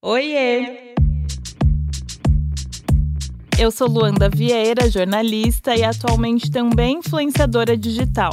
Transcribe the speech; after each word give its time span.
Oiê! 0.00 0.94
Eu 3.58 3.72
sou 3.72 3.88
Luanda 3.88 4.30
Vieira, 4.30 4.88
jornalista 4.88 5.74
e 5.74 5.82
atualmente 5.82 6.52
também 6.52 6.98
influenciadora 6.98 7.76
digital. 7.76 8.32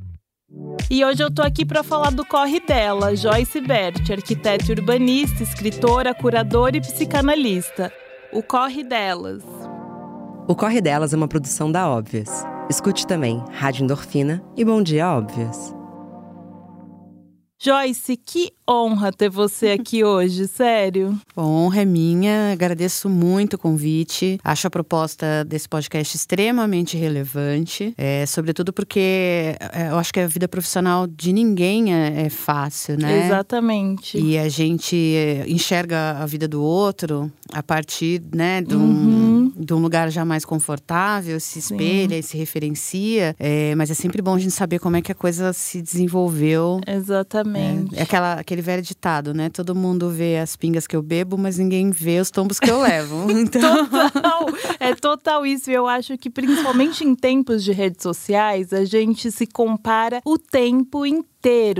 E 0.89 1.05
hoje 1.05 1.23
eu 1.23 1.33
tô 1.33 1.41
aqui 1.41 1.65
para 1.65 1.83
falar 1.83 2.11
do 2.11 2.25
corre 2.25 2.59
dela, 2.59 3.15
Joyce 3.15 3.61
Bert, 3.61 4.09
arquiteta 4.11 4.71
urbanista, 4.71 5.41
escritora, 5.43 6.13
curadora 6.13 6.75
e 6.75 6.81
psicanalista. 6.81 7.91
O 8.33 8.43
corre 8.43 8.83
delas. 8.83 9.43
O 10.47 10.55
Corre 10.55 10.81
Delas 10.81 11.13
é 11.13 11.15
uma 11.17 11.29
produção 11.29 11.71
da 11.71 11.87
Óbvias. 11.87 12.43
Escute 12.69 13.07
também 13.07 13.41
Rádio 13.51 13.83
Endorfina 13.83 14.43
e 14.57 14.65
Bom 14.65 14.81
Dia 14.81 15.09
Óbvias. 15.09 15.73
Joyce, 17.57 18.17
que 18.17 18.51
honra 18.71 19.11
ter 19.11 19.29
você 19.29 19.71
aqui 19.79 20.03
hoje, 20.03 20.47
sério. 20.47 21.19
Honra 21.37 21.81
é 21.81 21.85
minha, 21.85 22.51
agradeço 22.53 23.09
muito 23.09 23.55
o 23.55 23.57
convite. 23.57 24.39
Acho 24.43 24.67
a 24.67 24.69
proposta 24.69 25.43
desse 25.45 25.67
podcast 25.67 26.15
extremamente 26.15 26.97
relevante, 26.97 27.93
é, 27.97 28.25
sobretudo 28.25 28.71
porque 28.71 29.55
é, 29.59 29.89
eu 29.89 29.97
acho 29.97 30.13
que 30.13 30.19
a 30.19 30.27
vida 30.27 30.47
profissional 30.47 31.05
de 31.07 31.33
ninguém 31.33 31.93
é, 31.93 32.23
é 32.23 32.29
fácil, 32.29 32.97
né? 32.97 33.25
Exatamente. 33.25 34.17
E 34.17 34.37
a 34.37 34.47
gente 34.47 34.95
enxerga 35.47 36.17
a 36.19 36.25
vida 36.25 36.47
do 36.47 36.61
outro 36.61 37.31
a 37.51 37.61
partir 37.61 38.21
né, 38.33 38.61
de, 38.61 38.75
um, 38.75 38.81
Uhum. 38.81 39.51
de 39.57 39.73
um 39.73 39.79
lugar 39.79 40.09
já 40.09 40.23
mais 40.23 40.45
confortável, 40.45 41.39
se 41.39 41.59
espelha 41.59 42.17
e 42.17 42.23
se 42.23 42.37
referencia. 42.37 43.35
É, 43.39 43.75
mas 43.75 43.91
é 43.91 43.93
sempre 43.93 44.21
bom 44.21 44.35
a 44.35 44.39
gente 44.39 44.53
saber 44.53 44.79
como 44.79 44.95
é 44.95 45.01
que 45.01 45.11
a 45.11 45.15
coisa 45.15 45.51
se 45.53 45.81
desenvolveu 45.81 46.79
Exatamente. 46.87 47.97
é 47.97 48.03
aquela, 48.03 48.33
aquele 48.33 48.60
velho 48.61 48.81
ditado, 48.81 49.33
né? 49.33 49.49
Todo 49.49 49.75
mundo 49.75 50.09
vê 50.09 50.37
as 50.37 50.55
pingas 50.55 50.87
que 50.87 50.95
eu 50.95 51.01
bebo, 51.01 51.37
mas 51.37 51.57
ninguém 51.57 51.91
vê 51.91 52.19
os 52.19 52.31
tombos 52.31 52.59
que 52.59 52.69
eu 52.69 52.81
levo. 52.81 53.27
Então, 53.41 53.87
Total, 53.87 54.45
é 54.79 54.93
total 54.93 55.45
isso. 55.45 55.71
E 55.71 55.73
eu 55.73 55.87
acho 55.87 56.17
que, 56.17 56.29
principalmente 56.29 57.03
em 57.03 57.15
tempos 57.15 57.63
de 57.63 57.71
redes 57.71 58.03
sociais, 58.03 58.71
a 58.71 58.85
gente 58.85 59.31
se 59.31 59.47
compara 59.47 60.21
o 60.23 60.37
tempo 60.37 61.05
inteiro, 61.05 61.30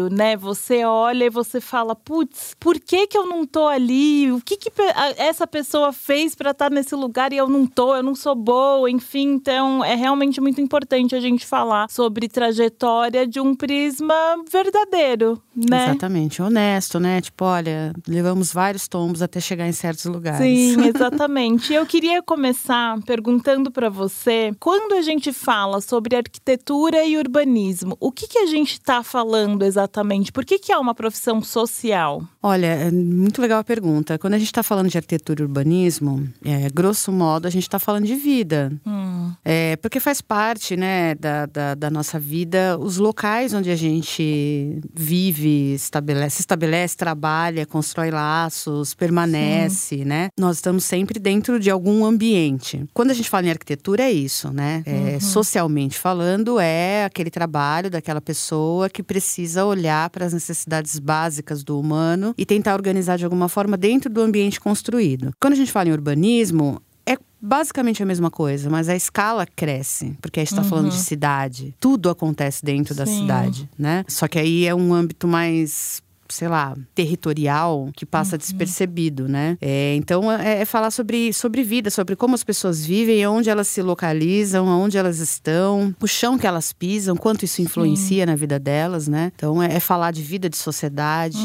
né? 0.10 0.36
Você 0.36 0.84
olha 0.84 1.26
e 1.26 1.30
você 1.30 1.62
fala, 1.62 1.96
putz, 1.96 2.56
por 2.60 2.80
que 2.80 3.08
que 3.08 3.18
eu 3.18 3.26
não 3.26 3.46
tô 3.46 3.68
ali? 3.68 4.32
O 4.32 4.42
que 4.42 4.58
que 4.58 4.72
essa 5.18 5.46
pessoa 5.46 5.94
fez 5.94 6.34
pra 6.34 6.52
estar 6.52 6.72
nesse 6.72 6.96
lugar 6.96 7.32
e 7.32 7.38
eu 7.38 7.48
não 7.48 7.68
tô? 7.68 7.96
Eu 7.96 8.04
não 8.04 8.16
sou 8.16 8.34
boa, 8.34 8.90
enfim. 8.90 9.34
Então, 9.34 9.84
é 9.84 9.96
realmente 9.96 10.42
muito 10.42 10.60
importante 10.60 11.16
a 11.16 11.20
gente 11.20 11.46
falar 11.46 11.90
sobre 11.90 12.28
trajetória 12.28 13.28
de 13.28 13.40
um 13.40 13.54
prisma 13.54 14.14
verdadeiro, 14.52 15.42
né? 15.56 15.90
Exatamente, 15.90 16.42
honesto, 16.42 17.00
né? 17.00 17.22
Tipo, 17.22 17.46
olha, 17.46 17.94
levamos 18.08 18.52
vários 18.52 18.88
tombos 18.88 19.22
até 19.22 19.40
chegar 19.40 19.68
em 19.68 19.72
certos 19.72 20.06
lugares. 20.06 20.40
Sim, 20.40 20.82
exatamente. 20.90 21.74
Eu 21.74 21.86
queria 21.86 22.22
começar 22.24 23.00
perguntando 23.06 23.72
para 23.72 23.90
você, 23.90 24.54
quando 24.60 24.94
a 24.94 25.02
gente 25.02 25.32
fala 25.32 25.82
sobre 25.82 26.16
arquitetura 26.16 27.04
e 27.04 27.18
urbanismo, 27.18 27.96
o 28.00 28.12
que, 28.12 28.28
que 28.28 28.40
a 28.40 28.46
gente 28.46 28.74
está 28.74 29.04
falando 29.04 29.51
exatamente? 29.64 30.32
Por 30.32 30.46
que, 30.46 30.60
que 30.60 30.72
é 30.72 30.78
uma 30.78 30.94
profissão 30.96 31.42
social? 31.42 32.24
Olha, 32.42 32.68
é 32.68 32.92
muito 32.92 33.42
legal 33.42 33.60
a 33.60 33.64
pergunta. 33.64 34.18
Quando 34.18 34.34
a 34.34 34.38
gente 34.38 34.48
está 34.48 34.64
falando 34.64 34.90
de 34.90 34.98
arquitetura 34.98 35.42
e 35.42 35.44
urbanismo, 35.46 36.28
é, 36.44 36.70
grosso 36.70 37.12
modo, 37.12 37.48
a 37.48 37.50
gente 37.50 37.64
está 37.64 37.80
falando 37.80 38.06
de 38.06 38.16
vida. 38.16 38.72
Hum, 38.86 39.32
É, 39.44 39.76
porque 39.78 40.00
faz 40.00 40.22
parte, 40.22 40.76
né, 40.76 41.16
da, 41.16 41.46
da, 41.46 41.76
da 41.76 41.90
nossa 41.90 42.20
vida, 42.20 42.78
os 42.80 42.98
locais 42.98 43.54
onde 43.54 43.70
a 43.72 43.76
gente 43.76 44.80
vive, 44.94 45.74
estabelece, 45.74 46.38
se 46.38 46.42
estabelece, 46.42 46.96
trabalha, 46.98 47.66
constrói 47.66 48.12
laços, 48.12 48.94
permanece, 48.94 50.04
né? 50.06 50.30
Nós 50.38 50.58
estamos 50.58 50.84
sempre 50.84 51.20
dentro 51.20 51.60
de 51.60 51.70
algum 51.70 52.06
ambiente. 52.06 52.86
Quando 52.94 53.12
a 53.12 53.14
gente 53.14 53.30
fala 53.30 53.48
em 53.48 53.50
arquitetura, 53.50 54.04
é 54.04 54.12
isso, 54.12 54.52
né? 54.52 54.84
É, 54.86 55.20
Socialmente 55.20 55.98
falando, 55.98 56.60
é 56.60 57.06
aquele 57.06 57.30
trabalho 57.30 57.90
daquela 57.90 58.22
pessoa 58.22 58.90
que 58.90 59.02
precisa 59.02 59.41
olhar 59.66 60.10
para 60.10 60.26
as 60.26 60.34
necessidades 60.34 60.98
básicas 61.00 61.64
do 61.64 61.80
humano 61.80 62.34
e 62.38 62.46
tentar 62.46 62.74
organizar 62.74 63.18
de 63.18 63.24
alguma 63.24 63.50
forma 63.50 63.78
dentro 63.78 64.10
do 64.10 64.22
ambiente 64.22 64.60
construído. 64.60 65.32
Quando 65.40 65.54
a 65.54 65.58
gente 65.58 65.72
fala 65.72 65.90
em 65.90 65.92
urbanismo, 65.92 66.82
é 67.06 67.18
basicamente 67.42 68.04
a 68.04 68.06
mesma 68.06 68.30
coisa, 68.30 68.70
mas 68.70 68.88
a 68.88 68.96
escala 68.96 69.46
cresce, 69.46 70.16
porque 70.22 70.40
a 70.40 70.44
gente 70.44 70.52
está 70.52 70.64
falando 70.64 70.90
de 70.90 70.98
cidade. 70.98 71.76
Tudo 71.80 72.10
acontece 72.10 72.64
dentro 72.64 72.94
da 72.94 73.06
Sim. 73.06 73.22
cidade, 73.22 73.70
né? 73.78 74.04
Só 74.08 74.28
que 74.28 74.40
aí 74.40 74.66
é 74.66 74.76
um 74.76 74.94
âmbito 74.94 75.28
mais 75.28 76.02
sei 76.32 76.48
lá, 76.48 76.76
territorial 76.96 77.90
que 77.96 78.06
passa 78.06 78.38
despercebido, 78.38 79.28
né? 79.28 79.58
É, 79.62 79.96
então 79.96 80.32
é, 80.32 80.62
é 80.62 80.66
falar 80.66 80.92
sobre, 80.92 81.34
sobre 81.34 81.64
vida, 81.64 81.90
sobre 81.90 82.16
como 82.16 82.34
as 82.36 82.44
pessoas 82.44 82.86
vivem, 82.86 83.26
onde 83.28 83.50
elas 83.50 83.68
se 83.68 83.82
localizam, 83.82 84.68
onde 84.68 84.98
elas 84.98 85.20
estão, 85.20 85.96
o 86.02 86.08
chão 86.08 86.38
que 86.38 86.48
elas 86.48 86.74
pisam, 86.74 87.16
quanto 87.16 87.46
isso 87.46 87.62
influencia 87.62 88.26
na 88.26 88.36
vida 88.36 88.58
delas, 88.58 89.08
né? 89.08 89.32
Então 89.36 89.62
é, 89.62 89.76
é 89.76 89.80
falar 89.80 90.12
de 90.12 90.22
vida, 90.22 90.50
de 90.50 90.58
sociedade, 90.58 91.38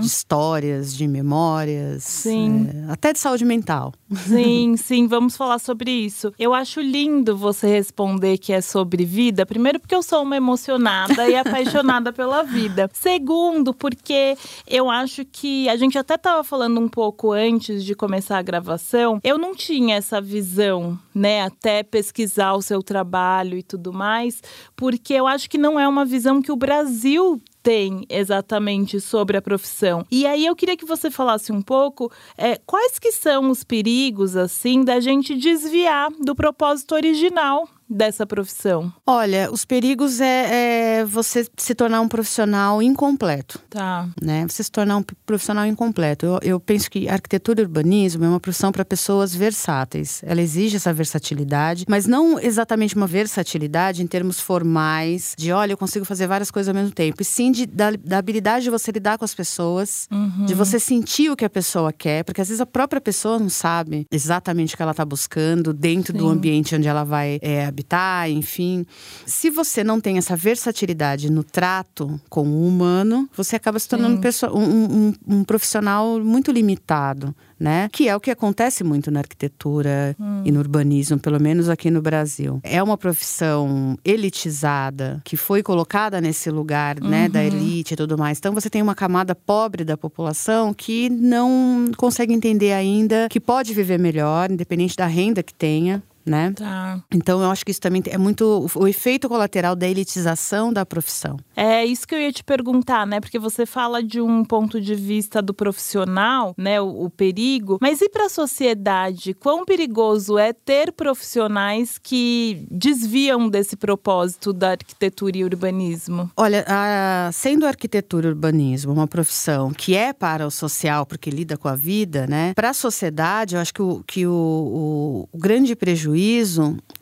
de 0.00 0.06
histórias, 0.06 0.94
de 0.94 1.06
memórias, 1.06 2.02
Sim. 2.04 2.68
é, 2.88 2.92
até 2.92 3.12
de 3.12 3.18
saúde 3.18 3.44
mental. 3.44 3.92
Sim, 4.26 4.76
sim, 4.78 5.06
vamos 5.06 5.36
falar 5.36 5.58
sobre 5.58 5.90
isso. 5.90 6.32
Eu 6.38 6.52
acho 6.52 6.80
lindo 6.80 7.36
você 7.36 7.66
responder 7.66 8.38
que 8.38 8.52
é 8.52 8.60
sobre 8.60 9.04
vida. 9.04 9.46
Primeiro, 9.46 9.80
porque 9.80 9.94
eu 9.94 10.02
sou 10.02 10.22
uma 10.22 10.36
emocionada 10.36 11.28
e 11.28 11.36
apaixonada 11.36 12.12
pela 12.12 12.42
vida. 12.42 12.90
Segundo, 12.92 13.72
porque 13.74 14.31
eu 14.66 14.90
acho 14.90 15.24
que 15.24 15.68
a 15.68 15.76
gente 15.76 15.98
até 15.98 16.14
estava 16.14 16.42
falando 16.44 16.80
um 16.80 16.88
pouco 16.88 17.32
antes 17.32 17.84
de 17.84 17.94
começar 17.94 18.38
a 18.38 18.42
gravação. 18.42 19.20
Eu 19.22 19.38
não 19.38 19.54
tinha 19.54 19.96
essa 19.96 20.20
visão, 20.20 20.98
né, 21.14 21.42
até 21.42 21.82
pesquisar 21.82 22.54
o 22.54 22.62
seu 22.62 22.82
trabalho 22.82 23.58
e 23.58 23.62
tudo 23.62 23.92
mais, 23.92 24.42
porque 24.76 25.14
eu 25.14 25.26
acho 25.26 25.48
que 25.48 25.58
não 25.58 25.78
é 25.78 25.86
uma 25.86 26.04
visão 26.04 26.42
que 26.42 26.52
o 26.52 26.56
Brasil 26.56 27.40
tem 27.62 28.04
exatamente 28.08 29.00
sobre 29.00 29.36
a 29.36 29.42
profissão. 29.42 30.04
E 30.10 30.26
aí 30.26 30.44
eu 30.44 30.56
queria 30.56 30.76
que 30.76 30.84
você 30.84 31.10
falasse 31.10 31.52
um 31.52 31.62
pouco 31.62 32.10
é, 32.36 32.56
quais 32.66 32.98
que 32.98 33.12
são 33.12 33.50
os 33.50 33.62
perigos, 33.62 34.36
assim, 34.36 34.84
da 34.84 34.98
gente 34.98 35.36
desviar 35.36 36.10
do 36.20 36.34
propósito 36.34 36.94
original 36.94 37.68
dessa 37.92 38.26
profissão. 38.26 38.92
Olha, 39.06 39.50
os 39.52 39.64
perigos 39.64 40.20
é, 40.20 41.00
é 41.00 41.04
você 41.04 41.46
se 41.56 41.74
tornar 41.74 42.00
um 42.00 42.08
profissional 42.08 42.82
incompleto. 42.82 43.60
Tá. 43.70 44.08
né? 44.20 44.46
Você 44.48 44.62
se 44.62 44.70
tornar 44.70 44.96
um 44.96 45.02
profissional 45.24 45.66
incompleto. 45.66 46.26
Eu, 46.26 46.38
eu 46.42 46.60
penso 46.60 46.90
que 46.90 47.08
arquitetura 47.08 47.60
e 47.60 47.64
urbanismo 47.64 48.24
é 48.24 48.28
uma 48.28 48.40
profissão 48.40 48.72
para 48.72 48.84
pessoas 48.84 49.34
versáteis. 49.34 50.22
Ela 50.24 50.40
exige 50.40 50.76
essa 50.76 50.92
versatilidade, 50.92 51.84
mas 51.88 52.06
não 52.06 52.38
exatamente 52.38 52.96
uma 52.96 53.06
versatilidade 53.06 54.02
em 54.02 54.06
termos 54.06 54.40
formais, 54.40 55.34
de 55.36 55.52
olha, 55.52 55.72
eu 55.72 55.78
consigo 55.78 56.04
fazer 56.04 56.26
várias 56.26 56.50
coisas 56.50 56.68
ao 56.68 56.74
mesmo 56.74 56.92
tempo. 56.92 57.20
E 57.20 57.24
sim 57.24 57.50
de, 57.50 57.66
da, 57.66 57.90
da 57.92 58.18
habilidade 58.18 58.64
de 58.64 58.70
você 58.70 58.90
lidar 58.90 59.18
com 59.18 59.24
as 59.24 59.34
pessoas, 59.34 60.08
de 60.46 60.54
você 60.54 60.78
sentir 60.78 61.30
o 61.30 61.36
que 61.36 61.44
a 61.44 61.50
pessoa 61.50 61.92
quer, 61.92 62.24
porque 62.24 62.40
às 62.40 62.48
vezes 62.48 62.60
a 62.60 62.66
própria 62.66 63.00
pessoa 63.00 63.38
não 63.38 63.48
sabe 63.48 64.06
exatamente 64.10 64.74
o 64.74 64.76
que 64.76 64.82
ela 64.82 64.92
está 64.92 65.04
buscando 65.04 65.72
dentro 65.72 66.12
do 66.12 66.24
Sim. 66.24 66.30
ambiente 66.30 66.74
onde 66.74 66.88
ela 66.88 67.04
vai 67.04 67.38
é, 67.42 67.66
habitar, 67.66 67.81
enfim. 68.28 68.86
Se 69.26 69.50
você 69.50 69.82
não 69.84 70.00
tem 70.00 70.18
essa 70.18 70.34
versatilidade 70.36 71.30
no 71.30 71.42
trato 71.44 72.20
com 72.28 72.46
o 72.48 72.66
humano, 72.66 73.28
você 73.36 73.56
acaba 73.56 73.78
se 73.78 73.88
tornando 73.88 74.20
pessoa- 74.20 74.52
um, 74.56 75.08
um- 75.08 75.14
um 75.28 75.44
profissional 75.44 76.18
muito 76.20 76.50
limitado. 76.52 77.34
Né? 77.60 77.88
Que 77.92 78.08
é 78.08 78.16
o 78.16 78.18
que 78.18 78.28
acontece 78.32 78.82
muito 78.82 79.08
na 79.08 79.20
arquitetura 79.20 80.16
e 80.44 80.50
no 80.50 80.58
urbanismo, 80.58 81.16
pelo 81.16 81.40
menos 81.40 81.68
aqui 81.68 81.92
no 81.92 82.02
Brasil. 82.02 82.58
É 82.64 82.82
uma 82.82 82.98
profissão 82.98 83.96
elitizada 84.04 85.20
que 85.24 85.36
foi 85.36 85.62
colocada 85.62 86.20
nesse 86.20 86.50
lugar, 86.50 87.00
né, 87.00 87.28
da 87.28 87.44
elite 87.44 87.94
e 87.94 87.96
tudo 87.96 88.18
mais. 88.18 88.38
Então 88.38 88.52
você 88.52 88.68
tem 88.68 88.82
uma 88.82 88.96
camada 88.96 89.32
pobre 89.34 89.84
da 89.84 89.96
população 89.96 90.74
que 90.74 91.08
não 91.10 91.92
consegue 91.96 92.32
entender 92.34 92.72
ainda 92.72 93.28
que 93.30 93.38
pode 93.38 93.72
viver 93.72 93.98
melhor, 93.98 94.50
independente 94.50 94.96
da 94.96 95.06
renda 95.06 95.40
que 95.42 95.54
tenha 95.54 96.02
né? 96.24 96.52
Tá. 96.56 97.02
Então 97.12 97.42
eu 97.42 97.50
acho 97.50 97.64
que 97.64 97.70
isso 97.70 97.80
também 97.80 98.02
é 98.06 98.18
muito 98.18 98.68
o 98.74 98.88
efeito 98.88 99.28
colateral 99.28 99.74
da 99.74 99.88
elitização 99.88 100.72
da 100.72 100.86
profissão. 100.86 101.36
É 101.56 101.84
isso 101.84 102.06
que 102.06 102.14
eu 102.14 102.20
ia 102.20 102.32
te 102.32 102.44
perguntar, 102.44 103.06
né? 103.06 103.20
Porque 103.20 103.38
você 103.38 103.66
fala 103.66 104.02
de 104.02 104.20
um 104.20 104.44
ponto 104.44 104.80
de 104.80 104.94
vista 104.94 105.42
do 105.42 105.52
profissional, 105.52 106.54
né? 106.56 106.80
O, 106.80 107.04
o 107.04 107.10
perigo, 107.10 107.78
mas 107.80 108.00
e 108.00 108.08
para 108.08 108.26
a 108.26 108.28
sociedade? 108.28 109.34
Quão 109.34 109.64
perigoso 109.64 110.38
é 110.38 110.52
ter 110.52 110.92
profissionais 110.92 111.98
que 111.98 112.66
desviam 112.70 113.48
desse 113.48 113.76
propósito 113.76 114.52
da 114.52 114.70
arquitetura 114.70 115.36
e 115.36 115.44
urbanismo? 115.44 116.30
Olha, 116.36 116.64
a, 116.68 117.30
sendo 117.32 117.66
arquitetura 117.66 118.26
e 118.26 118.30
urbanismo 118.30 118.92
uma 118.92 119.06
profissão 119.06 119.72
que 119.72 119.94
é 119.96 120.12
para 120.12 120.46
o 120.46 120.50
social, 120.50 121.04
porque 121.06 121.30
lida 121.30 121.56
com 121.56 121.68
a 121.68 121.74
vida, 121.74 122.26
né? 122.26 122.52
Para 122.54 122.70
a 122.70 122.74
sociedade, 122.74 123.54
eu 123.54 123.60
acho 123.60 123.74
que 123.74 123.82
o, 123.82 124.04
que 124.06 124.26
o, 124.26 124.32
o, 124.32 125.28
o 125.32 125.38
grande 125.38 125.74
prejuízo 125.74 126.11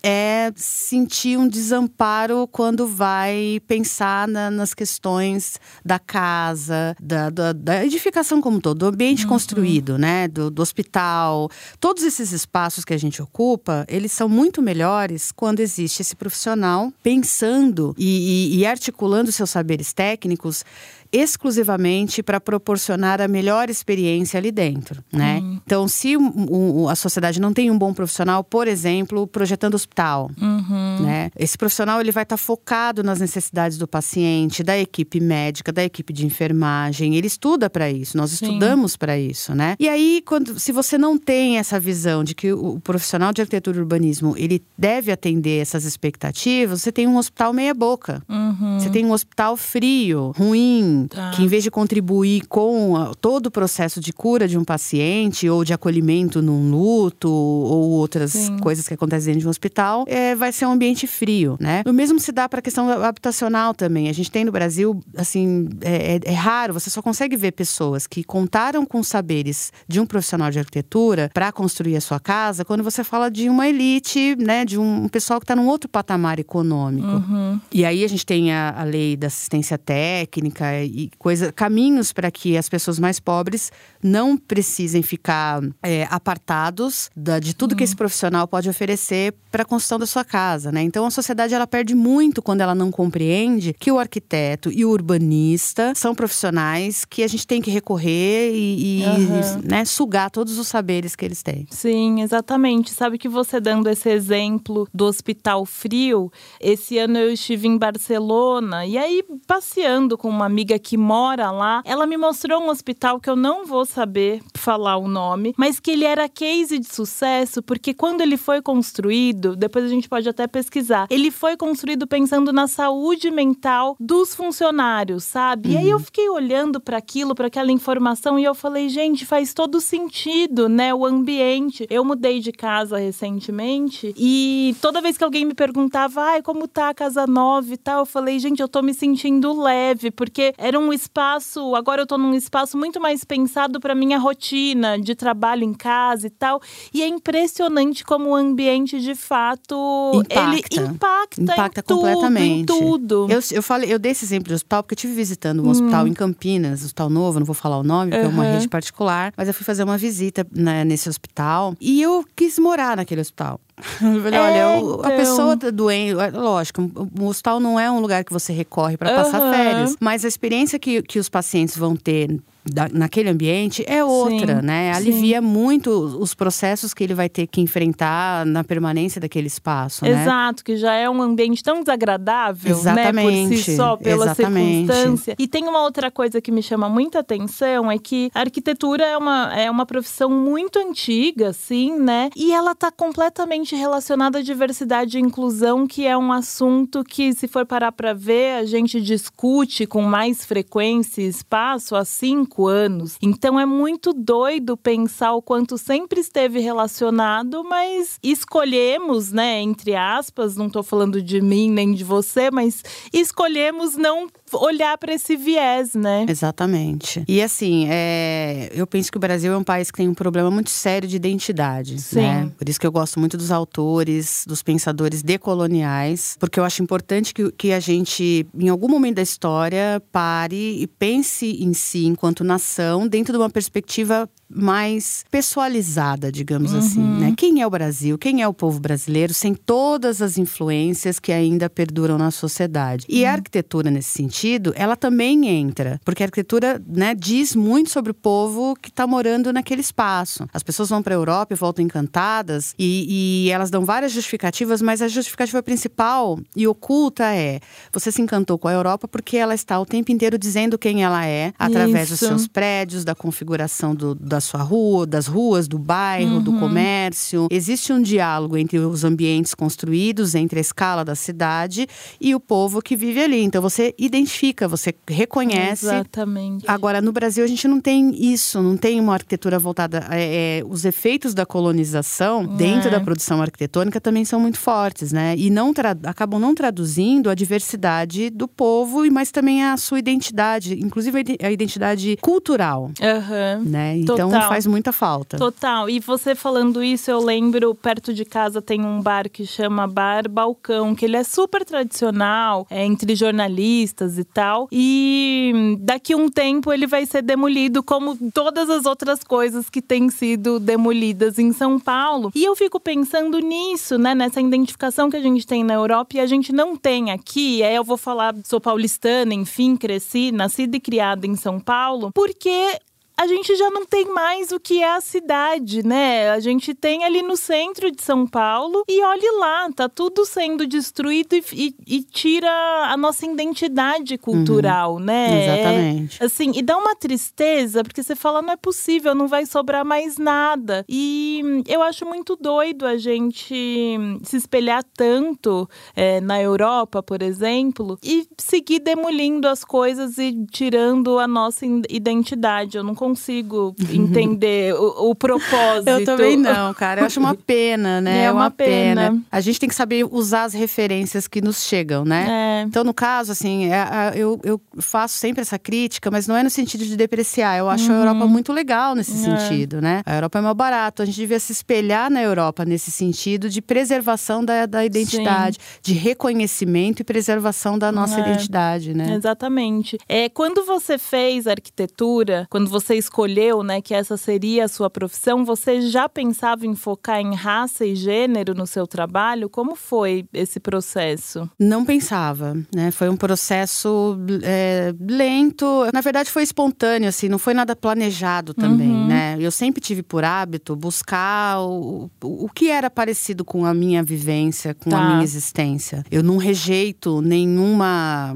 é 0.02 0.52
sentir 0.56 1.38
um 1.38 1.46
desamparo 1.46 2.48
quando 2.48 2.86
vai 2.86 3.60
pensar 3.66 4.26
na, 4.26 4.50
nas 4.50 4.72
questões 4.72 5.58
da 5.84 5.98
casa, 5.98 6.96
da, 7.00 7.28
da, 7.30 7.52
da, 7.52 7.84
edificação 7.84 8.40
como 8.40 8.60
todo, 8.60 8.78
do 8.78 8.86
ambiente 8.86 9.24
uhum. 9.24 9.28
construído, 9.28 9.98
né? 9.98 10.26
Do, 10.26 10.50
do, 10.50 10.62
hospital. 10.62 11.50
Todos 11.78 12.02
esses 12.02 12.32
espaços 12.32 12.84
que 12.84 12.94
a 12.94 12.98
gente 12.98 13.20
ocupa, 13.20 13.84
eles 13.88 14.12
são 14.12 14.28
muito 14.28 14.62
melhores 14.62 15.32
quando 15.32 15.60
existe 15.60 16.00
esse 16.02 16.16
profissional 16.16 16.92
pensando 17.02 17.94
e, 17.98 18.54
e, 18.54 18.58
e 18.58 18.66
articulando 18.66 19.30
seus 19.30 19.50
saberes 19.50 19.92
técnicos 19.92 20.64
exclusivamente 21.12 22.22
para 22.22 22.40
proporcionar 22.40 23.20
a 23.20 23.26
melhor 23.26 23.68
experiência 23.68 24.38
ali 24.38 24.52
dentro, 24.52 25.02
né? 25.12 25.38
Uhum. 25.38 25.60
Então, 25.64 25.88
se 25.88 26.16
um, 26.16 26.32
um, 26.50 26.88
a 26.88 26.94
sociedade 26.94 27.40
não 27.40 27.52
tem 27.52 27.70
um 27.70 27.76
bom 27.76 27.92
profissional, 27.92 28.44
por 28.44 28.68
exemplo, 28.68 29.26
projetando 29.26 29.74
hospital, 29.74 30.30
uhum. 30.40 31.00
né? 31.00 31.30
Esse 31.36 31.58
profissional 31.58 32.00
ele 32.00 32.12
vai 32.12 32.22
estar 32.22 32.36
tá 32.36 32.42
focado 32.42 33.02
nas 33.02 33.20
necessidades 33.20 33.76
do 33.76 33.88
paciente, 33.88 34.62
da 34.62 34.78
equipe 34.78 35.20
médica, 35.20 35.72
da 35.72 35.84
equipe 35.84 36.12
de 36.12 36.24
enfermagem. 36.24 37.16
Ele 37.16 37.26
estuda 37.26 37.68
para 37.68 37.90
isso, 37.90 38.16
nós 38.16 38.30
Sim. 38.30 38.46
estudamos 38.46 38.96
para 38.96 39.18
isso, 39.18 39.54
né? 39.54 39.74
E 39.80 39.88
aí, 39.88 40.22
quando, 40.24 40.60
se 40.60 40.70
você 40.70 40.96
não 40.96 41.18
tem 41.18 41.58
essa 41.58 41.80
visão 41.80 42.22
de 42.22 42.34
que 42.34 42.52
o, 42.52 42.76
o 42.76 42.80
profissional 42.80 43.32
de 43.32 43.40
arquitetura 43.40 43.78
e 43.78 43.80
urbanismo 43.80 44.34
ele 44.36 44.62
deve 44.78 45.10
atender 45.10 45.60
essas 45.60 45.84
expectativas, 45.84 46.82
você 46.82 46.92
tem 46.92 47.08
um 47.08 47.16
hospital 47.16 47.52
meia 47.52 47.74
boca, 47.74 48.22
uhum. 48.28 48.78
você 48.78 48.90
tem 48.90 49.04
um 49.04 49.12
hospital 49.12 49.56
frio, 49.56 50.32
ruim 50.36 50.99
tá. 51.06 51.30
que 51.32 51.42
em 51.42 51.46
vez 51.46 51.62
de 51.62 51.70
contribuir 51.70 52.46
com 52.46 52.96
a, 52.96 53.14
todo 53.14 53.46
o 53.46 53.50
processo 53.50 54.00
de 54.00 54.12
cura 54.12 54.46
de 54.46 54.58
um 54.58 54.64
paciente 54.64 55.48
ou 55.48 55.64
de 55.64 55.72
acolhimento 55.72 56.42
num 56.42 56.70
luto 56.70 57.30
ou 57.30 57.90
outras 57.90 58.32
Sim. 58.32 58.58
coisas 58.58 58.86
que 58.86 58.94
acontecem 58.94 59.26
dentro 59.26 59.40
de 59.40 59.46
um 59.46 59.50
hospital, 59.50 60.04
é, 60.06 60.34
vai 60.34 60.52
ser 60.52 60.66
um 60.66 60.72
ambiente 60.72 61.06
frio, 61.06 61.56
né? 61.60 61.82
O 61.86 61.92
mesmo 61.92 62.18
se 62.18 62.32
dá 62.32 62.48
para 62.48 62.60
a 62.60 62.62
questão 62.62 62.90
habitacional 62.90 63.74
também. 63.74 64.08
A 64.08 64.12
gente 64.12 64.30
tem 64.30 64.44
no 64.44 64.52
Brasil, 64.52 65.00
assim, 65.16 65.68
é, 65.80 66.16
é, 66.16 66.20
é 66.24 66.34
raro, 66.34 66.72
você 66.74 66.90
só 66.90 67.02
consegue 67.02 67.36
ver 67.36 67.52
pessoas 67.52 68.06
que 68.06 68.22
contaram 68.24 68.84
com 68.84 69.00
os 69.00 69.08
saberes 69.08 69.72
de 69.88 70.00
um 70.00 70.06
profissional 70.06 70.50
de 70.50 70.58
arquitetura 70.58 71.30
para 71.32 71.52
construir 71.52 71.96
a 71.96 72.00
sua 72.00 72.20
casa 72.20 72.64
quando 72.64 72.82
você 72.82 73.02
fala 73.04 73.30
de 73.30 73.48
uma 73.48 73.68
elite, 73.68 74.36
né, 74.36 74.64
de 74.64 74.78
um 74.78 75.08
pessoal 75.08 75.40
que 75.40 75.44
está 75.44 75.56
num 75.56 75.66
outro 75.66 75.88
patamar 75.88 76.38
econômico. 76.38 77.08
Uhum. 77.08 77.60
E 77.72 77.84
aí 77.84 78.04
a 78.04 78.08
gente 78.08 78.24
tem 78.24 78.52
a, 78.52 78.74
a 78.80 78.84
lei 78.84 79.16
da 79.16 79.26
assistência 79.26 79.78
técnica 79.78 80.66
e 80.94 81.10
coisa, 81.18 81.52
caminhos 81.52 82.12
para 82.12 82.30
que 82.30 82.56
as 82.56 82.68
pessoas 82.68 82.98
mais 82.98 83.20
pobres 83.20 83.70
não 84.02 84.36
precisem 84.36 85.02
ficar 85.02 85.62
é, 85.82 86.06
apartados 86.10 87.10
da, 87.16 87.38
de 87.38 87.54
tudo 87.54 87.72
uhum. 87.72 87.78
que 87.78 87.84
esse 87.84 87.96
profissional 87.96 88.46
pode 88.46 88.68
oferecer 88.68 89.34
para 89.50 89.62
a 89.62 89.66
construção 89.66 89.98
da 89.98 90.06
sua 90.06 90.24
casa, 90.24 90.70
né? 90.70 90.82
Então 90.82 91.04
a 91.04 91.10
sociedade 91.10 91.54
ela 91.54 91.66
perde 91.66 91.94
muito 91.94 92.40
quando 92.40 92.60
ela 92.60 92.74
não 92.74 92.90
compreende 92.90 93.74
que 93.78 93.90
o 93.90 93.98
arquiteto 93.98 94.70
e 94.70 94.84
o 94.84 94.90
urbanista 94.90 95.92
são 95.94 96.14
profissionais 96.14 97.04
que 97.04 97.22
a 97.22 97.28
gente 97.28 97.46
tem 97.46 97.60
que 97.60 97.70
recorrer 97.70 98.52
e, 98.54 99.00
e 99.00 99.04
uhum. 99.04 99.60
né, 99.64 99.84
sugar 99.84 100.30
todos 100.30 100.58
os 100.58 100.68
saberes 100.68 101.16
que 101.16 101.24
eles 101.24 101.42
têm. 101.42 101.66
Sim, 101.70 102.22
exatamente. 102.22 102.92
Sabe 102.92 103.18
que 103.18 103.28
você 103.28 103.60
dando 103.60 103.88
esse 103.88 104.08
exemplo 104.08 104.88
do 104.92 105.04
Hospital 105.06 105.66
Frio, 105.66 106.30
esse 106.60 106.98
ano 106.98 107.18
eu 107.18 107.32
estive 107.32 107.66
em 107.66 107.76
Barcelona 107.76 108.86
e 108.86 108.96
aí 108.96 109.24
passeando 109.46 110.16
com 110.16 110.28
uma 110.28 110.46
amiga 110.46 110.78
que 110.80 110.96
mora 110.96 111.50
lá, 111.50 111.82
ela 111.84 112.06
me 112.06 112.16
mostrou 112.16 112.60
um 112.60 112.68
hospital 112.68 113.20
que 113.20 113.30
eu 113.30 113.36
não 113.36 113.64
vou 113.64 113.84
saber 113.86 114.42
falar 114.56 114.96
o 114.96 115.06
nome, 115.06 115.54
mas 115.56 115.78
que 115.78 115.92
ele 115.92 116.04
era 116.04 116.28
case 116.28 116.78
de 116.78 116.92
sucesso 116.92 117.62
porque 117.62 117.94
quando 117.94 118.20
ele 118.20 118.36
foi 118.36 118.62
construído, 118.62 119.54
depois 119.54 119.84
a 119.84 119.88
gente 119.88 120.08
pode 120.08 120.28
até 120.28 120.46
pesquisar, 120.46 121.06
ele 121.10 121.30
foi 121.30 121.56
construído 121.56 122.06
pensando 122.06 122.52
na 122.52 122.66
saúde 122.66 123.30
mental 123.30 123.96
dos 124.00 124.34
funcionários, 124.34 125.24
sabe? 125.24 125.68
Uhum. 125.68 125.74
E 125.74 125.78
aí 125.78 125.90
eu 125.90 125.98
uhum. 125.98 126.02
fiquei 126.02 126.28
olhando 126.28 126.80
para 126.80 126.96
aquilo, 126.96 127.34
para 127.34 127.46
aquela 127.46 127.70
informação 127.70 128.38
e 128.38 128.44
eu 128.44 128.54
falei, 128.54 128.88
gente, 128.88 129.26
faz 129.26 129.52
todo 129.52 129.80
sentido, 129.80 130.68
né? 130.68 130.94
O 130.94 131.04
ambiente. 131.04 131.86
Eu 131.90 132.04
mudei 132.04 132.40
de 132.40 132.52
casa 132.52 132.98
recentemente 132.98 134.14
e 134.16 134.74
toda 134.80 135.00
vez 135.00 135.16
que 135.16 135.24
alguém 135.24 135.44
me 135.44 135.54
perguntava, 135.54 136.22
ai, 136.22 136.42
como 136.42 136.66
tá 136.66 136.88
a 136.88 136.94
casa 136.94 137.26
nova 137.26 137.72
e 137.72 137.76
tal, 137.76 138.00
eu 138.00 138.06
falei, 138.06 138.38
gente, 138.38 138.60
eu 138.60 138.68
tô 138.68 138.82
me 138.82 138.94
sentindo 138.94 139.52
leve, 139.60 140.10
porque 140.10 140.54
era 140.70 140.78
um 140.78 140.92
espaço, 140.92 141.74
agora 141.74 142.02
eu 142.02 142.06
tô 142.06 142.16
num 142.16 142.32
espaço 142.32 142.78
muito 142.78 143.00
mais 143.00 143.24
pensado 143.24 143.80
para 143.80 143.92
minha 143.92 144.18
rotina 144.18 144.98
de 144.98 145.16
trabalho 145.16 145.64
em 145.64 145.74
casa 145.74 146.28
e 146.28 146.30
tal. 146.30 146.62
E 146.94 147.02
é 147.02 147.08
impressionante 147.08 148.04
como 148.04 148.30
o 148.30 148.34
ambiente 148.36 149.00
de 149.00 149.16
fato 149.16 149.74
impacta. 150.14 150.68
ele 150.70 150.86
impacta, 150.86 151.42
impacta 151.42 151.82
completamente. 151.82 152.66
Tudo, 152.66 152.84
em 152.84 152.88
tudo. 152.88 153.26
Eu, 153.28 153.40
eu 153.50 153.62
falei, 153.62 153.92
eu 153.92 153.98
dei 153.98 154.12
esse 154.12 154.24
exemplo 154.24 154.48
de 154.48 154.54
hospital 154.54 154.84
porque 154.84 154.92
eu 154.92 154.96
estive 154.96 155.12
visitando 155.12 155.60
um 155.60 155.66
hum. 155.66 155.70
hospital 155.70 156.06
em 156.06 156.14
Campinas, 156.14 156.84
hospital 156.84 157.10
novo, 157.10 157.40
não 157.40 157.46
vou 157.46 157.54
falar 157.54 157.78
o 157.78 157.82
nome, 157.82 158.12
porque 158.12 158.26
uhum. 158.26 158.30
é 158.30 158.34
uma 158.34 158.44
rede 158.44 158.68
particular, 158.68 159.32
mas 159.36 159.48
eu 159.48 159.54
fui 159.54 159.64
fazer 159.64 159.82
uma 159.82 159.98
visita 159.98 160.46
né, 160.54 160.84
nesse 160.84 161.08
hospital 161.08 161.74
e 161.80 162.00
eu 162.00 162.24
quis 162.36 162.60
morar 162.60 162.96
naquele 162.96 163.20
hospital. 163.20 163.60
Eu 164.02 164.22
falei, 164.22 164.38
olha, 164.38 164.56
é, 164.56 164.78
então... 164.78 165.00
a 165.02 165.10
pessoa 165.10 165.56
tá 165.56 165.70
doente, 165.70 166.18
é, 166.18 166.30
lógico, 166.30 166.90
o 167.18 167.26
hospital 167.26 167.60
não 167.60 167.78
é 167.78 167.90
um 167.90 168.00
lugar 168.00 168.24
que 168.24 168.32
você 168.32 168.52
recorre 168.52 168.96
para 168.96 169.10
uhum. 169.10 169.16
passar 169.16 169.52
férias, 169.52 169.96
mas 170.00 170.24
a 170.24 170.28
experiência 170.28 170.78
que, 170.78 171.02
que 171.02 171.18
os 171.18 171.28
pacientes 171.28 171.76
vão 171.76 171.96
ter 171.96 172.40
da, 172.72 172.88
naquele 172.88 173.28
ambiente 173.28 173.84
é 173.86 174.04
outra, 174.04 174.60
sim, 174.60 174.66
né? 174.66 174.92
Alivia 174.92 175.40
sim. 175.40 175.46
muito 175.46 175.90
os 175.90 176.34
processos 176.34 176.94
que 176.94 177.04
ele 177.04 177.14
vai 177.14 177.28
ter 177.28 177.46
que 177.46 177.60
enfrentar 177.60 178.46
na 178.46 178.64
permanência 178.64 179.20
daquele 179.20 179.46
espaço, 179.46 180.04
né? 180.04 180.22
Exato, 180.22 180.64
que 180.64 180.76
já 180.76 180.94
é 180.94 181.08
um 181.10 181.20
ambiente 181.20 181.62
tão 181.62 181.80
desagradável, 181.80 182.76
Exatamente. 182.76 183.26
né? 183.26 183.48
Por 183.48 183.56
si 183.56 183.76
só, 183.76 183.96
pela 183.96 184.26
Exatamente. 184.26 184.86
circunstância. 184.86 185.36
E 185.38 185.46
tem 185.46 185.68
uma 185.68 185.82
outra 185.82 186.10
coisa 186.10 186.40
que 186.40 186.50
me 186.50 186.62
chama 186.62 186.88
muita 186.88 187.18
atenção, 187.18 187.90
é 187.90 187.98
que 187.98 188.30
a 188.34 188.40
arquitetura 188.40 189.04
é 189.04 189.16
uma, 189.16 189.54
é 189.54 189.70
uma 189.70 189.84
profissão 189.84 190.30
muito 190.30 190.78
antiga, 190.78 191.52
sim, 191.52 191.98
né? 191.98 192.30
E 192.34 192.52
ela 192.52 192.72
está 192.72 192.90
completamente 192.90 193.74
relacionada 193.74 194.38
à 194.38 194.42
diversidade 194.42 195.18
e 195.18 195.20
inclusão, 195.20 195.86
que 195.86 196.06
é 196.06 196.16
um 196.16 196.32
assunto 196.32 197.04
que, 197.04 197.32
se 197.32 197.46
for 197.46 197.66
parar 197.66 197.92
para 197.92 198.14
ver, 198.14 198.58
a 198.58 198.64
gente 198.64 199.00
discute 199.00 199.86
com 199.86 200.02
mais 200.02 200.44
frequência 200.44 201.22
e 201.22 201.26
espaço, 201.26 201.96
assim 201.96 202.20
cinco 202.20 202.59
anos. 202.66 203.16
Então 203.22 203.58
é 203.58 203.66
muito 203.66 204.12
doido 204.12 204.76
pensar 204.76 205.32
o 205.32 205.42
quanto 205.42 205.76
sempre 205.78 206.20
esteve 206.20 206.60
relacionado, 206.60 207.64
mas 207.64 208.18
escolhemos, 208.22 209.32
né, 209.32 209.60
entre 209.60 209.94
aspas, 209.94 210.56
não 210.56 210.66
estou 210.66 210.82
falando 210.82 211.22
de 211.22 211.40
mim 211.40 211.70
nem 211.70 211.92
de 211.92 212.04
você, 212.04 212.50
mas 212.50 212.82
escolhemos 213.12 213.96
não 213.96 214.28
olhar 214.52 214.96
para 214.98 215.14
esse 215.14 215.36
viés, 215.36 215.94
né? 215.94 216.26
Exatamente. 216.28 217.22
E 217.28 217.42
assim, 217.42 217.86
é, 217.90 218.70
eu 218.74 218.86
penso 218.86 219.10
que 219.10 219.16
o 219.16 219.20
Brasil 219.20 219.52
é 219.52 219.56
um 219.56 219.64
país 219.64 219.90
que 219.90 219.98
tem 219.98 220.08
um 220.08 220.14
problema 220.14 220.50
muito 220.50 220.70
sério 220.70 221.08
de 221.08 221.16
identidade, 221.16 222.00
Sim. 222.00 222.20
né? 222.20 222.50
Por 222.56 222.68
isso 222.68 222.80
que 222.80 222.86
eu 222.86 222.92
gosto 222.92 223.20
muito 223.20 223.36
dos 223.36 223.50
autores, 223.50 224.44
dos 224.46 224.62
pensadores 224.62 225.22
decoloniais, 225.22 226.36
porque 226.40 226.58
eu 226.58 226.64
acho 226.64 226.82
importante 226.82 227.34
que, 227.34 227.50
que 227.52 227.72
a 227.72 227.80
gente, 227.80 228.46
em 228.58 228.68
algum 228.68 228.88
momento 228.88 229.16
da 229.16 229.22
história, 229.22 230.02
pare 230.10 230.80
e 230.80 230.86
pense 230.86 231.46
em 231.62 231.72
si 231.72 232.06
enquanto 232.06 232.30
enquanto 232.30 232.44
nação 232.44 233.06
dentro 233.06 233.32
de 233.32 233.38
uma 233.38 233.50
perspectiva 233.50 234.28
mais 234.50 235.24
pessoalizada, 235.30 236.32
digamos 236.32 236.74
assim, 236.74 237.00
uhum. 237.00 237.14
assim, 237.14 237.20
né? 237.20 237.34
Quem 237.36 237.62
é 237.62 237.66
o 237.66 237.70
Brasil? 237.70 238.18
Quem 238.18 238.42
é 238.42 238.48
o 238.48 238.52
povo 238.52 238.80
brasileiro 238.80 239.32
sem 239.32 239.54
todas 239.54 240.20
as 240.20 240.36
influências 240.36 241.18
que 241.18 241.32
ainda 241.32 241.70
perduram 241.70 242.18
na 242.18 242.30
sociedade? 242.30 243.06
E 243.08 243.22
uhum. 243.22 243.28
a 243.28 243.32
arquitetura 243.32 243.90
nesse 243.90 244.10
sentido, 244.10 244.72
ela 244.74 244.96
também 244.96 245.46
entra, 245.46 246.00
porque 246.04 246.22
a 246.22 246.26
arquitetura, 246.26 246.82
né, 246.86 247.14
diz 247.14 247.54
muito 247.54 247.90
sobre 247.90 248.10
o 248.10 248.14
povo 248.14 248.74
que 248.74 248.88
está 248.88 249.06
morando 249.06 249.52
naquele 249.52 249.80
espaço. 249.80 250.48
As 250.52 250.62
pessoas 250.62 250.88
vão 250.88 251.02
para 251.02 251.14
a 251.14 251.18
Europa 251.18 251.54
e 251.54 251.56
voltam 251.56 251.84
encantadas 251.84 252.74
e, 252.78 253.46
e 253.46 253.50
elas 253.50 253.70
dão 253.70 253.84
várias 253.84 254.12
justificativas, 254.12 254.82
mas 254.82 255.00
a 255.00 255.08
justificativa 255.08 255.62
principal 255.62 256.38
e 256.56 256.66
oculta 256.66 257.24
é: 257.34 257.60
você 257.92 258.10
se 258.10 258.20
encantou 258.20 258.58
com 258.58 258.68
a 258.68 258.72
Europa 258.72 259.06
porque 259.06 259.36
ela 259.36 259.54
está 259.54 259.78
o 259.78 259.86
tempo 259.86 260.10
inteiro 260.10 260.36
dizendo 260.36 260.78
quem 260.78 261.04
ela 261.04 261.26
é 261.26 261.52
através 261.58 262.10
Isso. 262.10 262.20
dos 262.24 262.28
seus 262.28 262.48
prédios, 262.48 263.04
da 263.04 263.14
configuração 263.14 263.94
do, 263.94 264.14
da 264.14 264.39
da 264.40 264.42
sua 264.42 264.62
rua, 264.62 265.06
das 265.06 265.26
ruas, 265.26 265.68
do 265.68 265.78
bairro, 265.78 266.36
uhum. 266.36 266.42
do 266.42 266.52
comércio. 266.54 267.46
Existe 267.50 267.92
um 267.92 268.00
diálogo 268.00 268.56
entre 268.56 268.78
os 268.78 269.04
ambientes 269.04 269.54
construídos, 269.54 270.34
entre 270.34 270.58
a 270.58 270.62
escala 270.62 271.04
da 271.04 271.14
cidade 271.14 271.86
e 272.18 272.34
o 272.34 272.40
povo 272.40 272.80
que 272.80 272.96
vive 272.96 273.22
ali. 273.22 273.42
Então 273.42 273.60
você 273.60 273.94
identifica, 273.98 274.66
você 274.66 274.94
reconhece. 275.06 275.86
Exatamente. 275.86 276.64
Agora, 276.66 277.02
no 277.02 277.12
Brasil, 277.12 277.44
a 277.44 277.46
gente 277.46 277.68
não 277.68 277.80
tem 277.80 278.10
isso, 278.32 278.62
não 278.62 278.76
tem 278.76 278.98
uma 278.98 279.12
arquitetura 279.12 279.58
voltada. 279.58 280.06
É, 280.10 280.60
é, 280.60 280.64
os 280.66 280.84
efeitos 280.84 281.34
da 281.34 281.44
colonização 281.44 282.46
dentro 282.46 282.88
é. 282.88 282.90
da 282.90 283.00
produção 283.00 283.42
arquitetônica 283.42 284.00
também 284.00 284.24
são 284.24 284.40
muito 284.40 284.58
fortes, 284.58 285.12
né? 285.12 285.34
E 285.36 285.50
não 285.50 285.72
acabam 286.04 286.40
não 286.40 286.54
traduzindo 286.54 287.28
a 287.28 287.34
diversidade 287.34 288.30
do 288.30 288.48
povo, 288.48 289.04
mas 289.10 289.30
também 289.30 289.62
a 289.62 289.76
sua 289.76 289.98
identidade, 289.98 290.74
inclusive 290.80 291.36
a 291.42 291.50
identidade 291.50 292.16
cultural. 292.22 292.90
Uhum. 293.00 293.64
Né? 293.64 293.98
Então 293.98 294.29
faz 294.48 294.66
muita 294.66 294.92
falta. 294.92 295.36
Total. 295.36 295.88
E 295.88 296.00
você 296.00 296.34
falando 296.34 296.82
isso, 296.82 297.10
eu 297.10 297.20
lembro, 297.20 297.74
perto 297.74 298.12
de 298.12 298.24
casa 298.24 298.60
tem 298.60 298.84
um 298.84 299.00
bar 299.00 299.28
que 299.28 299.46
chama 299.46 299.86
Bar 299.86 300.28
Balcão, 300.28 300.94
que 300.94 301.04
ele 301.04 301.16
é 301.16 301.24
super 301.24 301.64
tradicional, 301.64 302.66
é 302.70 302.84
entre 302.84 303.14
jornalistas 303.14 304.18
e 304.18 304.24
tal. 304.24 304.68
E 304.70 305.76
daqui 305.80 306.14
um 306.14 306.28
tempo 306.28 306.72
ele 306.72 306.86
vai 306.86 307.06
ser 307.06 307.22
demolido, 307.22 307.82
como 307.82 308.16
todas 308.32 308.68
as 308.70 308.86
outras 308.86 309.24
coisas 309.24 309.68
que 309.68 309.82
têm 309.82 310.10
sido 310.10 310.58
demolidas 310.58 311.38
em 311.38 311.52
São 311.52 311.78
Paulo. 311.78 312.30
E 312.34 312.44
eu 312.44 312.54
fico 312.54 312.78
pensando 312.78 313.38
nisso, 313.38 313.98
né? 313.98 314.14
Nessa 314.14 314.40
identificação 314.40 315.10
que 315.10 315.16
a 315.16 315.22
gente 315.22 315.46
tem 315.46 315.64
na 315.64 315.74
Europa 315.74 316.16
e 316.16 316.20
a 316.20 316.26
gente 316.26 316.52
não 316.52 316.76
tem 316.76 317.10
aqui. 317.10 317.62
Aí 317.62 317.74
eu 317.74 317.84
vou 317.84 317.96
falar, 317.96 318.34
sou 318.44 318.60
paulistana, 318.60 319.34
enfim, 319.34 319.76
cresci, 319.76 320.32
nascida 320.32 320.76
e 320.76 320.80
criada 320.80 321.26
em 321.26 321.36
São 321.36 321.58
Paulo, 321.58 322.10
porque 322.12 322.78
a 323.20 323.26
gente 323.26 323.54
já 323.54 323.68
não 323.68 323.84
tem 323.84 324.06
mais 324.06 324.50
o 324.50 324.58
que 324.58 324.82
é 324.82 324.96
a 324.96 325.00
cidade, 325.00 325.86
né? 325.86 326.30
A 326.30 326.40
gente 326.40 326.72
tem 326.72 327.04
ali 327.04 327.20
no 327.20 327.36
centro 327.36 327.90
de 327.90 328.02
São 328.02 328.26
Paulo 328.26 328.82
e 328.88 329.04
olhe 329.04 329.30
lá, 329.38 329.70
tá 329.72 329.90
tudo 329.90 330.24
sendo 330.24 330.66
destruído 330.66 331.34
e, 331.34 331.44
e, 331.52 331.74
e 331.86 332.02
tira 332.02 332.50
a 332.88 332.96
nossa 332.96 333.26
identidade 333.26 334.16
cultural, 334.16 334.94
uhum. 334.94 335.00
né? 335.00 335.44
Exatamente. 335.44 336.22
É, 336.22 336.24
assim, 336.24 336.52
e 336.54 336.62
dá 336.62 336.78
uma 336.78 336.96
tristeza, 336.96 337.84
porque 337.84 338.02
você 338.02 338.16
fala, 338.16 338.40
não 338.40 338.54
é 338.54 338.56
possível, 338.56 339.14
não 339.14 339.28
vai 339.28 339.44
sobrar 339.44 339.84
mais 339.84 340.16
nada. 340.16 340.82
E 340.88 341.42
eu 341.68 341.82
acho 341.82 342.06
muito 342.06 342.34
doido 342.36 342.86
a 342.86 342.96
gente 342.96 343.98
se 344.22 344.36
espelhar 344.38 344.82
tanto 344.96 345.68
é, 345.94 346.22
na 346.22 346.40
Europa, 346.40 347.02
por 347.02 347.20
exemplo, 347.20 347.98
e 348.02 348.26
seguir 348.38 348.78
demolindo 348.78 349.46
as 349.46 349.62
coisas 349.62 350.16
e 350.16 350.46
tirando 350.50 351.18
a 351.18 351.28
nossa 351.28 351.66
identidade. 351.66 352.78
Eu 352.78 352.82
não 352.82 352.94
consigo 353.10 353.74
entender 353.92 354.74
o, 354.74 355.10
o, 355.10 355.14
propósito. 355.14 355.88
Eu 355.88 356.04
também 356.04 356.36
não, 356.36 356.72
cara. 356.74 357.02
Eu 357.02 357.06
acho 357.06 357.18
uma 357.18 357.34
pena, 357.34 358.00
né? 358.00 358.24
É 358.24 358.32
uma, 358.32 358.42
uma 358.42 358.50
pena. 358.50 359.10
pena. 359.10 359.22
A 359.30 359.40
gente 359.40 359.58
tem 359.58 359.68
que 359.68 359.74
saber 359.74 360.04
usar 360.04 360.44
as 360.44 360.54
referências 360.54 361.26
que 361.26 361.40
nos 361.40 361.64
chegam, 361.64 362.04
né? 362.04 362.62
É. 362.62 362.66
Então, 362.66 362.84
no 362.84 362.94
caso, 362.94 363.32
assim, 363.32 363.66
é, 363.66 364.12
eu, 364.14 364.40
eu 364.44 364.60
faço 364.78 365.18
sempre 365.18 365.42
essa 365.42 365.58
crítica, 365.58 366.10
mas 366.10 366.26
não 366.26 366.36
é 366.36 366.42
no 366.42 366.50
sentido 366.50 366.84
de 366.84 366.96
depreciar. 366.96 367.58
Eu 367.58 367.68
acho 367.68 367.90
uhum. 367.90 367.96
a 367.96 368.00
Europa 368.00 368.26
muito 368.26 368.52
legal 368.52 368.94
nesse 368.94 369.12
é. 369.12 369.36
sentido, 369.36 369.80
né? 369.80 370.02
A 370.06 370.14
Europa 370.14 370.38
é 370.38 370.42
mais 370.42 370.56
barato. 370.56 371.02
A 371.02 371.04
gente 371.04 371.16
devia 371.16 371.40
se 371.40 371.52
espelhar 371.52 372.10
na 372.10 372.22
Europa 372.22 372.64
nesse 372.64 372.90
sentido 372.90 373.48
de 373.50 373.60
preservação 373.60 374.44
da, 374.44 374.66
da 374.66 374.84
identidade, 374.84 375.58
Sim. 375.60 375.78
de 375.82 375.92
reconhecimento 375.94 377.00
e 377.00 377.04
preservação 377.04 377.78
da 377.78 377.90
nossa 377.90 378.18
é. 378.18 378.20
identidade, 378.20 378.94
né? 378.94 379.14
Exatamente. 379.14 379.98
É, 380.08 380.28
quando 380.28 380.64
você 380.64 380.96
fez 380.96 381.46
arquitetura, 381.46 382.46
quando 382.48 382.68
você 382.68 382.99
escolheu, 383.00 383.62
né, 383.62 383.80
que 383.80 383.94
essa 383.94 384.16
seria 384.16 384.64
a 384.64 384.68
sua 384.68 384.88
profissão, 384.88 385.44
você 385.44 385.80
já 385.80 386.08
pensava 386.08 386.66
em 386.66 386.74
focar 386.74 387.20
em 387.20 387.34
raça 387.34 387.84
e 387.84 387.94
gênero 387.94 388.54
no 388.54 388.66
seu 388.66 388.86
trabalho? 388.86 389.48
Como 389.48 389.74
foi 389.74 390.24
esse 390.32 390.60
processo? 390.60 391.50
Não 391.58 391.84
pensava, 391.84 392.56
né? 392.74 392.90
Foi 392.90 393.08
um 393.08 393.16
processo 393.16 394.16
é, 394.42 394.94
lento. 395.00 395.86
Na 395.92 396.00
verdade, 396.00 396.30
foi 396.30 396.42
espontâneo, 396.42 397.08
assim, 397.08 397.28
não 397.28 397.38
foi 397.38 397.54
nada 397.54 397.74
planejado 397.74 398.54
também, 398.54 398.88
uhum. 398.88 399.06
né? 399.06 399.36
Eu 399.40 399.50
sempre 399.50 399.80
tive 399.80 400.02
por 400.02 400.24
hábito 400.24 400.76
buscar 400.76 401.60
o, 401.60 402.10
o 402.22 402.48
que 402.48 402.70
era 402.70 402.90
parecido 402.90 403.44
com 403.44 403.64
a 403.64 403.74
minha 403.74 404.02
vivência, 404.02 404.74
com 404.74 404.90
tá. 404.90 404.98
a 404.98 405.10
minha 405.10 405.24
existência. 405.24 406.04
Eu 406.10 406.22
não 406.22 406.36
rejeito 406.36 407.20
nenhuma, 407.22 408.34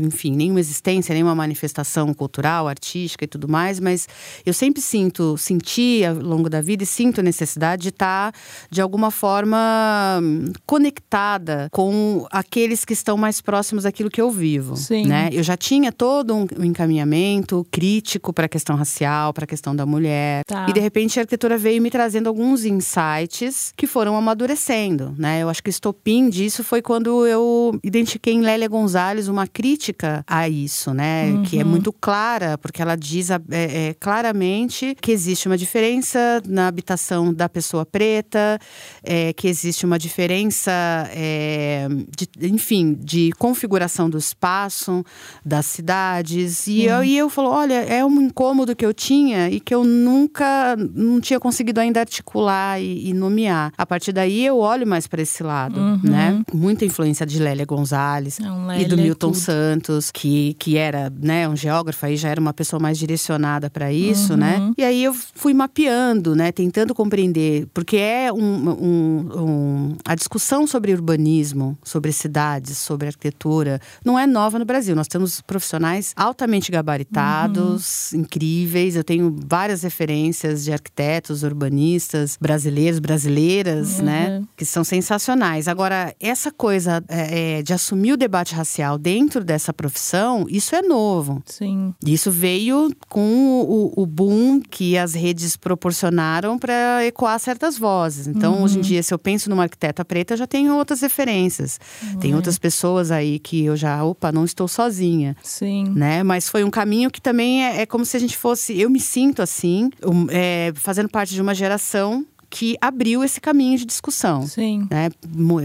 enfim, 0.00 0.34
nenhuma 0.34 0.60
existência, 0.60 1.12
nenhuma 1.12 1.34
manifestação 1.34 2.12
cultural, 2.14 2.68
artística 2.68 3.24
e 3.24 3.28
tudo 3.28 3.48
mais, 3.48 3.80
mas 3.80 3.95
mas 3.96 4.06
eu 4.44 4.52
sempre 4.52 4.82
sinto, 4.82 5.38
senti 5.38 6.04
ao 6.04 6.14
longo 6.16 6.50
da 6.50 6.60
vida 6.60 6.82
e 6.82 6.86
sinto 6.86 7.20
a 7.20 7.22
necessidade 7.22 7.82
de 7.82 7.88
estar, 7.88 8.32
de 8.70 8.82
alguma 8.82 9.10
forma, 9.10 10.20
conectada 10.66 11.68
com 11.72 12.26
aqueles 12.30 12.84
que 12.84 12.92
estão 12.92 13.16
mais 13.16 13.40
próximos 13.40 13.84
daquilo 13.84 14.10
que 14.10 14.20
eu 14.20 14.30
vivo. 14.30 14.76
Sim. 14.76 15.06
Né? 15.06 15.30
Eu 15.32 15.42
já 15.42 15.56
tinha 15.56 15.90
todo 15.90 16.34
um 16.34 16.64
encaminhamento 16.64 17.66
crítico 17.70 18.32
para 18.32 18.44
a 18.44 18.48
questão 18.48 18.76
racial, 18.76 19.32
para 19.32 19.44
a 19.44 19.46
questão 19.46 19.74
da 19.74 19.86
mulher. 19.86 20.42
Tá. 20.46 20.66
E 20.68 20.72
de 20.72 20.80
repente 20.80 21.18
a 21.18 21.22
arquitetura 21.22 21.56
veio 21.56 21.80
me 21.80 21.90
trazendo 21.90 22.28
alguns 22.28 22.64
insights 22.64 23.72
que 23.76 23.86
foram 23.86 24.16
amadurecendo. 24.16 25.14
Né? 25.16 25.42
Eu 25.42 25.48
acho 25.48 25.62
que 25.62 25.70
o 25.70 25.70
estopim 25.70 26.28
disso 26.28 26.62
foi 26.62 26.82
quando 26.82 27.26
eu 27.26 27.78
identifiquei 27.82 28.34
em 28.34 28.42
Lélia 28.42 28.68
Gonzalez 28.68 29.28
uma 29.28 29.46
crítica 29.46 30.24
a 30.26 30.48
isso, 30.48 30.92
né? 30.92 31.26
Uhum. 31.26 31.42
Que 31.44 31.60
é 31.60 31.64
muito 31.64 31.92
clara, 31.92 32.58
porque 32.58 32.82
ela 32.82 32.96
diz 32.96 33.30
é, 33.30 33.38
é, 33.76 33.92
claramente 33.92 34.96
que 34.98 35.12
existe 35.12 35.46
uma 35.46 35.58
diferença 35.58 36.40
na 36.48 36.66
habitação 36.66 37.30
da 37.34 37.46
pessoa 37.46 37.84
preta, 37.84 38.58
é, 39.02 39.34
que 39.34 39.46
existe 39.46 39.84
uma 39.84 39.98
diferença, 39.98 40.72
é, 41.10 41.86
de, 42.16 42.26
enfim, 42.46 42.94
de 42.98 43.32
configuração 43.32 44.08
do 44.08 44.16
espaço, 44.16 45.04
das 45.44 45.66
cidades. 45.66 46.66
E 46.66 46.84
eu, 46.84 47.04
e 47.04 47.18
eu 47.18 47.28
falo, 47.28 47.50
olha, 47.50 47.74
é 47.74 48.02
um 48.02 48.22
incômodo 48.22 48.74
que 48.74 48.86
eu 48.86 48.94
tinha 48.94 49.50
e 49.50 49.60
que 49.60 49.74
eu 49.74 49.84
nunca, 49.84 50.74
não 50.94 51.20
tinha 51.20 51.38
conseguido 51.38 51.78
ainda 51.78 52.00
articular 52.00 52.80
e, 52.80 53.10
e 53.10 53.12
nomear. 53.12 53.74
A 53.76 53.84
partir 53.84 54.10
daí 54.10 54.46
eu 54.46 54.56
olho 54.56 54.86
mais 54.86 55.06
para 55.06 55.20
esse 55.20 55.42
lado, 55.42 55.78
uhum. 55.78 56.00
né? 56.02 56.42
Muita 56.50 56.86
influência 56.86 57.26
de 57.26 57.38
Lélia 57.38 57.66
Gonzalez 57.66 58.38
Não, 58.38 58.68
Lélia 58.68 58.86
e 58.86 58.88
do 58.88 58.96
Milton 58.96 59.32
é 59.32 59.34
Santos, 59.34 60.10
que, 60.10 60.54
que 60.54 60.78
era 60.78 61.12
né, 61.14 61.46
um 61.46 61.54
geógrafo, 61.54 62.06
aí 62.06 62.16
já 62.16 62.30
era 62.30 62.40
uma 62.40 62.54
pessoa 62.54 62.80
mais 62.80 62.96
direcionada 62.96 63.65
para 63.70 63.92
isso, 63.92 64.36
né? 64.36 64.58
uhum. 64.58 64.68
né? 64.68 64.74
E 64.78 64.84
aí 64.84 65.04
eu 65.04 65.14
fui 65.14 65.54
mapeando, 65.54 66.34
né? 66.34 66.52
Tentando 66.52 66.94
compreender, 66.94 67.66
porque 67.72 67.96
é 67.96 68.32
um, 68.32 68.68
um, 68.70 69.42
um, 69.42 69.96
a 70.04 70.14
discussão 70.14 70.66
sobre 70.66 70.92
urbanismo, 70.92 71.76
sobre 71.82 72.12
cidades, 72.12 72.78
sobre 72.78 73.08
arquitetura, 73.08 73.80
não 74.04 74.18
é 74.18 74.26
nova 74.26 74.58
no 74.58 74.64
Brasil. 74.64 74.94
Nós 74.94 75.08
temos 75.08 75.40
profissionais 75.40 76.12
altamente 76.16 76.70
gabaritados, 76.70 78.12
uhum. 78.12 78.20
incríveis. 78.20 78.96
Eu 78.96 79.04
tenho 79.04 79.34
várias 79.46 79.82
referências 79.82 80.64
de 80.64 80.72
arquitetos, 80.72 81.42
urbanistas, 81.42 82.36
brasileiros, 82.40 82.98
brasileiras, 82.98 84.00
né? 84.00 84.38
uhum. 84.38 84.48
Que 84.56 84.64
são 84.64 84.84
sensacionais. 84.84 85.68
Agora, 85.68 86.14
essa 86.20 86.50
coisa 86.50 87.02
é, 87.08 87.58
é, 87.58 87.62
de 87.62 87.72
assumir 87.72 88.12
o 88.12 88.16
debate 88.16 88.54
racial 88.54 88.98
dentro 88.98 89.44
dessa 89.44 89.72
profissão, 89.72 90.46
isso 90.48 90.74
é 90.74 90.82
novo. 90.82 91.42
Sim. 91.46 91.94
Isso 92.04 92.30
veio 92.30 92.90
com 93.08 93.55
o, 93.62 93.92
o 93.96 94.06
boom 94.06 94.60
que 94.60 94.96
as 94.96 95.14
redes 95.14 95.56
proporcionaram 95.56 96.58
para 96.58 97.04
ecoar 97.04 97.38
certas 97.38 97.78
vozes. 97.78 98.26
Então, 98.26 98.56
uhum. 98.56 98.62
hoje 98.62 98.78
em 98.78 98.80
dia, 98.82 99.02
se 99.02 99.12
eu 99.12 99.18
penso 99.18 99.48
numa 99.50 99.64
arquiteta 99.64 100.04
preta, 100.04 100.34
eu 100.34 100.38
já 100.38 100.46
tenho 100.46 100.74
outras 100.76 101.00
referências. 101.00 101.78
Uhum. 102.02 102.18
Tem 102.18 102.34
outras 102.34 102.58
pessoas 102.58 103.10
aí 103.10 103.38
que 103.38 103.64
eu 103.64 103.76
já, 103.76 104.02
opa, 104.04 104.32
não 104.32 104.44
estou 104.44 104.68
sozinha. 104.68 105.36
Sim. 105.42 105.92
Né? 105.94 106.22
Mas 106.22 106.48
foi 106.48 106.64
um 106.64 106.70
caminho 106.70 107.10
que 107.10 107.20
também 107.20 107.64
é, 107.64 107.82
é 107.82 107.86
como 107.86 108.04
se 108.04 108.16
a 108.16 108.20
gente 108.20 108.36
fosse. 108.36 108.78
Eu 108.78 108.90
me 108.90 109.00
sinto 109.00 109.42
assim, 109.42 109.90
é, 110.30 110.72
fazendo 110.74 111.08
parte 111.08 111.34
de 111.34 111.40
uma 111.40 111.54
geração 111.54 112.26
que 112.48 112.76
abriu 112.80 113.22
esse 113.24 113.40
caminho 113.40 113.78
de 113.78 113.84
discussão. 113.84 114.46
Sim. 114.46 114.86
Né? 114.90 115.10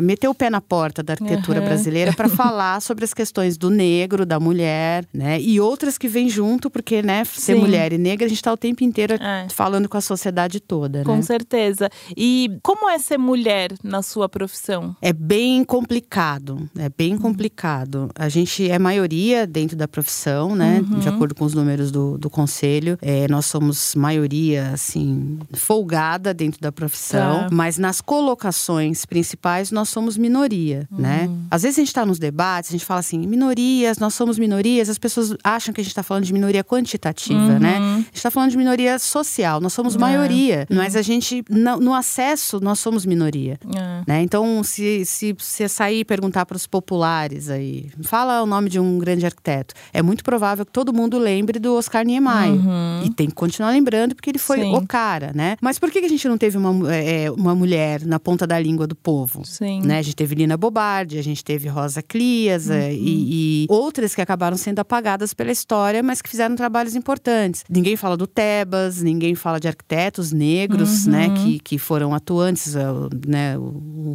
Meteu 0.01 0.31
o 0.31 0.35
pé 0.35 0.49
na 0.49 0.61
porta 0.61 1.01
da 1.01 1.13
arquitetura 1.13 1.59
uhum. 1.59 1.65
brasileira 1.65 2.13
para 2.13 2.27
falar 2.29 2.81
sobre 2.81 3.03
as 3.03 3.13
questões 3.13 3.57
do 3.57 3.69
negro, 3.69 4.25
da 4.25 4.39
mulher, 4.39 5.05
né? 5.13 5.39
E 5.41 5.59
outras 5.59 5.97
que 5.97 6.07
vêm 6.07 6.29
junto, 6.29 6.69
porque, 6.69 7.01
né, 7.01 7.23
ser 7.25 7.55
Sim. 7.55 7.59
mulher 7.59 7.93
e 7.93 7.97
negra, 7.97 8.25
a 8.25 8.29
gente 8.29 8.37
está 8.37 8.51
o 8.51 8.57
tempo 8.57 8.83
inteiro 8.83 9.15
é. 9.15 9.47
falando 9.49 9.87
com 9.87 9.97
a 9.97 10.01
sociedade 10.01 10.59
toda. 10.59 11.03
Com 11.03 11.17
né? 11.17 11.21
certeza. 11.21 11.89
E 12.15 12.57
como 12.61 12.89
é 12.89 12.97
ser 12.99 13.17
mulher 13.17 13.73
na 13.83 14.01
sua 14.01 14.27
profissão? 14.27 14.95
É 15.01 15.13
bem 15.13 15.63
complicado. 15.63 16.69
É 16.77 16.89
bem 16.89 17.17
complicado. 17.17 18.09
A 18.15 18.29
gente 18.29 18.69
é 18.69 18.77
maioria 18.77 19.45
dentro 19.47 19.75
da 19.75 19.87
profissão, 19.87 20.55
né? 20.55 20.83
Uhum. 20.89 20.99
De 20.99 21.09
acordo 21.09 21.35
com 21.35 21.45
os 21.45 21.53
números 21.53 21.91
do, 21.91 22.17
do 22.17 22.29
conselho. 22.29 22.97
É, 23.01 23.27
nós 23.27 23.45
somos 23.45 23.95
maioria, 23.95 24.71
assim, 24.73 25.39
folgada 25.53 26.33
dentro 26.33 26.59
da 26.59 26.71
profissão 26.71 26.80
profissão, 26.81 27.41
Tá. 27.41 27.49
mas 27.51 27.77
nas 27.77 28.01
colocações 28.01 29.05
principais 29.05 29.71
nós 29.71 29.89
somos 29.89 30.17
minoria, 30.17 30.87
né? 30.91 31.25
Uhum. 31.27 31.45
Às 31.51 31.61
vezes 31.63 31.77
a 31.77 31.81
gente 31.81 31.93
tá 31.93 32.05
nos 32.05 32.17
debates, 32.17 32.71
a 32.71 32.73
gente 32.73 32.85
fala 32.85 32.99
assim, 33.01 33.19
minorias, 33.27 33.97
nós 33.99 34.13
somos 34.13 34.39
minorias, 34.39 34.89
as 34.89 34.97
pessoas 34.97 35.35
acham 35.43 35.73
que 35.73 35.79
a 35.81 35.83
gente 35.83 35.93
tá 35.93 36.01
falando 36.03 36.23
de 36.25 36.33
minoria 36.33 36.63
quantitativa, 36.63 37.59
né? 37.59 37.77
Uhum. 37.79 37.93
A 37.97 37.97
gente 37.97 38.21
tá 38.23 38.31
falando 38.31 38.49
de 38.51 38.57
minoria 38.57 38.97
social, 38.97 39.59
nós 39.61 39.73
somos 39.73 39.95
É. 39.95 39.99
maioria, 39.99 40.65
mas 40.71 40.95
a 40.95 41.01
gente, 41.01 41.43
no, 41.49 41.93
acesso, 41.93 42.59
nós 42.59 42.79
somos 42.79 43.05
minoria. 43.05 43.59
É. 43.75 44.03
Né? 44.07 44.21
Então, 44.23 44.63
se, 44.63 45.05
se 45.05 45.33
você 45.37 45.67
sair 45.69 45.99
e 45.99 46.05
perguntar 46.05 46.45
para 46.45 46.57
os 46.57 46.65
populares 46.65 47.49
aí, 47.49 47.89
fala 48.03 48.41
o 48.41 48.45
nome 48.45 48.69
de 48.69 48.79
um 48.79 48.97
grande 48.97 49.25
arquiteto, 49.25 49.75
é 49.93 50.01
muito 50.01 50.23
provável 50.23 50.65
que 50.65 50.71
todo 50.71 50.91
mundo 50.93 51.19
lembre 51.19 51.59
do 51.59 51.75
Oscar 51.75 52.03
Niemeyer. 52.05 52.59
E 53.05 53.09
tem 53.11 53.27
que 53.27 53.35
continuar 53.35 53.69
lembrando, 53.71 54.15
porque 54.15 54.29
ele 54.31 54.39
foi 54.39 54.59
Uhum. 54.61 54.77
Sim. 54.79 54.83
o 54.83 54.87
cara, 54.87 55.31
né? 55.33 55.55
Mas 55.61 55.77
por 55.79 55.89
que 55.91 55.99
que 55.99 56.05
a 56.05 56.09
gente 56.09 56.27
não 56.27 56.37
teve 56.37 56.57
uma, 56.69 56.93
é, 56.95 57.31
uma 57.31 57.55
mulher 57.55 58.05
na 58.05 58.19
ponta 58.19 58.45
da 58.45 58.59
língua 58.59 58.85
do 58.87 58.95
povo? 58.95 59.43
Sim. 59.45 59.81
Né? 59.81 59.99
A 59.99 60.01
gente 60.01 60.15
teve 60.15 60.35
Lina 60.35 60.55
Bobardi, 60.57 61.17
a 61.17 61.23
gente 61.23 61.43
teve 61.43 61.67
Rosa 61.67 62.01
Clias 62.01 62.67
Uhum. 62.67 62.73
é, 62.73 62.93
e, 62.93 63.63
e 63.63 63.65
outras 63.69 64.13
que 64.13 64.21
acabaram 64.21 64.57
sendo 64.57 64.79
apagadas 64.79 65.33
pela 65.33 65.51
história, 65.51 66.01
mas 66.03 66.21
que 66.21 66.29
fizeram 66.29 66.55
trabalhos 66.55 66.95
importantes. 66.95 67.63
Ninguém 67.69 67.95
fala 67.95 68.15
do 68.17 68.27
Tebas, 68.27 69.01
ninguém 69.01 69.35
fala 69.35 69.59
de 69.59 69.67
arquitetos 69.67 70.31
negros, 70.31 71.05
Uhum. 71.05 71.11
né? 71.11 71.29
Que, 71.29 71.59
que 71.59 71.77
foram 71.77 72.13
atuantes, 72.13 72.75
é, 72.75 72.83
né? 73.27 73.55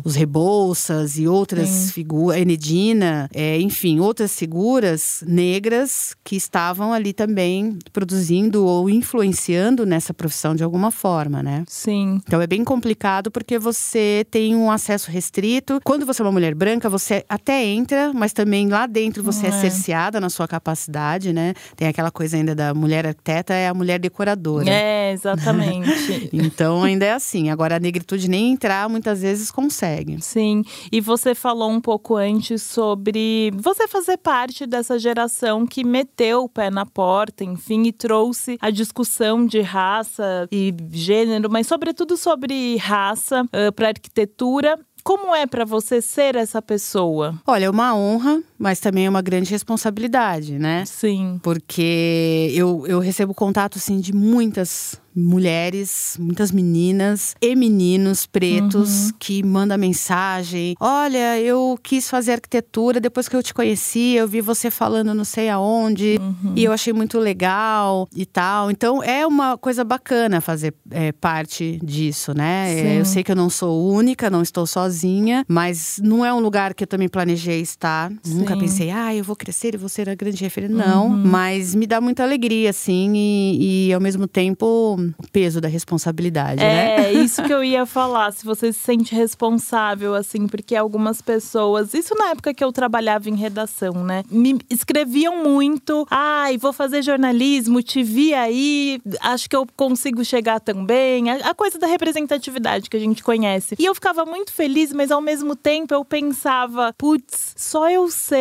Os 0.04 0.14
Rebouças 0.14 1.18
e 1.18 1.26
outras 1.26 1.90
figuras, 1.92 2.40
Enedina, 2.40 3.28
é, 3.34 3.58
enfim, 3.60 4.00
outras 4.00 4.36
figuras 4.38 5.24
negras 5.26 6.14
que 6.24 6.36
estavam 6.36 6.92
ali 6.92 7.12
também 7.12 7.78
produzindo 7.92 8.64
ou 8.64 8.88
influenciando 8.90 9.84
nessa 9.86 10.12
profissão 10.12 10.54
de 10.54 10.62
alguma 10.62 10.90
forma, 10.90 11.42
né? 11.42 11.64
Sim. 11.68 12.20
Então 12.26 12.35
é 12.40 12.46
bem 12.46 12.64
complicado 12.64 13.30
porque 13.30 13.58
você 13.58 14.26
tem 14.30 14.54
um 14.54 14.70
acesso 14.70 15.10
restrito. 15.10 15.80
Quando 15.84 16.04
você 16.06 16.22
é 16.22 16.24
uma 16.24 16.32
mulher 16.32 16.54
branca, 16.54 16.88
você 16.88 17.24
até 17.28 17.64
entra, 17.64 18.12
mas 18.14 18.32
também 18.32 18.68
lá 18.68 18.86
dentro 18.86 19.22
você 19.22 19.46
é, 19.46 19.48
É. 19.48 19.52
cerceada 19.52 20.20
na 20.20 20.28
sua 20.30 20.46
capacidade, 20.48 21.32
né? 21.32 21.54
Tem 21.76 21.88
aquela 21.88 22.10
coisa 22.10 22.36
ainda 22.36 22.54
da 22.54 22.74
mulher 22.74 23.06
arquiteta 23.06 23.54
é 23.54 23.68
a 23.68 23.74
mulher 23.74 23.98
decoradora. 23.98 24.68
É, 24.68 25.12
exatamente. 25.12 25.86
Então 26.32 26.82
ainda 26.82 27.04
é 27.04 27.12
assim. 27.12 27.50
Agora 27.50 27.76
a 27.76 27.80
negritude 27.80 28.28
nem 28.28 28.52
entrar 28.52 28.88
muitas 28.88 29.20
vezes 29.22 29.50
consegue. 29.50 30.20
Sim, 30.22 30.62
e 30.92 31.00
você 31.00 31.34
falou 31.34 31.70
um 31.70 31.80
pouco 31.80 32.16
antes 32.16 32.62
sobre 32.62 33.50
você 33.56 33.86
fazer 33.88 34.16
parte 34.18 34.66
dessa 34.66 34.98
geração 34.98 35.66
que 35.66 35.84
meteu 35.84 36.44
o 36.44 36.48
pé 36.48 36.70
na 36.70 36.84
porta, 36.86 37.44
enfim, 37.44 37.84
e 37.84 37.92
trouxe 37.92 38.56
a 38.60 38.70
discussão 38.70 39.46
de 39.46 39.60
raça 39.60 40.48
e 40.52 40.74
gênero, 40.92 41.50
mas 41.50 41.66
sobretudo 41.66 42.16
sobre 42.26 42.76
raça 42.78 43.44
para 43.76 43.86
arquitetura. 43.88 44.76
Como 45.04 45.32
é 45.32 45.46
para 45.46 45.64
você 45.64 46.02
ser 46.02 46.34
essa 46.34 46.60
pessoa? 46.60 47.40
Olha, 47.46 47.66
é 47.66 47.70
uma 47.70 47.94
honra, 47.94 48.42
mas 48.58 48.80
também 48.80 49.06
é 49.06 49.10
uma 49.10 49.22
grande 49.22 49.50
responsabilidade, 49.50 50.58
né? 50.58 50.84
Sim. 50.86 51.38
Porque 51.42 52.52
eu, 52.54 52.84
eu 52.86 52.98
recebo 52.98 53.34
contato 53.34 53.78
assim 53.78 54.00
de 54.00 54.14
muitas 54.14 55.00
mulheres, 55.16 56.16
muitas 56.20 56.52
meninas 56.52 57.34
e 57.40 57.56
meninos 57.56 58.26
pretos 58.26 59.12
que 59.18 59.42
mandam 59.42 59.78
mensagem: 59.78 60.76
Olha, 60.78 61.40
eu 61.40 61.78
quis 61.82 62.10
fazer 62.10 62.32
arquitetura 62.32 63.00
depois 63.00 63.28
que 63.28 63.34
eu 63.34 63.42
te 63.42 63.54
conheci, 63.54 64.14
eu 64.14 64.28
vi 64.28 64.42
você 64.42 64.70
falando 64.70 65.14
não 65.14 65.24
sei 65.24 65.48
aonde, 65.48 66.18
e 66.54 66.62
eu 66.62 66.72
achei 66.72 66.92
muito 66.92 67.18
legal 67.18 68.06
e 68.14 68.26
tal. 68.26 68.70
Então 68.70 69.02
é 69.02 69.26
uma 69.26 69.56
coisa 69.56 69.82
bacana 69.82 70.40
fazer 70.40 70.74
é, 70.90 71.12
parte 71.12 71.80
disso, 71.82 72.34
né? 72.34 72.72
É, 72.72 72.76
Sim. 72.76 72.98
eu 72.98 73.04
sei 73.04 73.24
que 73.24 73.32
eu 73.32 73.36
não 73.36 73.48
sou 73.48 73.90
única, 73.90 74.28
não 74.28 74.42
estou 74.42 74.66
sozinha, 74.66 75.44
mas 75.48 75.98
não 76.02 76.24
é 76.24 76.34
um 76.34 76.40
lugar 76.40 76.74
que 76.74 76.84
eu 76.84 76.88
também 76.88 77.08
planejei 77.08 77.60
estar. 77.60 78.12
Nunca 78.46 78.54
Sim. 78.54 78.60
pensei, 78.60 78.90
ah, 78.90 79.12
eu 79.12 79.24
vou 79.24 79.34
crescer 79.34 79.74
e 79.74 79.76
vou 79.76 79.88
ser 79.88 80.08
a 80.08 80.14
grande 80.14 80.42
referência. 80.42 80.76
Não, 80.76 81.08
mas 81.08 81.74
me 81.74 81.86
dá 81.86 82.00
muita 82.00 82.22
alegria, 82.22 82.70
assim, 82.70 83.12
e, 83.16 83.88
e 83.88 83.92
ao 83.92 84.00
mesmo 84.00 84.28
tempo 84.28 84.96
o 84.96 85.28
peso 85.32 85.60
da 85.60 85.66
responsabilidade, 85.66 86.60
né? 86.62 87.06
É, 87.06 87.12
isso 87.12 87.42
que 87.42 87.52
eu 87.52 87.64
ia 87.64 87.84
falar. 87.84 88.32
Se 88.32 88.44
você 88.44 88.72
se 88.72 88.78
sente 88.78 89.14
responsável, 89.14 90.14
assim, 90.14 90.46
porque 90.46 90.76
algumas 90.76 91.20
pessoas. 91.20 91.92
Isso 91.92 92.14
na 92.14 92.30
época 92.30 92.54
que 92.54 92.62
eu 92.62 92.70
trabalhava 92.70 93.28
em 93.28 93.34
redação, 93.34 94.04
né? 94.04 94.22
Me 94.30 94.58
escreviam 94.70 95.42
muito. 95.42 96.06
Ai, 96.08 96.56
vou 96.56 96.72
fazer 96.72 97.02
jornalismo, 97.02 97.82
te 97.82 98.02
vi 98.02 98.32
aí, 98.32 99.00
acho 99.22 99.50
que 99.50 99.56
eu 99.56 99.66
consigo 99.76 100.24
chegar 100.24 100.60
também. 100.60 101.30
A, 101.30 101.50
a 101.50 101.54
coisa 101.54 101.78
da 101.78 101.86
representatividade 101.88 102.88
que 102.88 102.96
a 102.96 103.00
gente 103.00 103.24
conhece. 103.24 103.74
E 103.78 103.84
eu 103.84 103.94
ficava 103.94 104.24
muito 104.24 104.52
feliz, 104.52 104.92
mas 104.92 105.10
ao 105.10 105.20
mesmo 105.20 105.56
tempo 105.56 105.92
eu 105.92 106.04
pensava, 106.04 106.94
putz, 106.96 107.54
só 107.56 107.90
eu 107.90 108.08
sei 108.08 108.35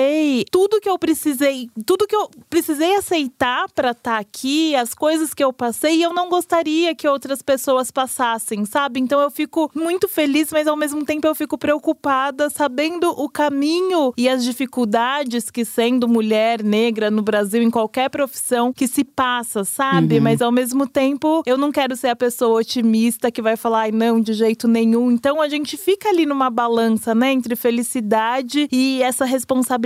tudo 0.51 0.81
que 0.81 0.89
eu 0.89 0.97
precisei, 0.97 1.69
tudo 1.85 2.07
que 2.07 2.15
eu 2.15 2.29
precisei 2.49 2.95
aceitar 2.95 3.65
pra 3.73 3.91
estar 3.91 4.17
aqui, 4.17 4.75
as 4.75 4.93
coisas 4.93 5.34
que 5.34 5.43
eu 5.43 5.53
passei, 5.53 5.97
e 5.97 6.03
eu 6.03 6.13
não 6.13 6.29
gostaria 6.29 6.95
que 6.95 7.08
outras 7.08 7.41
pessoas 7.41 7.91
passassem, 7.91 8.65
sabe? 8.65 8.99
Então 8.99 9.19
eu 9.21 9.31
fico 9.31 9.71
muito 9.73 10.08
feliz, 10.08 10.49
mas 10.51 10.67
ao 10.67 10.75
mesmo 10.75 11.05
tempo 11.05 11.27
eu 11.27 11.36
fico 11.36 11.58
preocupada, 11.58 12.49
sabendo 12.49 13.10
o 13.10 13.29
caminho 13.29 14.13
e 14.17 14.27
as 14.27 14.43
dificuldades 14.43 15.49
que 15.49 15.63
sendo 15.63 16.08
mulher 16.08 16.63
negra 16.63 17.12
no 17.12 17.21
Brasil, 17.21 17.62
em 17.62 17.71
qualquer 17.71 18.10
profissão, 18.10 18.73
que 18.73 18.88
se 18.88 19.03
passa, 19.03 19.63
sabe? 19.63 20.19
Mas 20.19 20.41
ao 20.41 20.51
mesmo 20.51 20.88
tempo, 20.88 21.43
eu 21.45 21.58
não 21.58 21.71
quero 21.71 21.95
ser 21.95 22.10
a 22.10 22.15
pessoa 22.15 22.60
otimista 22.60 23.31
que 23.31 23.41
vai 23.41 23.55
falar, 23.55 23.81
ai, 23.81 23.91
não, 23.91 24.19
de 24.19 24.34
jeito 24.34 24.67
nenhum. 24.67 25.12
Então 25.12 25.41
a 25.41 25.47
gente 25.47 25.77
fica 25.77 26.10
ali 26.10 26.25
numa 26.25 26.49
balança, 26.49 27.13
né, 27.13 27.31
entre 27.31 27.55
felicidade 27.55 28.67
e 28.71 29.01
essa 29.01 29.25
responsabilidade 29.25 29.85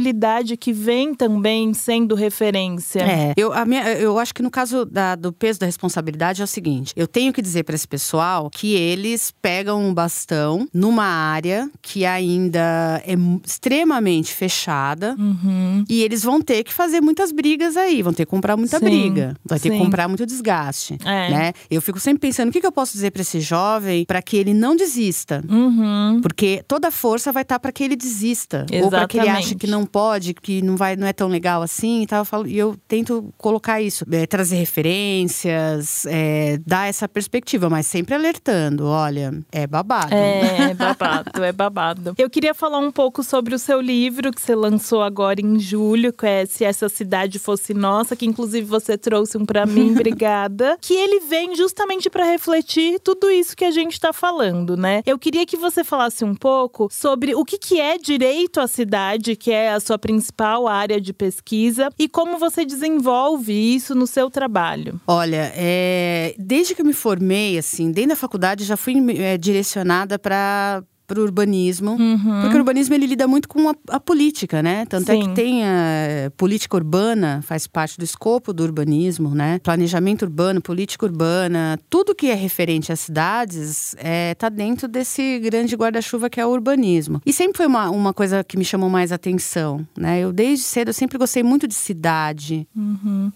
que 0.60 0.72
vem 0.74 1.14
também 1.14 1.74
sendo 1.74 2.16
referência. 2.16 3.02
É, 3.02 3.34
eu, 3.38 3.52
a 3.54 3.66
minha, 3.66 3.84
eu 3.94 4.18
acho 4.20 4.34
que 4.34 4.42
no 4.42 4.50
caso 4.52 4.86
da- 4.86 5.16
do 5.16 5.32
peso 5.34 5.60
da 5.60 5.66
responsabilidade 5.66 6.42
é 6.42 6.44
o 6.44 6.48
seguinte: 6.48 6.94
eu 6.96 7.08
tenho 7.08 7.32
que 7.34 7.42
dizer 7.42 7.64
para 7.64 7.76
esse 7.76 7.88
pessoal 7.88 8.50
que 8.50 8.74
eles 8.74 9.32
pegam 9.42 9.84
um 9.84 9.94
bastão 9.94 10.68
numa 10.74 11.06
área 11.06 11.70
que 11.82 12.06
ainda 12.06 13.02
é 13.06 13.14
extremamente 13.46 14.34
fechada 14.34 15.16
Uhum. 15.18 15.84
e 15.90 16.02
eles 16.02 16.24
vão 16.24 16.42
ter 16.42 16.64
que 16.64 16.74
fazer 16.74 17.02
muitas 17.02 17.32
brigas 17.32 17.76
aí, 17.78 18.02
vão 18.02 18.14
ter 18.14 18.26
que 18.26 18.32
comprar 18.32 18.56
muita 18.58 18.80
Sim, 18.80 18.86
briga, 18.86 19.36
vai 19.46 19.60
ter 19.60 19.70
que 19.70 19.78
sim. 19.78 19.84
comprar 19.84 20.08
muito 20.08 20.26
desgaste, 20.26 20.98
É. 21.06 21.30
né? 21.30 21.54
Eu 21.70 21.82
fico 21.82 22.00
sempre 22.00 22.22
pensando 22.22 22.50
o 22.50 22.52
que, 22.52 22.62
que 22.62 22.68
eu 22.68 22.72
posso 22.72 22.94
dizer 22.94 23.12
para 23.12 23.22
esse 23.22 23.40
jovem 23.40 24.06
para 24.06 24.22
que 24.22 24.38
ele 24.38 24.54
não 24.54 24.76
desista. 24.76 25.44
Uhum. 25.50 26.20
Porque 26.22 26.64
toda 26.68 26.88
a 26.88 26.92
força 26.92 27.32
vai 27.32 27.44
estar 27.44 27.60
para 27.60 27.72
que 27.72 27.84
ele 27.84 27.96
desista. 27.96 28.66
Ou 28.84 28.90
para 28.90 29.08
que 29.08 29.18
ele 29.18 29.28
ache 29.30 29.40
Exatamente. 29.40 29.56
que 29.56 29.68
não 29.68 29.86
pode, 29.90 30.34
que 30.34 30.62
não, 30.62 30.78
vai, 30.78 30.96
não 30.96 31.06
é 31.08 31.12
tão 31.14 31.28
legal 31.28 31.62
assim 31.62 32.04
e 32.04 32.08
tal. 32.08 32.20
Eu 32.20 32.26
falo- 32.26 32.48
E 32.48 32.58
eu 32.58 32.78
tento 32.88 33.34
colocar 33.38 33.82
isso, 33.82 34.06
é, 34.12 34.26
trazer 34.26 34.56
referências, 34.58 36.06
é, 36.06 36.58
dar 36.66 36.88
essa 36.88 37.08
perspectiva, 37.08 37.70
mas 37.70 37.88
sempre 37.88 38.14
alertando: 38.16 38.86
olha, 38.86 39.32
é 39.52 39.68
babado. 39.68 40.14
É, 40.14 40.72
é 40.72 40.74
babado, 40.74 41.44
é 41.44 41.52
babado. 41.52 42.14
Eu 42.18 42.30
queria 42.30 42.54
falar 42.54 42.80
um 42.80 42.92
pouco 42.92 43.24
sobre 43.24 43.54
o 43.56 43.60
seu 43.60 43.82
livro 43.82 44.32
que 44.32 44.42
você 44.42 44.56
lançou 44.56 45.02
agora 45.02 45.42
em 45.42 45.60
julho, 45.60 46.14
que 46.14 46.26
é 46.26 46.46
Se 46.46 46.64
Essa 46.64 46.88
Cidade 46.90 47.40
Fosse 47.40 47.74
Nossa, 47.74 48.16
que 48.16 48.26
inclusive 48.26 48.66
você 48.66 48.98
trouxe 48.98 49.38
um 49.38 49.46
pra 49.46 49.66
mim, 49.66 49.92
obrigada. 49.98 50.78
Que 50.82 50.94
ele 50.94 51.20
vem 51.22 51.56
justamente 51.56 52.10
pra 52.10 52.24
refletir 52.26 53.00
tudo 53.00 53.30
isso 53.30 53.56
que 53.56 53.66
a 53.66 53.72
gente 53.72 54.00
tá 54.00 54.14
falando, 54.14 54.78
né? 54.78 55.02
Eu 55.06 55.18
queria 55.20 55.46
que 55.46 55.58
você 55.58 55.84
falasse 55.84 56.24
um 56.24 56.36
pouco 56.36 56.88
sobre 56.92 57.36
o 57.36 57.44
que, 57.44 57.58
que 57.58 57.80
é 57.80 57.98
direito 57.98 58.60
à 58.60 58.68
cidade, 58.68 59.36
que 59.36 59.52
é 59.52 59.72
a 59.80 59.82
sua 59.82 59.98
principal 59.98 60.68
área 60.68 61.02
de 61.02 61.12
pesquisa, 61.12 61.90
e 61.98 62.08
como 62.08 62.38
você 62.38 62.66
desenvolve 62.66 63.54
isso 63.54 63.96
no 63.96 64.06
seu 64.06 64.30
trabalho. 64.30 65.00
Olha, 65.08 65.52
é, 65.56 66.36
desde 66.38 66.76
que 66.76 66.82
eu 66.82 66.86
me 66.86 66.94
formei, 66.94 67.58
assim, 67.58 67.92
dentro 67.92 68.10
da 68.10 68.16
faculdade, 68.16 68.64
já 68.64 68.78
fui 68.78 68.96
é, 69.18 69.38
direcionada 69.38 70.20
para 70.20 70.84
para 71.10 71.20
o 71.20 71.24
urbanismo, 71.24 71.98
porque 72.42 72.56
o 72.56 72.60
urbanismo 72.60 72.94
ele 72.94 73.08
lida 73.08 73.28
muito 73.28 73.50
com 73.50 73.68
a, 73.68 73.76
a 73.90 74.00
política, 74.00 74.62
né? 74.62 74.86
Tanto 74.86 75.12
é 75.12 75.16
Sim. 75.16 75.22
que 75.22 75.34
tem 75.34 75.64
a 75.66 76.32
política 76.38 76.78
urbana, 76.78 77.42
faz 77.42 77.66
parte 77.66 77.98
do 77.98 78.06
escopo 78.06 78.54
do 78.54 78.62
urbanismo, 78.62 79.34
né? 79.34 79.58
Planejamento 79.64 80.22
urbano, 80.22 80.62
política 80.62 81.08
urbana, 81.08 81.80
tudo 81.90 82.14
que 82.14 82.28
é 82.28 82.36
referente 82.36 82.92
às 82.92 83.00
cidades 83.00 83.96
é, 83.98 84.36
tá 84.36 84.50
dentro 84.50 84.88
desse 84.88 85.40
grande 85.40 85.76
guarda-chuva 85.76 86.30
que 86.30 86.40
é 86.40 86.46
o 86.46 86.50
urbanismo. 86.50 87.20
E 87.26 87.34
sempre 87.34 87.58
foi 87.58 87.66
uma, 87.66 87.90
uma 87.90 88.14
coisa 88.14 88.44
que 88.44 88.56
me 88.56 88.64
chamou 88.64 88.90
mais 88.90 89.12
atenção, 89.12 89.84
né? 89.98 90.20
Eu 90.20 90.32
desde 90.32 90.64
cedo 90.64 90.90
eu 90.90 90.94
sempre 90.94 91.18
gostei 91.18 91.42
muito 91.42 91.68
de 91.68 91.74
cidade, 91.74 92.68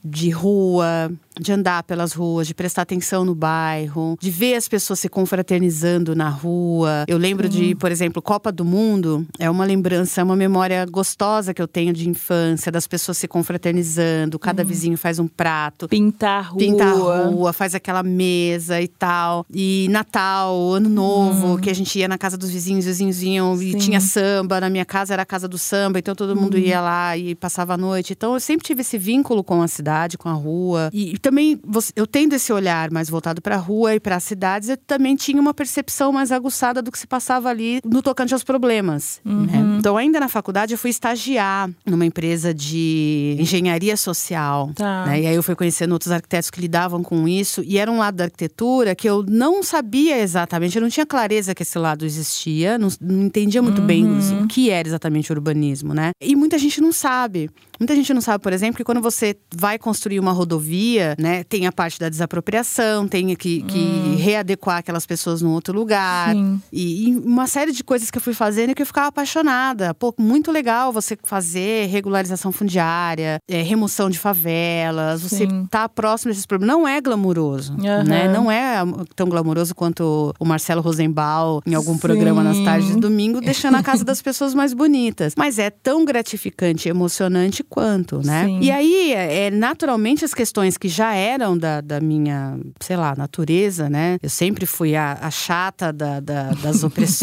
de 0.06 0.30
rua, 0.30 1.12
de 1.40 1.52
andar 1.52 1.82
pelas 1.84 2.14
ruas, 2.14 2.46
de 2.46 2.54
prestar 2.54 2.84
atenção 2.84 3.26
no 3.26 3.34
bairro, 3.34 4.16
de 4.22 4.30
ver 4.30 4.54
as 4.54 4.68
pessoas 4.68 5.00
se 5.00 5.10
confraternizando 5.10 6.16
na 6.16 6.30
rua. 6.30 7.06
Eu 7.08 7.18
lembro 7.18 7.50
de 7.50 7.63
de, 7.64 7.76
por 7.76 7.92
exemplo, 7.92 8.22
Copa 8.22 8.52
do 8.52 8.66
Mundo 8.66 9.26
é 9.40 9.50
uma 9.50 9.66
lembrança, 9.66 10.22
é 10.22 10.24
uma 10.24 10.36
memória 10.36 10.86
gostosa 10.86 11.54
que 11.54 11.62
eu 11.62 11.68
tenho 11.68 11.94
de 11.94 12.10
infância, 12.10 12.72
das 12.72 12.86
pessoas 12.86 13.18
se 13.18 13.28
confraternizando, 13.28 14.38
cada 14.38 14.64
vizinho 14.64 14.98
faz 14.98 15.20
um 15.20 15.28
prato. 15.28 15.88
Pintar 15.88 16.40
a 16.40 16.42
rua. 16.42 17.16
A 17.16 17.26
rua, 17.28 17.54
faz 17.54 17.74
aquela 17.74 18.04
mesa 18.04 18.82
e 18.82 18.88
tal. 18.88 19.46
E 19.54 19.88
Natal, 19.90 20.74
Ano 20.74 20.90
Novo, 20.90 21.58
que 21.58 21.70
a 21.70 21.76
gente 21.76 21.98
ia 21.98 22.08
na 22.08 22.18
casa 22.18 22.38
dos 22.38 22.52
vizinhos, 22.52 22.86
os 22.86 22.92
vizinhos 22.92 23.24
iam 23.24 23.56
e 23.62 23.72
Sim. 23.72 23.78
tinha 23.78 24.00
samba. 24.00 24.60
Na 24.60 24.70
minha 24.70 24.86
casa 24.86 25.14
era 25.14 25.24
a 25.24 25.26
casa 25.26 25.48
do 25.48 25.58
samba, 25.58 26.00
então 26.00 26.14
todo 26.16 26.36
mundo 26.36 26.58
ia 26.58 26.82
lá 26.82 27.18
e 27.18 27.36
passava 27.36 27.74
a 27.76 27.78
noite. 27.78 28.14
Então 28.14 28.34
eu 28.34 28.40
sempre 28.40 28.66
tive 28.66 28.82
esse 28.82 28.98
vínculo 28.98 29.44
com 29.44 29.62
a 29.62 29.68
cidade, 29.68 30.18
com 30.18 30.30
a 30.30 30.34
rua. 30.34 30.90
E, 30.92 31.14
e 31.14 31.18
também 31.18 31.60
eu 31.96 32.06
tendo 32.06 32.34
esse 32.34 32.52
olhar 32.52 32.92
mais 32.92 33.10
voltado 33.10 33.42
para 33.42 33.56
a 33.56 33.60
rua 33.60 33.96
e 33.96 34.00
para 34.00 34.16
as 34.16 34.24
cidades, 34.24 34.70
eu 34.70 34.78
também 34.78 35.16
tinha 35.16 35.40
uma 35.40 35.54
percepção 35.54 36.12
mais 36.12 36.32
aguçada 36.32 36.82
do 36.82 36.92
que 36.92 37.00
se 37.00 37.08
passava 37.08 37.53
ali 37.54 37.80
no 37.86 38.02
tocante 38.02 38.34
aos 38.34 38.44
problemas. 38.44 39.22
né? 39.24 39.78
Então, 39.80 39.98
ainda 39.98 40.20
na 40.20 40.30
faculdade, 40.30 40.74
eu 40.74 40.78
fui 40.78 40.90
estagiar 40.90 41.70
numa 41.86 42.06
empresa 42.06 42.54
de 42.54 43.36
engenharia 43.40 43.96
social. 43.98 44.72
Tá. 44.76 45.06
né? 45.06 45.22
E 45.22 45.28
aí 45.28 45.36
eu 45.36 45.44
fui 45.44 45.56
conhecendo 45.56 45.94
outros 45.94 46.12
arquitetos 46.12 46.50
que 46.50 46.60
lidavam 46.60 47.04
com 47.04 47.28
isso. 47.28 47.62
E 47.66 47.78
era 47.78 47.92
um 47.92 47.98
lado 47.98 48.16
da 48.16 48.26
arquitetura 48.26 48.96
que 48.96 49.08
eu 49.08 49.24
não 49.28 49.64
sabia 49.64 50.20
exatamente, 50.20 50.76
eu 50.76 50.82
não 50.82 50.90
tinha 50.90 51.06
clareza 51.06 51.56
que 51.56 51.64
esse 51.64 51.78
lado 51.78 52.06
existia, 52.06 52.78
não, 52.78 52.90
não 53.00 53.24
entendia 53.24 53.62
muito 53.62 53.82
bem 53.82 54.06
o 54.44 54.48
que 54.48 54.70
era 54.70 54.88
exatamente 54.88 55.32
urbanismo, 55.32 55.94
né? 55.94 56.12
E 56.22 56.36
muita 56.36 56.58
gente 56.58 56.82
não 56.82 56.92
sabe. 56.92 57.50
Muita 57.80 57.96
gente 57.96 58.14
não 58.14 58.22
sabe, 58.22 58.42
por 58.42 58.54
exemplo, 58.54 58.78
que 58.78 58.84
quando 58.84 59.02
você 59.02 59.36
vai 59.54 59.78
construir 59.78 60.20
uma 60.20 60.32
rodovia, 60.32 61.16
né, 61.20 61.44
tem 61.44 61.66
a 61.66 61.72
parte 61.72 62.00
da 62.00 62.08
desapropriação, 62.08 63.08
tem 63.08 63.36
que, 63.36 63.62
que 63.64 64.16
readequar 64.20 64.78
aquelas 64.78 65.06
pessoas 65.06 65.42
num 65.42 65.52
outro 65.52 65.74
lugar. 65.78 66.34
Sim. 66.34 66.62
E, 66.72 67.10
e 67.10 67.16
uma 67.18 67.43
série 67.48 67.72
de 67.72 67.84
coisas 67.84 68.10
que 68.12 68.18
eu 68.18 68.22
fui 68.22 68.34
fazendo 68.34 68.72
e 68.72 68.76
que 68.76 68.82
eu 68.82 68.86
ficava 68.86 69.08
apaixonada. 69.08 69.94
Pô, 69.94 70.14
muito 70.18 70.52
legal 70.52 70.92
você 70.92 71.18
fazer 71.24 71.88
regularização 71.88 72.52
fundiária, 72.52 73.38
é, 73.50 73.62
remoção 73.62 74.10
de 74.10 74.18
favelas, 74.20 75.22
você 75.22 75.48
Sim. 75.48 75.66
tá 75.70 75.88
próximo 75.90 76.32
desses 76.32 76.46
problemas. 76.46 76.76
Não 76.76 76.88
é 76.88 77.00
glamuroso, 77.02 77.74
Aham. 77.74 78.04
né? 78.04 78.28
Não 78.28 78.52
é 78.52 78.78
tão 79.16 79.28
glamuroso 79.28 79.74
quanto 79.76 80.34
o 80.40 80.46
Marcelo 80.46 80.82
Rosenbaum 80.82 81.60
em 81.66 81.74
algum 81.74 81.98
programa 81.98 82.44
nas 82.44 82.58
Sim. 82.58 82.66
tardes 82.66 82.88
de 82.90 83.00
domingo, 83.00 83.40
deixando 83.42 83.76
a 83.76 83.84
casa 83.84 84.04
das 84.04 84.22
pessoas 84.22 84.54
mais 84.54 84.74
bonitas. 84.74 85.34
Mas 85.38 85.60
é 85.60 85.70
tão 85.70 86.06
gratificante 86.06 86.88
e 86.88 86.92
emocionante 86.92 87.64
quanto, 87.64 88.22
né? 88.26 88.46
Sim. 88.46 88.60
E 88.62 88.72
aí, 88.72 89.14
é, 89.14 89.52
naturalmente, 89.52 90.24
as 90.26 90.34
questões 90.34 90.78
que 90.78 90.88
já 90.88 91.14
eram 91.14 91.58
da, 91.58 91.82
da 91.82 92.00
minha, 92.00 92.58
sei 92.80 92.96
lá, 92.98 93.16
natureza, 93.16 93.90
né? 93.90 94.18
Eu 94.22 94.30
sempre 94.30 94.66
fui 94.66 94.96
a, 94.96 95.18
a 95.22 95.32
chata 95.32 95.92
da- 95.92 96.20
da- 96.20 96.52
das 96.52 96.84
opressões 96.84 97.23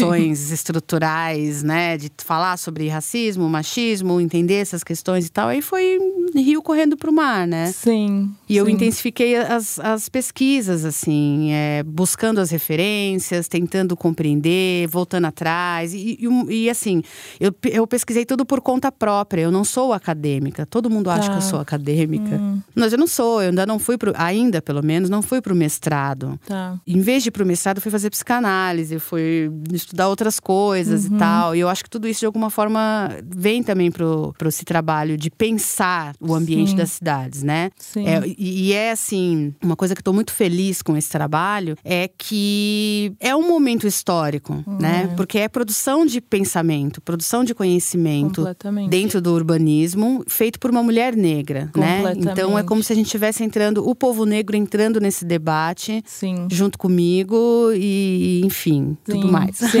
estruturais, 0.51 1.63
né? 1.63 1.97
De 1.97 2.09
falar 2.23 2.57
sobre 2.57 2.87
racismo, 2.87 3.47
machismo, 3.49 4.19
entender 4.19 4.55
essas 4.55 4.83
questões 4.83 5.27
e 5.27 5.31
tal. 5.31 5.47
Aí 5.49 5.61
foi 5.61 5.99
rio 6.35 6.61
correndo 6.61 6.97
pro 6.97 7.11
mar, 7.13 7.45
né? 7.47 7.71
Sim. 7.71 8.31
E 8.47 8.57
eu 8.57 8.65
sim. 8.65 8.71
intensifiquei 8.73 9.35
as, 9.35 9.79
as 9.79 10.09
pesquisas, 10.09 10.85
assim, 10.85 11.51
é, 11.51 11.83
buscando 11.83 12.39
as 12.39 12.49
referências, 12.51 13.47
tentando 13.47 13.95
compreender, 13.95 14.87
voltando 14.87 15.25
atrás. 15.25 15.93
E, 15.93 16.17
e 16.19 16.31
e, 16.49 16.69
assim, 16.69 17.01
eu, 17.39 17.53
eu 17.65 17.85
pesquisei 17.85 18.25
tudo 18.25 18.45
por 18.45 18.61
conta 18.61 18.91
própria. 18.91 19.41
Eu 19.41 19.51
não 19.51 19.63
sou 19.63 19.93
acadêmica. 19.93 20.65
Todo 20.65 20.89
mundo 20.89 21.09
acha 21.09 21.27
Tá. 21.27 21.31
que 21.31 21.37
eu 21.37 21.41
sou 21.41 21.59
acadêmica. 21.59 22.39
Mas 22.75 22.91
eu 22.93 22.97
não 22.99 23.07
sou, 23.07 23.41
eu 23.41 23.49
ainda 23.49 23.65
não 23.65 23.77
fui 23.77 23.97
pro. 23.97 24.11
Ainda, 24.15 24.61
pelo 24.61 24.83
menos, 24.83 25.09
não 25.09 25.21
fui 25.21 25.41
pro 25.41 25.55
mestrado. 25.55 26.39
Tá. 26.47 26.79
Em 26.87 26.99
vez 27.01 27.23
de 27.23 27.29
ir 27.29 27.31
pro 27.31 27.45
mestrado, 27.45 27.77
eu 27.77 27.81
fui 27.81 27.91
fazer 27.91 28.09
psicanálise, 28.09 28.97
fui 28.99 29.49
estudar 29.91 30.07
outras 30.07 30.39
coisas 30.39 31.05
e 31.05 31.09
tal. 31.11 31.55
E 31.55 31.59
eu 31.59 31.69
acho 31.69 31.83
que 31.83 31.89
tudo 31.89 32.07
isso, 32.07 32.21
de 32.21 32.25
alguma 32.25 32.49
forma, 32.49 33.09
vem 33.23 33.61
também 33.61 33.91
pro, 33.91 34.33
pro 34.37 34.47
esse 34.47 34.63
trabalho 34.63 35.17
de 35.17 35.29
pensar 35.29 36.13
o 36.19 36.33
ambiente 36.33 36.71
Sim. 36.71 36.77
das 36.77 36.91
cidades, 36.91 37.43
né? 37.43 37.69
Sim. 37.77 38.07
É, 38.07 38.21
e, 38.25 38.69
e 38.69 38.73
é 38.73 38.91
assim, 38.91 39.53
uma 39.61 39.75
coisa 39.75 39.93
que 39.93 39.99
eu 39.99 40.03
tô 40.03 40.13
muito 40.13 40.31
feliz 40.33 40.81
com 40.81 40.95
esse 40.95 41.09
trabalho 41.09 41.75
é 41.83 42.09
que 42.17 43.13
é 43.19 43.35
um 43.35 43.47
momento 43.47 43.85
histórico, 43.85 44.63
né? 44.79 45.13
Porque 45.17 45.39
é 45.39 45.47
produção 45.49 46.05
de 46.05 46.21
pensamento, 46.21 47.01
produção 47.01 47.43
de 47.43 47.53
conhecimento 47.53 48.45
dentro 48.89 49.21
do 49.21 49.33
urbanismo, 49.33 50.23
feito 50.27 50.59
por 50.59 50.71
uma 50.71 50.81
mulher 50.81 51.15
negra, 51.15 51.69
né? 51.75 52.13
Então 52.15 52.57
é 52.57 52.63
como 52.63 52.81
se 52.81 52.93
a 52.93 52.95
gente 52.95 53.07
estivesse 53.07 53.43
entrando, 53.43 53.87
o 53.87 53.93
povo 53.93 54.25
negro 54.25 54.55
entrando 54.55 54.99
nesse 54.99 55.25
debate 55.25 56.01
Sim. 56.05 56.47
junto 56.49 56.77
comigo 56.77 57.71
e, 57.73 58.41
enfim, 58.45 58.97
tudo 59.03 59.23
Sim, 59.23 59.31
mais. 59.31 59.57
Sim. 59.57 59.80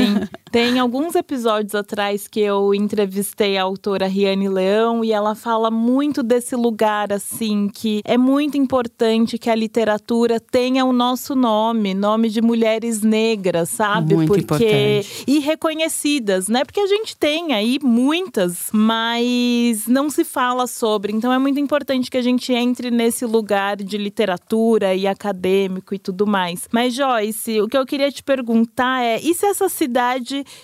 Tem 0.51 0.79
alguns 0.79 1.15
episódios 1.15 1.73
atrás 1.73 2.27
que 2.27 2.41
eu 2.41 2.73
entrevistei 2.75 3.57
a 3.57 3.63
autora 3.63 4.05
Riane 4.05 4.49
Leão 4.49 5.01
e 5.01 5.13
ela 5.13 5.33
fala 5.33 5.71
muito 5.71 6.21
desse 6.21 6.57
lugar, 6.57 7.13
assim, 7.13 7.69
que 7.69 8.01
é 8.03 8.17
muito 8.17 8.57
importante 8.57 9.37
que 9.37 9.49
a 9.49 9.55
literatura 9.55 10.41
tenha 10.41 10.83
o 10.83 10.91
nosso 10.91 11.35
nome, 11.35 11.93
nome 11.93 12.29
de 12.29 12.41
mulheres 12.41 13.01
negras, 13.01 13.69
sabe? 13.69 14.13
Muito 14.13 14.27
Porque. 14.27 14.43
importante. 14.65 15.23
E 15.25 15.39
reconhecidas, 15.39 16.49
né? 16.49 16.65
Porque 16.65 16.81
a 16.81 16.87
gente 16.87 17.15
tem 17.15 17.53
aí 17.53 17.79
muitas, 17.81 18.67
mas 18.73 19.87
não 19.87 20.09
se 20.09 20.25
fala 20.25 20.67
sobre. 20.67 21.13
Então 21.13 21.31
é 21.31 21.39
muito 21.39 21.61
importante 21.61 22.11
que 22.11 22.17
a 22.17 22.21
gente 22.21 22.51
entre 22.51 22.91
nesse 22.91 23.25
lugar 23.25 23.77
de 23.77 23.97
literatura 23.97 24.93
e 24.93 25.07
acadêmico 25.07 25.95
e 25.95 25.99
tudo 25.99 26.27
mais. 26.27 26.67
Mas, 26.73 26.93
Joyce, 26.93 27.61
o 27.61 27.69
que 27.69 27.77
eu 27.77 27.85
queria 27.85 28.11
te 28.11 28.21
perguntar 28.21 29.01
é: 29.01 29.17
e 29.21 29.33
se 29.33 29.45
essa 29.45 29.69
cidade 29.69 29.90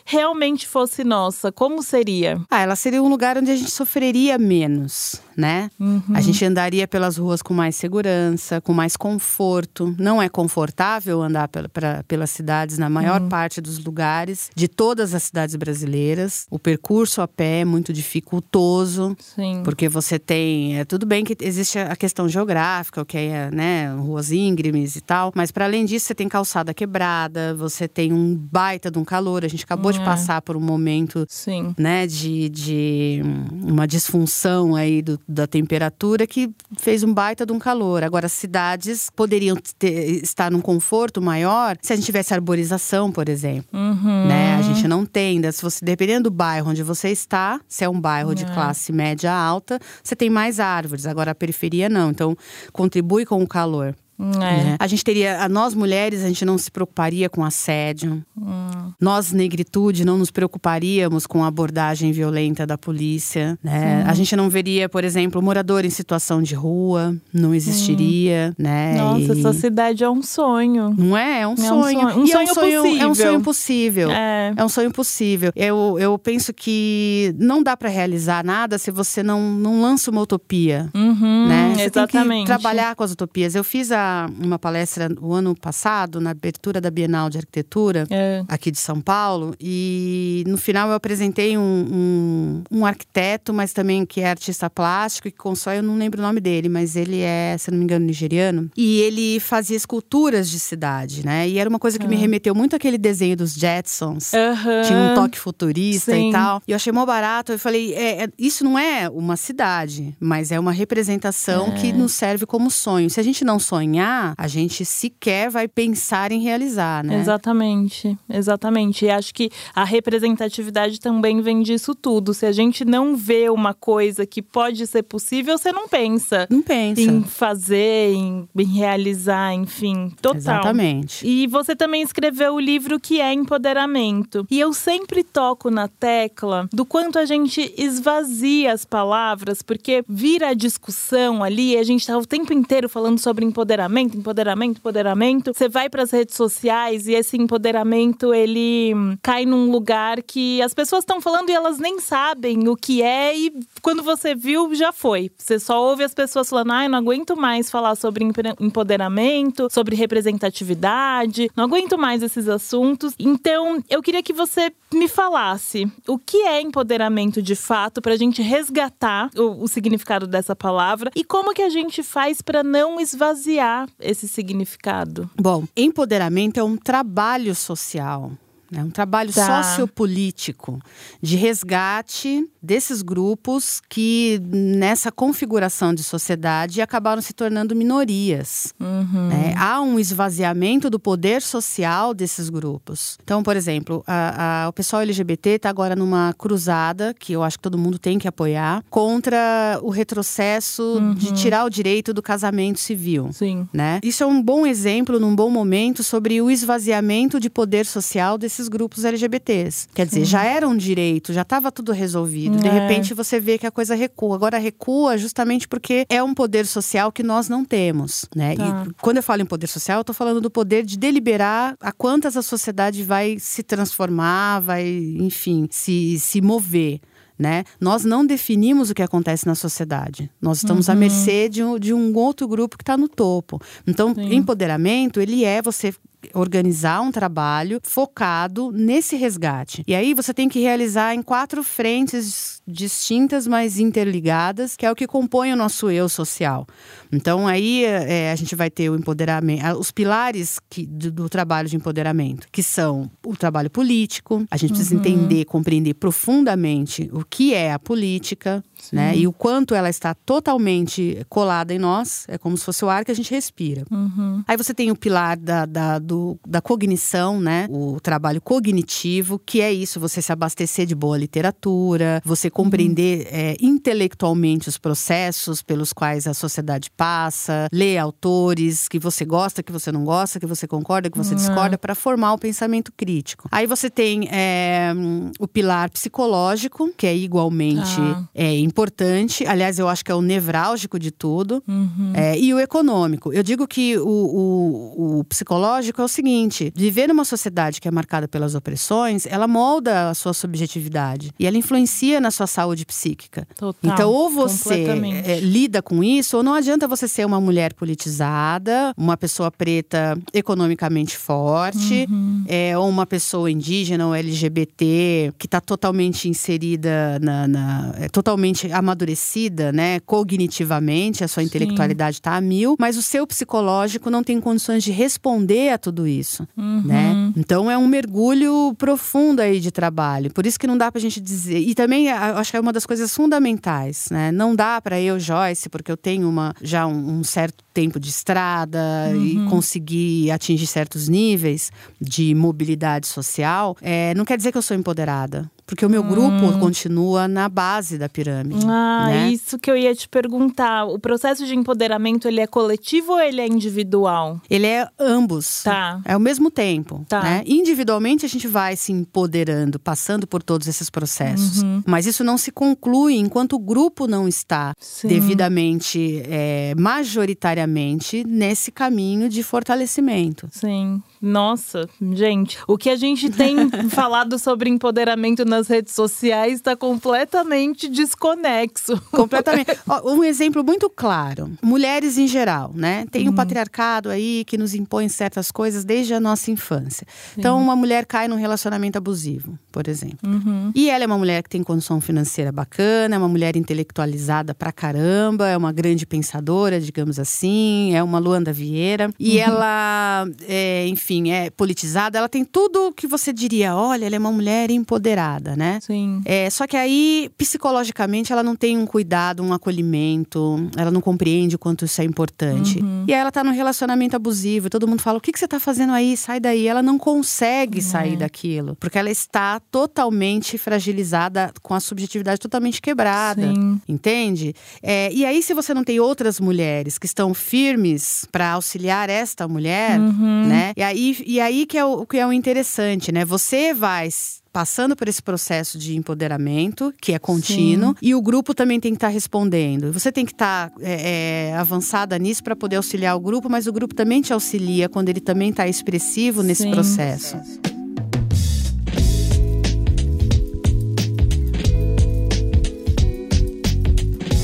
realmente 0.05 0.67
fosse 0.67 1.03
nossa? 1.03 1.51
Como 1.51 1.83
seria? 1.83 2.41
Ah, 2.49 2.61
ela 2.61 2.75
seria 2.75 3.01
um 3.01 3.09
lugar 3.09 3.37
onde 3.37 3.51
a 3.51 3.55
gente 3.55 3.71
sofreria 3.71 4.37
menos, 4.37 5.21
né? 5.37 5.69
Uhum. 5.79 6.01
A 6.13 6.19
gente 6.21 6.43
andaria 6.43 6.87
pelas 6.87 7.17
ruas 7.17 7.41
com 7.43 7.53
mais 7.53 7.75
segurança, 7.75 8.59
com 8.59 8.73
mais 8.73 8.97
conforto. 8.97 9.95
Não 9.99 10.21
é 10.21 10.27
confortável 10.27 11.21
andar 11.21 11.47
pela- 11.47 11.69
pra- 11.69 12.03
pelas 12.07 12.31
cidades 12.31 12.77
na 12.79 12.89
maior 12.89 13.21
Uhum. 13.21 13.29
parte 13.29 13.61
dos 13.61 13.77
lugares, 13.83 14.49
de 14.55 14.67
todas 14.67 15.13
as 15.13 15.23
cidades 15.23 15.55
brasileiras. 15.55 16.45
O 16.49 16.57
percurso 16.57 17.21
a 17.21 17.27
pé 17.27 17.59
é 17.61 17.65
muito 17.65 17.93
dificultoso. 17.93 19.15
Sim. 19.19 19.61
Porque 19.63 19.87
você 19.87 20.17
tem. 20.19 20.77
É, 20.79 20.85
tudo 20.85 21.05
bem 21.05 21.23
que 21.23 21.35
existe 21.41 21.77
a 21.79 21.95
questão 21.95 22.27
geográfica, 22.27 23.05
que 23.05 23.17
é, 23.17 23.49
né, 23.51 23.93
ruas 23.95 24.31
íngremes 24.31 24.95
e 24.95 25.01
tal. 25.01 25.31
Mas 25.35 25.51
para 25.51 25.65
além 25.65 25.85
disso, 25.85 26.07
você 26.07 26.15
tem 26.15 26.27
calçada 26.27 26.73
quebrada, 26.73 27.53
você 27.55 27.87
tem 27.87 28.11
um 28.13 28.35
baita 28.35 28.89
de 28.89 28.97
um 28.97 29.05
calor. 29.05 29.43
A 29.45 29.47
gente 29.47 29.63
acabou 29.63 29.91
de 29.91 29.99
É. 29.99 30.03
passar 30.03 30.41
por 30.41 30.55
um 30.57 30.61
momento 30.61 31.25
Sim. 31.29 31.73
né, 31.77 32.07
de, 32.07 32.49
de 32.49 33.21
uma 33.63 33.87
disfunção 33.87 34.75
aí 34.75 35.01
do- 35.01 35.19
da 35.27 35.45
temperatura 35.45 36.25
que 36.25 36.49
fez 36.77 37.03
um 37.03 37.13
baita 37.13 37.45
de 37.45 37.51
um 37.51 37.59
calor. 37.59 38.03
Agora, 38.03 38.27
as 38.27 38.31
cidades 38.31 39.09
poderiam 39.15 39.57
ter- 39.77 40.23
estar 40.23 40.49
num 40.49 40.61
conforto 40.61 41.21
maior 41.21 41.77
se 41.81 41.91
a 41.91 41.95
gente 41.95 42.05
tivesse 42.05 42.33
arborização, 42.33 43.11
por 43.11 43.27
exemplo. 43.27 43.67
Uhum. 43.77 44.27
Né? 44.27 44.55
A 44.55 44.61
gente 44.61 44.87
não 44.87 45.05
tem. 45.05 45.41
Se 45.51 45.61
você, 45.61 45.83
dependendo 45.83 46.29
do 46.29 46.35
bairro 46.35 46.69
onde 46.71 46.81
você 46.83 47.09
está, 47.09 47.59
se 47.67 47.83
é 47.83 47.89
um 47.89 47.99
bairro 47.99 48.33
de 48.33 48.45
É. 48.45 48.53
classe 48.53 48.91
média 48.93 49.31
alta, 49.33 49.79
você 50.03 50.15
tem 50.15 50.29
mais 50.29 50.59
árvores. 50.59 51.05
Agora, 51.05 51.31
a 51.31 51.35
periferia 51.35 51.89
não. 51.89 52.11
Então, 52.11 52.35
contribui 52.71 53.25
com 53.25 53.41
o 53.43 53.47
calor. 53.47 53.95
É. 54.19 54.23
né? 54.23 54.75
A 54.79 54.87
gente 54.87 55.03
teria, 55.03 55.41
a 55.43 55.49
nós 55.49 55.73
mulheres, 55.73 56.23
a 56.23 56.27
gente 56.27 56.43
não 56.43 56.57
se 56.57 56.71
preocuparia 56.71 57.29
com 57.29 57.43
assédio. 57.43 58.23
Hum. 58.37 58.91
Nós, 58.99 59.31
negritude, 59.31 60.03
não 60.05 60.17
nos 60.17 60.31
preocuparíamos 60.31 61.27
com 61.27 61.43
a 61.43 61.47
abordagem 61.47 62.11
violenta 62.11 62.65
da 62.65 62.77
polícia. 62.77 63.57
Né? 63.63 64.03
A 64.07 64.13
gente 64.13 64.35
não 64.35 64.49
veria, 64.49 64.89
por 64.89 65.03
exemplo, 65.03 65.41
morador 65.41 65.85
em 65.85 65.89
situação 65.89 66.41
de 66.41 66.55
rua, 66.55 67.15
não 67.33 67.53
existiria, 67.53 68.53
né? 68.57 68.95
Nossa, 68.97 69.19
E- 69.35 69.39
essa 69.39 69.53
cidade 69.53 70.03
é 70.03 70.09
um 70.09 70.23
sonho. 70.23 70.93
Não 70.97 71.15
é? 71.15 71.41
É 71.41 71.47
um 71.47 71.51
um 71.51 71.57
sonho. 71.57 71.99
sonho- 71.99 72.17
um 72.19 72.25
E 72.25 72.31
é 72.31 72.39
um 72.39 72.47
sonho 72.47 72.53
sonho, 72.53 72.73
é 73.01 73.05
um 73.05 73.09
possível. 73.09 73.15
sonho 73.31 73.41
possível. 73.41 74.11
É. 74.11 74.53
É 74.55 74.63
um 74.65 74.69
sonho 74.69 74.91
possível. 74.91 75.51
Eu, 75.55 75.97
eu 75.99 76.17
penso 76.17 76.53
que 76.53 77.35
não 77.37 77.61
dá 77.61 77.75
pra 77.77 77.89
realizar 77.89 78.43
nada 78.43 78.77
se 78.77 78.89
você 78.91 79.21
não, 79.21 79.51
não 79.53 79.81
lança 79.81 80.09
uma 80.09 80.21
utopia. 80.21 80.89
Uhum, 80.95 81.47
né? 81.47 81.67
Você 81.75 81.89
tem 81.89 82.03
exatamente. 82.03 82.39
que 82.41 82.45
trabalhar 82.47 82.95
com 82.95 83.03
as 83.03 83.11
utopias. 83.11 83.53
Eu 83.55 83.63
fiz 83.63 83.91
a- 83.91 84.06
uma 84.39 84.57
palestra 84.59 85.09
o 85.21 85.33
ano 85.33 85.55
passado, 85.55 86.19
na 86.21 86.31
abertura 86.31 86.79
da 86.81 86.89
Bienal 86.91 87.29
de 87.29 87.37
Arquitetura, 87.37 88.05
É. 88.09 88.43
aqui 88.47 88.71
de 88.71 88.79
São 88.79 88.99
Paulo, 89.01 89.53
e 89.59 90.43
no 90.47 90.57
final 90.57 90.89
eu 90.89 90.95
apresentei 90.95 91.57
um, 91.57 91.61
um- 91.61 92.63
um 92.79 92.85
arquiteto, 92.85 93.53
mas 93.53 93.73
também 93.73 94.05
que 94.05 94.21
é 94.21 94.29
artista 94.29 94.69
plástico 94.69 95.27
e 95.27 95.31
que 95.31 95.37
constrói, 95.37 95.77
eu 95.79 95.83
não 95.83 95.97
lembro 95.97 96.19
o 96.19 96.23
nome 96.23 96.39
dele, 96.39 96.69
mas 96.69 96.95
ele 96.95 97.21
é, 97.21 97.55
se 97.57 97.69
não 97.71 97.77
me 97.77 97.83
engano, 97.83 98.05
nigeriano. 98.05 98.69
E 98.75 98.99
ele 99.01 99.39
fazia 99.39 99.75
esculturas 99.77 100.49
de 100.49 100.59
cidade, 100.59 101.25
né? 101.25 101.47
E 101.47 101.57
era 101.59 101.69
uma 101.69 101.79
coisa 101.79 101.97
que 101.99 102.07
me 102.07 102.15
Ah. 102.15 102.19
remeteu 102.19 102.53
muito 102.55 102.75
àquele 102.75 102.97
desenho 102.97 103.35
dos 103.37 103.53
Jetsons. 103.53 104.33
Aham. 104.33 104.81
Tinha 104.85 104.99
um 104.99 105.15
toque 105.15 105.39
futurista 105.39 106.11
Sim. 106.13 106.29
e 106.29 106.31
tal. 106.31 106.61
E 106.67 106.71
eu 106.71 106.75
achei 106.75 106.91
mó 106.93 107.05
barato. 107.05 107.51
Eu 107.51 107.59
falei, 107.59 107.93
é, 107.93 108.23
é- 108.23 108.29
isso 108.37 108.63
não 108.63 108.77
é 108.77 109.09
uma 109.09 109.35
cidade, 109.37 110.15
mas 110.19 110.51
é 110.51 110.59
uma 110.59 110.71
representação 110.71 111.71
que 111.71 111.91
nos 111.93 112.11
serve 112.13 112.45
como 112.45 112.69
sonho. 112.69 113.09
Se 113.09 113.19
a 113.19 113.23
gente 113.23 113.43
não 113.43 113.59
sonhar, 113.59 113.96
a 113.99 114.47
gente 114.47 114.83
sequer 114.85 115.49
vai 115.49 115.67
pensar 115.67 116.31
em 116.31 116.41
realizar, 116.41 117.03
né? 117.03 117.19
Exatamente, 117.19 118.17
exatamente. 118.29 119.05
E 119.05 119.09
acho 119.09 119.33
que 119.33 119.49
a 119.73 119.83
representatividade 119.83 120.99
também 120.99 121.41
vem 121.41 121.61
disso 121.61 121.93
tudo. 121.95 122.33
Se 122.33 122.45
a 122.45 122.51
gente 122.51 122.83
não 122.85 123.15
vê 123.15 123.49
uma 123.49 123.73
coisa 123.73 124.25
que 124.25 124.41
pode 124.41 124.85
ser 124.87 125.03
possível, 125.03 125.57
você 125.57 125.71
não 125.71 125.87
pensa 125.87 126.47
Não 126.49 126.61
pensa. 126.61 127.01
em 127.01 127.23
fazer, 127.23 128.13
em, 128.13 128.47
em 128.57 128.65
realizar, 128.65 129.53
enfim, 129.53 130.11
total. 130.21 130.37
Exatamente. 130.37 131.25
E 131.27 131.47
você 131.47 131.75
também 131.75 132.01
escreveu 132.01 132.55
o 132.55 132.59
livro 132.59 132.99
que 132.99 133.21
é 133.21 133.33
empoderamento. 133.33 134.45
E 134.49 134.59
eu 134.59 134.73
sempre 134.73 135.23
toco 135.23 135.69
na 135.69 135.87
tecla 135.87 136.67
do 136.71 136.85
quanto 136.85 137.19
a 137.19 137.25
gente 137.25 137.73
esvazia 137.77 138.73
as 138.73 138.85
palavras, 138.85 139.61
porque 139.61 140.03
vira 140.07 140.49
a 140.49 140.53
discussão 140.53 141.43
ali, 141.43 141.73
e 141.73 141.77
a 141.77 141.83
gente 141.83 142.05
tá 142.05 142.17
o 142.17 142.25
tempo 142.25 142.53
inteiro 142.53 142.87
falando 142.89 143.19
sobre 143.19 143.45
empoderamento, 143.45 143.86
empoderamento, 143.87 144.77
empoderamento. 144.77 145.53
Você 145.53 145.67
vai 145.69 145.89
para 145.89 146.03
as 146.03 146.11
redes 146.11 146.35
sociais 146.35 147.07
e 147.07 147.13
esse 147.13 147.37
empoderamento 147.37 148.33
ele 148.33 148.93
hum, 148.95 149.17
cai 149.21 149.45
num 149.45 149.71
lugar 149.71 150.21
que 150.21 150.61
as 150.61 150.73
pessoas 150.73 151.01
estão 151.01 151.21
falando 151.21 151.49
e 151.49 151.53
elas 151.53 151.79
nem 151.79 151.99
sabem 151.99 152.67
o 152.67 152.75
que 152.75 153.01
é 153.01 153.37
e 153.37 153.53
quando 153.81 154.03
você 154.03 154.35
viu 154.35 154.73
já 154.75 154.91
foi. 154.91 155.31
Você 155.37 155.59
só 155.59 155.81
ouve 155.81 156.03
as 156.03 156.13
pessoas 156.13 156.49
falando: 156.49 156.71
"Ai, 156.71 156.87
não 156.87 156.97
aguento 156.97 157.35
mais 157.35 157.69
falar 157.69 157.95
sobre 157.95 158.25
empoderamento, 158.59 159.67
sobre 159.71 159.95
representatividade, 159.95 161.49
não 161.55 161.65
aguento 161.65 161.97
mais 161.97 162.23
esses 162.23 162.47
assuntos". 162.47 163.13
Então, 163.19 163.83
eu 163.89 164.01
queria 164.01 164.23
que 164.23 164.33
você 164.33 164.71
me 164.93 165.07
falasse 165.07 165.91
o 166.07 166.17
que 166.17 166.37
é 166.37 166.61
empoderamento 166.61 167.41
de 167.41 167.55
fato 167.55 168.01
pra 168.01 168.15
gente 168.15 168.41
resgatar 168.41 169.29
o, 169.35 169.63
o 169.63 169.67
significado 169.67 170.25
dessa 170.25 170.55
palavra 170.55 171.11
e 171.15 171.23
como 171.23 171.53
que 171.53 171.61
a 171.61 171.69
gente 171.69 172.01
faz 172.03 172.41
pra 172.41 172.63
não 172.63 172.99
esvaziar 172.99 173.76
esse 173.99 174.27
significado. 174.27 175.29
Bom, 175.35 175.65
empoderamento 175.75 176.59
é 176.59 176.63
um 176.63 176.77
trabalho 176.77 177.53
social. 177.53 178.31
É 178.73 178.81
um 178.83 178.89
trabalho 178.89 179.31
Tá. 179.33 179.63
sociopolítico 179.63 180.79
de 181.21 181.35
resgate 181.35 182.45
desses 182.61 183.01
grupos 183.01 183.81
que, 183.89 184.41
nessa 184.43 185.11
configuração 185.11 185.93
de 185.93 186.03
sociedade, 186.03 186.81
acabaram 186.81 187.21
se 187.21 187.33
tornando 187.33 187.75
minorias. 187.75 188.73
né? 188.79 189.53
Há 189.57 189.81
um 189.81 189.99
esvaziamento 189.99 190.89
do 190.89 190.99
poder 190.99 191.41
social 191.41 192.13
desses 192.13 192.49
grupos. 192.49 193.17
Então, 193.23 193.43
por 193.43 193.55
exemplo, 193.55 194.03
a- 194.07 194.63
a- 194.65 194.69
o 194.69 194.73
pessoal 194.73 195.01
LGBT 195.01 195.51
está 195.51 195.69
agora 195.69 195.95
numa 195.95 196.33
cruzada, 196.37 197.13
que 197.13 197.33
eu 197.33 197.43
acho 197.43 197.57
que 197.57 197.63
todo 197.63 197.77
mundo 197.77 197.97
tem 197.99 198.17
que 198.17 198.27
apoiar, 198.27 198.83
contra 198.89 199.79
o 199.81 199.89
retrocesso 199.89 200.99
de 201.17 201.31
tirar 201.33 201.65
o 201.65 201.69
direito 201.69 202.13
do 202.13 202.21
casamento 202.21 202.79
civil 202.79 203.29
Sim. 203.31 203.67
né? 203.71 203.99
Isso 204.03 204.23
é 204.23 204.25
um 204.25 204.41
bom 204.41 204.65
exemplo, 204.65 205.19
num 205.19 205.35
bom 205.35 205.49
momento, 205.49 206.03
sobre 206.03 206.41
o 206.41 206.49
esvaziamento 206.49 207.39
de 207.39 207.49
poder 207.49 207.85
social 207.85 208.37
desses 208.37 208.56
grupos 208.67 209.05
LGBTs. 209.05 209.87
Quer 209.93 210.05
dizer, 210.07 210.25
já 210.25 210.43
era 210.43 210.67
um 210.67 210.75
direito, 210.75 211.33
já 211.33 211.41
estava 211.43 211.71
tudo 211.71 211.91
resolvido. 211.91 212.57
De 212.57 212.67
É. 212.67 212.71
repente 212.71 213.13
você 213.13 213.39
vê 213.39 213.57
que 213.57 213.67
a 213.67 213.71
coisa 213.71 213.93
recua. 213.93 214.35
Agora 214.35 214.57
recua 214.57 215.17
justamente 215.17 215.67
porque 215.67 216.05
é 216.09 216.23
um 216.23 216.33
poder 216.33 216.65
social 216.65 217.11
que 217.11 217.21
nós 217.21 217.49
não 217.49 217.63
temos, 217.63 218.25
né? 218.35 218.55
Tá. 218.55 218.85
E 218.87 218.93
quando 219.01 219.17
eu 219.17 219.23
falo 219.23 219.41
em 219.41 219.45
poder 219.45 219.67
social, 219.67 219.99
eu 219.99 220.03
tô 220.03 220.13
falando 220.13 220.41
do 220.41 220.49
poder 220.49 220.83
de 220.83 220.97
deliberar 220.97 221.75
a 221.81 221.91
quantas 221.91 222.35
a 222.37 222.41
sociedade 222.41 223.03
vai 223.03 223.37
se 223.39 223.61
transformar, 223.61 224.61
vai, 224.61 224.87
enfim, 225.19 225.67
se, 225.69 226.19
se 226.19 226.41
mover. 226.41 226.99
Né? 227.39 227.65
Nós 227.79 228.03
não 228.03 228.25
definimos 228.25 228.89
o 228.89 228.95
que 228.95 229.03
acontece 229.03 229.45
na 229.45 229.53
sociedade. 229.53 230.27
Nós 230.41 230.57
estamos 230.57 230.89
à 230.89 230.95
mercê 230.95 231.47
de 231.47 231.63
um, 231.63 231.77
de 231.77 231.93
um 231.93 232.11
outro 232.17 232.47
grupo 232.47 232.75
que 232.75 232.81
está 232.81 232.97
no 232.97 233.07
topo. 233.07 233.61
Então, 233.85 234.15
Sim. 234.15 234.33
empoderamento, 234.33 235.21
ele 235.21 235.45
é 235.45 235.61
você 235.61 235.93
organizar 236.33 237.01
um 237.01 237.11
trabalho 237.11 237.79
focado 237.83 238.71
nesse 238.71 239.15
resgate. 239.15 239.83
E 239.87 239.93
aí 239.95 240.13
você 240.13 240.33
tem 240.33 240.47
que 240.49 240.59
realizar 240.59 241.13
em 241.13 241.21
quatro 241.21 241.63
frentes 241.63 242.61
distintas, 242.67 243.47
mas 243.47 243.79
interligadas, 243.79 244.75
que 244.75 244.85
é 244.85 244.91
o 244.91 244.95
que 244.95 245.07
compõe 245.07 245.53
o 245.53 245.55
nosso 245.55 245.89
eu 245.89 246.09
social. 246.09 246.67
Então 247.11 247.47
aí 247.47 247.85
é, 247.85 248.31
a 248.31 248.35
gente 248.35 248.55
vai 248.55 248.69
ter 248.69 248.89
o 248.89 248.95
empoderamento, 248.95 249.63
os 249.79 249.91
pilares 249.91 250.59
que, 250.69 250.85
do, 250.85 251.11
do 251.11 251.29
trabalho 251.29 251.69
de 251.69 251.75
empoderamento, 251.75 252.47
que 252.51 252.61
são 252.61 253.09
o 253.25 253.35
trabalho 253.35 253.69
político. 253.69 254.45
A 254.51 254.57
gente 254.57 254.71
precisa 254.71 254.95
entender, 254.95 255.45
compreender 255.45 255.93
profundamente 255.93 257.09
o 257.13 257.23
que 257.23 257.53
é 257.53 257.71
a 257.73 257.79
política, 257.79 258.63
né? 258.91 259.17
E 259.17 259.25
o 259.27 259.33
quanto 259.33 259.73
ela 259.73 259.89
está 259.89 260.13
totalmente 260.13 261.25
colada 261.29 261.73
em 261.73 261.79
nós. 261.79 262.25
É 262.27 262.37
como 262.37 262.57
se 262.57 262.63
fosse 262.63 262.83
o 262.85 262.89
ar 262.89 263.03
que 263.03 263.11
a 263.11 263.15
gente 263.15 263.31
respira. 263.31 263.83
Uhum. 263.91 264.43
Aí 264.47 264.55
você 264.57 264.73
tem 264.73 264.91
o 264.91 264.95
pilar 264.95 265.35
da, 265.37 265.65
da, 265.65 265.99
do- 265.99 266.16
da 266.47 266.61
cognição, 266.61 267.39
né? 267.39 267.67
O 267.69 267.99
trabalho 267.99 268.41
cognitivo, 268.41 269.39
que 269.39 269.61
é 269.61 269.71
isso: 269.71 269.99
você 269.99 270.21
se 270.21 270.31
abastecer 270.31 270.85
de 270.85 270.95
boa 270.95 271.17
literatura, 271.17 272.21
você 272.25 272.49
compreender 272.49 273.27
é, 273.31 273.55
intelectualmente 273.61 274.69
os 274.69 274.77
processos 274.77 275.61
pelos 275.61 275.91
quais 275.93 276.27
a 276.27 276.33
sociedade 276.33 276.89
passa, 276.95 277.67
ler 277.71 277.97
autores 277.97 278.87
que 278.87 278.99
você 278.99 279.25
gosta, 279.25 279.63
que 279.63 279.71
você 279.71 279.91
não 279.91 280.03
gosta, 280.03 280.39
que 280.39 280.45
você 280.45 280.67
concorda, 280.67 281.09
que 281.09 281.17
você 281.17 281.33
discorda, 281.35 281.77
para 281.77 281.95
formar 281.95 282.33
o 282.33 282.37
pensamento 282.37 282.91
crítico. 282.95 283.47
Aí 283.51 283.65
você 283.65 283.89
tem 283.89 284.27
é, 284.31 284.93
o 285.39 285.47
pilar 285.47 285.89
psicológico, 285.89 286.91
que 286.97 287.07
é 287.07 287.15
igualmente 287.15 287.95
Tá. 287.97 288.23
é, 288.35 288.57
importante. 288.59 289.45
Aliás, 289.45 289.79
eu 289.79 289.87
acho 289.87 290.03
que 290.03 290.11
é 290.11 290.15
o 290.15 290.21
nevrálgico 290.21 290.99
de 290.99 291.11
tudo. 291.11 291.63
Uhum. 291.67 292.11
É, 292.13 292.37
e 292.37 292.53
o 292.53 292.59
econômico. 292.59 293.31
Eu 293.33 293.41
digo 293.43 293.67
que 293.67 293.97
o, 293.97 294.07
o- 294.07 295.19
o 295.19 295.23
psicológico 295.23 295.96
é 296.01 296.05
o 296.05 296.07
seguinte: 296.07 296.71
viver 296.75 297.07
numa 297.07 297.25
sociedade 297.25 297.79
que 297.81 297.87
é 297.87 297.91
marcada 297.91 298.27
pelas 298.27 298.55
opressões, 298.55 299.25
ela 299.25 299.47
molda 299.47 300.09
a 300.09 300.13
sua 300.13 300.33
subjetividade 300.33 301.31
e 301.39 301.45
ela 301.47 301.57
influencia 301.57 302.19
na 302.19 302.31
sua 302.31 302.47
saúde 302.47 302.85
psíquica. 302.85 303.47
Total. 303.57 303.93
Então, 303.93 304.11
ou 304.11 304.29
você 304.29 304.85
é, 305.25 305.39
lida 305.39 305.81
com 305.81 306.03
isso, 306.03 306.37
ou 306.37 306.43
não 306.43 306.53
adianta 306.53 306.87
você 306.87 307.07
ser 307.07 307.25
uma 307.25 307.39
mulher 307.41 307.73
politizada, 307.73 308.93
uma 308.97 309.17
pessoa 309.17 309.51
preta 309.51 310.17
economicamente 310.33 311.17
forte, 311.17 312.05
Uhum. 312.09 312.43
é, 312.47 312.77
ou 312.77 312.87
uma 312.89 313.05
pessoa 313.05 313.49
indígena 313.51 314.07
ou 314.07 314.15
LGBT 314.15 315.33
que 315.37 315.45
está 315.45 315.59
totalmente 315.61 316.29
inserida 316.29 317.19
na, 317.21 317.47
na- 317.47 317.93
é, 317.99 318.09
totalmente 318.09 318.71
amadurecida, 318.71 319.71
né, 319.71 319.99
cognitivamente, 320.01 321.23
a 321.23 321.27
sua 321.27 321.43
intelectualidade 321.43 322.17
está 322.17 322.35
a 322.35 322.41
mil, 322.41 322.75
mas 322.79 322.97
o 322.97 323.01
seu 323.01 323.25
psicológico 323.25 324.09
não 324.09 324.23
tem 324.23 324.39
condições 324.39 324.83
de 324.83 324.91
responder 324.91 325.69
a 325.71 325.77
tudo 325.87 326.05
isso, 326.07 326.45
Uhum. 326.57 326.81
né? 326.83 327.31
Então 327.37 327.71
é 327.71 327.77
um 327.77 327.87
mergulho 327.87 328.73
profundo 328.77 329.39
aí 329.41 329.59
de 329.59 329.71
trabalho. 329.71 330.33
Por 330.33 330.45
isso 330.45 330.59
que 330.59 330.67
não 330.67 330.77
dá 330.77 330.91
pra 330.91 330.99
gente 330.99 331.21
dizer. 331.21 331.59
E 331.59 331.73
também 331.73 332.09
acho 332.11 332.51
que 332.51 332.57
é 332.57 332.59
uma 332.59 332.73
das 332.73 332.85
coisas 332.85 333.13
fundamentais, 333.15 334.09
né? 334.11 334.31
Não 334.31 334.53
dá 334.55 334.81
pra 334.81 334.99
eu, 334.99 335.17
Joyce, 335.19 335.69
porque 335.69 335.89
eu 335.91 335.95
tenho 335.97 336.27
uma, 336.29 336.53
já 336.61 336.85
um, 336.85 337.19
um 337.19 337.23
certo 337.23 337.63
tempo 337.73 337.99
de 337.99 338.09
estrada 338.09 338.79
e 339.15 339.35
conseguir 339.49 340.31
atingir 340.31 340.67
certos 340.67 341.07
níveis 341.07 341.71
de 342.01 342.33
mobilidade 342.35 343.07
social, 343.07 343.77
é, 343.81 344.13
não 344.15 344.25
quer 344.25 344.35
dizer 344.37 344.51
que 344.51 344.57
eu 344.57 344.61
sou 344.61 344.75
empoderada. 344.75 345.49
Porque 345.67 345.85
o 345.85 345.89
meu 345.89 346.01
grupo 346.01 346.57
continua 346.59 347.27
na 347.27 347.49
base 347.49 347.97
da 347.97 348.07
pirâmide. 348.07 348.65
Ah, 348.65 349.07
né? 349.07 349.29
isso 349.29 349.59
que 349.59 349.69
eu 349.69 349.75
ia 349.75 349.93
te 349.93 350.07
perguntar. 350.07 350.85
O 350.85 350.97
processo 350.97 351.45
de 351.45 351.53
empoderamento, 351.53 352.25
ele 352.25 352.39
é 352.39 352.47
coletivo 352.47 353.11
ou 353.11 353.19
ele 353.19 353.41
é 353.41 353.47
individual? 353.47 354.39
Ele 354.49 354.65
é 354.65 354.87
ambos. 354.97 355.63
Tá. 355.63 355.99
É 356.05 356.13
ao 356.13 356.21
mesmo 356.21 356.49
tempo. 356.49 357.05
Tá. 357.09 357.21
né? 357.21 357.43
Individualmente 357.45 358.25
a 358.25 358.29
gente 358.29 358.47
vai 358.47 358.77
se 358.77 358.93
empoderando, 358.93 359.77
passando 359.77 360.25
por 360.25 360.41
todos 360.41 360.69
esses 360.69 360.89
processos. 360.89 361.61
Uhum. 361.61 361.83
Mas 361.85 362.05
isso 362.05 362.23
não 362.23 362.37
se 362.37 362.49
conclui 362.49 363.15
enquanto 363.15 363.57
o 363.57 363.59
grupo 363.59 364.07
não 364.07 364.25
está 364.25 364.73
Sim. 364.79 365.09
devidamente, 365.09 366.23
é, 366.29 366.73
majoritariamente, 366.77 368.23
nesse 368.25 368.71
caminho 368.71 369.27
de 369.27 369.43
fortalecimento. 369.43 370.47
Sim. 370.49 371.03
Nossa, 371.21 371.87
gente, 372.13 372.57
o 372.67 372.77
que 372.77 372.89
a 372.89 372.95
gente 372.95 373.29
tem 373.29 373.55
falado 373.89 374.37
sobre 374.37 374.69
empoderamento 374.69 375.45
nas 375.45 375.67
redes 375.67 375.93
sociais 375.93 376.53
está 376.55 376.75
completamente 376.75 377.87
desconexo. 377.89 378.99
Completamente. 379.11 379.77
Ó, 379.87 380.13
um 380.13 380.23
exemplo 380.23 380.63
muito 380.63 380.89
claro: 380.89 381.51
mulheres 381.61 382.17
em 382.17 382.27
geral, 382.27 382.71
né? 382.75 383.05
Tem 383.11 383.23
o 383.23 383.27
Uhum. 383.27 383.33
um 383.33 383.35
patriarcado 383.35 384.09
aí 384.09 384.43
que 384.45 384.57
nos 384.57 384.73
impõe 384.73 385.09
certas 385.09 385.51
coisas 385.51 385.83
desde 385.83 386.13
a 386.13 386.19
nossa 386.19 386.49
infância. 386.49 387.05
Então, 387.37 387.61
uma 387.61 387.75
mulher 387.75 388.05
cai 388.05 388.27
num 388.27 388.37
relacionamento 388.37 388.97
abusivo, 388.97 389.57
por 389.71 389.87
exemplo. 389.87 390.17
Uhum. 390.25 390.71
E 390.73 390.89
ela 390.89 391.03
é 391.03 391.07
uma 391.07 391.17
mulher 391.17 391.43
que 391.43 391.49
tem 391.49 391.61
condição 391.63 391.99
financeira 391.99 392.51
bacana, 392.51 393.15
é 393.15 393.17
uma 393.17 393.27
mulher 393.27 393.55
intelectualizada 393.57 394.55
pra 394.55 394.71
caramba, 394.71 395.47
é 395.49 395.57
uma 395.57 395.71
grande 395.73 396.05
pensadora, 396.05 396.79
digamos 396.79 397.19
assim, 397.19 397.93
é 397.93 398.01
uma 398.01 398.17
Luanda 398.19 398.53
Vieira. 398.53 399.09
E 399.19 399.39
ela, 399.39 400.25
é, 400.47 400.87
enfim, 400.87 401.06
é 401.31 401.49
politizada, 401.49 402.17
ela 402.17 402.29
tem 402.29 402.43
tudo 402.43 402.91
que 402.93 403.07
você 403.07 403.31
diria: 403.31 403.75
olha, 403.75 404.05
ela 404.05 404.15
é 404.15 404.19
uma 404.19 404.31
mulher 404.31 404.69
empoderada, 404.69 405.55
né? 405.55 405.79
Sim. 405.81 406.21
É, 406.25 406.49
só 406.49 406.67
que 406.67 406.75
aí, 406.75 407.29
psicologicamente, 407.37 408.33
ela 408.33 408.43
não 408.43 408.55
tem 408.55 408.77
um 408.77 408.85
cuidado, 408.85 409.41
um 409.41 409.53
acolhimento, 409.53 410.69
ela 410.75 410.91
não 410.91 411.01
compreende 411.01 411.55
o 411.55 411.59
quanto 411.59 411.85
isso 411.85 412.01
é 412.01 412.03
importante. 412.03 412.79
E 413.07 413.13
aí 413.13 413.19
ela 413.19 413.31
tá 413.31 413.43
num 413.43 413.51
relacionamento 413.51 414.15
abusivo, 414.15 414.69
todo 414.69 414.87
mundo 414.87 415.01
fala: 415.01 415.17
o 415.17 415.21
que, 415.21 415.31
que 415.31 415.39
você 415.39 415.47
tá 415.47 415.59
fazendo 415.59 415.93
aí? 415.93 416.17
Sai 416.17 416.39
daí. 416.39 416.67
Ela 416.67 416.81
não 416.81 416.97
consegue 416.97 417.81
sair 417.81 418.17
daquilo, 418.17 418.75
porque 418.75 418.97
ela 418.97 419.09
está 419.09 419.59
totalmente 419.59 420.57
fragilizada, 420.57 421.51
com 421.61 421.73
a 421.73 421.79
subjetividade 421.79 422.39
totalmente 422.39 422.81
quebrada. 422.81 423.53
Sim. 423.53 423.81
Entende? 423.87 424.53
É, 424.81 425.11
e 425.13 425.25
aí, 425.25 425.41
se 425.41 425.53
você 425.53 425.73
não 425.73 425.83
tem 425.83 425.99
outras 425.99 426.39
mulheres 426.39 426.97
que 426.97 427.05
estão 427.05 427.33
firmes 427.33 428.27
para 428.31 428.51
auxiliar 428.51 429.09
esta 429.09 429.47
mulher, 429.47 429.99
né? 429.99 430.73
E 430.75 430.83
aí, 430.83 430.96
e 431.25 431.39
aí 431.39 431.65
que, 431.65 431.77
é 431.77 431.85
o, 431.85 432.05
que 432.05 432.17
é 432.17 432.25
o 432.25 432.33
interessante, 432.33 433.11
né? 433.11 433.23
Você 433.23 433.73
vai 433.73 434.09
passando 434.51 434.95
por 434.95 435.07
esse 435.07 435.21
processo 435.21 435.77
de 435.77 435.95
empoderamento, 435.95 436.91
que 436.99 437.13
é 437.13 437.19
contínuo, 437.19 437.95
e 438.01 438.15
o 438.15 438.21
grupo 438.21 438.55
também 438.55 438.79
tem 438.79 438.91
que 438.91 438.97
estar 438.97 439.09
respondendo. 439.09 439.93
Você 439.93 440.11
tem 440.11 440.25
que 440.25 440.31
estar 440.31 440.71
é, 440.81 441.49
é, 441.51 441.57
avançada 441.57 442.17
nisso 442.17 442.43
para 442.43 442.55
poder 442.55 442.77
auxiliar 442.77 443.15
o 443.15 443.19
grupo, 443.19 443.49
mas 443.49 443.67
o 443.67 443.71
grupo 443.71 443.93
também 443.93 444.19
te 444.19 444.33
auxilia 444.33 444.89
quando 444.89 445.09
ele 445.09 445.21
também 445.21 445.51
está 445.51 445.67
expressivo 445.67 446.41
nesse 446.41 446.63
Sim. 446.63 446.71
processo. 446.71 447.37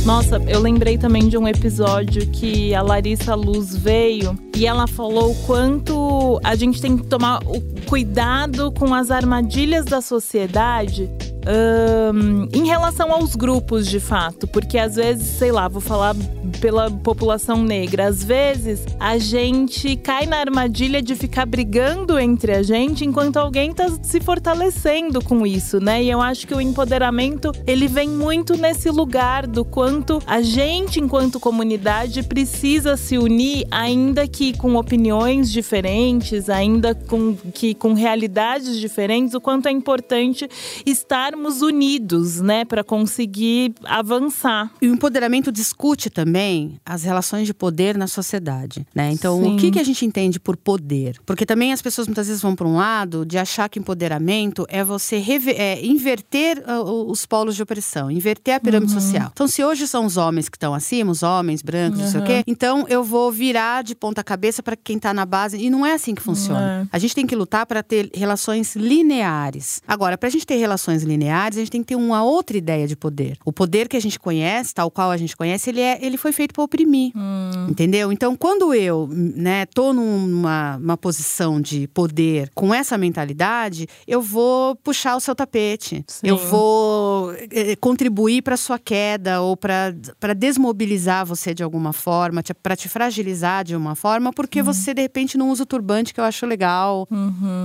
Nossa, 0.05 0.35
eu 0.47 0.59
lembrei 0.59 0.97
também 0.97 1.29
de 1.29 1.37
um 1.37 1.47
episódio 1.47 2.27
que 2.27 2.75
a 2.75 2.81
Larissa 2.81 3.35
Luz 3.35 3.73
veio 3.73 4.37
e 4.55 4.67
ela 4.67 4.85
falou 4.85 5.31
o 5.31 5.35
quanto 5.45 6.41
a 6.43 6.55
gente 6.55 6.81
tem 6.81 6.97
que 6.97 7.05
tomar 7.05 7.39
o 7.45 7.61
cuidado 7.87 8.69
com 8.73 8.93
as 8.93 9.09
armadilhas 9.09 9.85
da 9.85 10.01
sociedade. 10.01 11.09
ahn, 11.47 12.49
em 12.53 12.67
relação 12.67 13.13
aos 13.13 13.33
grupos, 13.35 13.87
de 13.87 13.99
fato, 13.99 14.45
porque 14.45 14.77
às 14.77 14.95
vezes, 14.95 15.25
sei 15.37 15.53
lá, 15.53 15.69
vou 15.69 15.81
falar 15.81 16.13
pela 16.63 16.89
população 16.89 17.61
negra, 17.61 18.07
às 18.07 18.23
vezes 18.23 18.85
a 18.97 19.17
gente 19.17 19.97
cai 19.97 20.25
na 20.25 20.37
armadilha 20.37 21.01
de 21.01 21.13
ficar 21.13 21.45
brigando 21.45 22.17
entre 22.17 22.53
a 22.53 22.63
gente 22.63 23.03
enquanto 23.03 23.35
alguém 23.35 23.73
tá 23.73 23.89
se 24.01 24.21
fortalecendo 24.21 25.21
com 25.21 25.45
isso, 25.45 25.81
né? 25.81 26.01
E 26.01 26.09
eu 26.09 26.21
acho 26.21 26.47
que 26.47 26.55
o 26.55 26.61
empoderamento 26.61 27.51
ele 27.67 27.85
vem 27.85 28.07
muito 28.07 28.55
nesse 28.55 28.89
lugar 28.89 29.45
do 29.45 29.65
quanto 29.65 30.21
a 30.25 30.41
gente, 30.41 31.01
enquanto 31.01 31.37
comunidade, 31.37 32.23
precisa 32.23 32.95
se 32.95 33.17
unir, 33.17 33.67
ainda 33.69 34.25
que 34.25 34.57
com 34.57 34.75
opiniões 34.75 35.51
diferentes, 35.51 36.49
ainda 36.49 36.95
com, 36.95 37.35
que, 37.53 37.73
com 37.73 37.93
realidades 37.93 38.79
diferentes, 38.79 39.33
o 39.33 39.41
quanto 39.41 39.67
é 39.67 39.71
importante 39.71 40.47
estarmos 40.85 41.61
unidos, 41.61 42.39
né, 42.39 42.63
para 42.63 42.85
conseguir 42.85 43.73
avançar. 43.83 44.71
E 44.81 44.87
o 44.87 44.93
empoderamento 44.93 45.51
discute 45.51 46.09
também 46.09 46.52
as 46.85 47.03
relações 47.03 47.45
de 47.47 47.53
poder 47.53 47.97
na 47.97 48.07
sociedade, 48.07 48.85
né? 48.93 49.11
Então, 49.11 49.39
Sim. 49.41 49.53
o 49.55 49.57
que, 49.57 49.71
que 49.71 49.79
a 49.79 49.83
gente 49.83 50.05
entende 50.05 50.39
por 50.39 50.55
poder? 50.57 51.19
Porque 51.25 51.45
também 51.45 51.71
as 51.73 51.81
pessoas 51.81 52.07
muitas 52.07 52.27
vezes 52.27 52.41
vão 52.41 52.55
para 52.55 52.67
um 52.67 52.75
lado 52.75 53.25
de 53.25 53.37
achar 53.37 53.69
que 53.69 53.79
empoderamento 53.79 54.65
é 54.69 54.83
você 54.83 55.17
é, 55.55 55.85
inverter 55.85 56.63
o- 56.67 57.09
os 57.11 57.25
polos 57.25 57.55
de 57.55 57.63
opressão, 57.63 58.09
inverter 58.11 58.55
a 58.55 58.59
pirâmide 58.59 58.93
Uhum. 58.93 58.99
social. 58.99 59.29
Então, 59.33 59.47
se 59.47 59.63
hoje 59.63 59.87
são 59.87 60.05
os 60.05 60.17
homens 60.17 60.49
que 60.49 60.57
estão 60.57 60.73
acima, 60.73 61.11
os 61.11 61.23
homens 61.23 61.61
brancos, 61.61 61.99
não 61.99 62.07
sei 62.07 62.19
o 62.21 62.23
quê, 62.23 62.43
então 62.47 62.85
eu 62.89 63.03
vou 63.03 63.31
virar 63.31 63.83
de 63.83 63.95
ponta 63.95 64.23
cabeça 64.23 64.61
para 64.63 64.75
quem 64.75 64.97
tá 64.99 65.13
na 65.13 65.25
base. 65.25 65.57
E 65.57 65.69
não 65.69 65.85
é 65.85 65.93
assim 65.93 66.13
que 66.15 66.21
funciona. 66.21 66.87
A 66.91 66.99
gente 66.99 67.15
tem 67.15 67.25
que 67.27 67.35
lutar 67.35 67.65
para 67.65 67.81
ter 67.83 68.09
relações 68.13 68.75
lineares. 68.75 69.81
Agora, 69.87 70.17
para 70.17 70.27
a 70.27 70.31
gente 70.31 70.45
ter 70.45 70.55
relações 70.57 71.03
lineares, 71.03 71.57
a 71.57 71.61
gente 71.61 71.71
tem 71.71 71.81
que 71.81 71.87
ter 71.87 71.95
uma 71.95 72.23
outra 72.23 72.57
ideia 72.57 72.87
de 72.87 72.95
poder. 72.95 73.37
O 73.45 73.51
poder 73.53 73.87
que 73.87 73.95
a 73.95 74.01
gente 74.01 74.19
conhece, 74.19 74.73
tal 74.73 74.89
qual 74.89 75.11
a 75.11 75.17
gente 75.17 75.35
conhece, 75.37 75.69
ele, 75.69 75.81
é, 75.81 75.99
ele 76.03 76.17
foi 76.17 76.31
feito 76.31 76.42
para 76.51 76.63
oprimir. 76.63 77.11
Entendeu? 77.69 78.11
Então, 78.11 78.35
quando 78.35 78.73
eu, 78.73 79.07
né, 79.11 79.65
tô 79.67 79.93
numa 79.93 80.77
uma 80.77 80.97
posição 80.97 81.61
de 81.61 81.87
poder 81.87 82.49
com 82.53 82.73
essa 82.73 82.97
mentalidade, 82.97 83.87
eu 84.07 84.21
vou 84.21 84.75
puxar 84.75 85.15
o 85.15 85.19
seu 85.19 85.35
tapete. 85.35 86.03
Sim. 86.07 86.27
Eu 86.27 86.37
vou 86.37 87.31
eh, 87.51 87.75
contribuir 87.79 88.41
para 88.41 88.57
sua 88.57 88.77
queda 88.79 89.41
ou 89.41 89.55
para 89.55 89.93
desmobilizar 90.35 91.25
você 91.25 91.53
de 91.53 91.63
alguma 91.63 91.93
forma, 91.93 92.41
para 92.61 92.75
te 92.75 92.89
fragilizar 92.89 93.63
de 93.63 93.75
uma 93.75 93.95
forma, 93.95 94.31
porque 94.33 94.61
você 94.61 94.93
de 94.93 95.01
repente 95.01 95.37
não 95.37 95.49
usa 95.49 95.63
o 95.63 95.65
turbante 95.65 96.13
que 96.13 96.19
eu 96.19 96.23
acho 96.23 96.45
legal, 96.45 97.07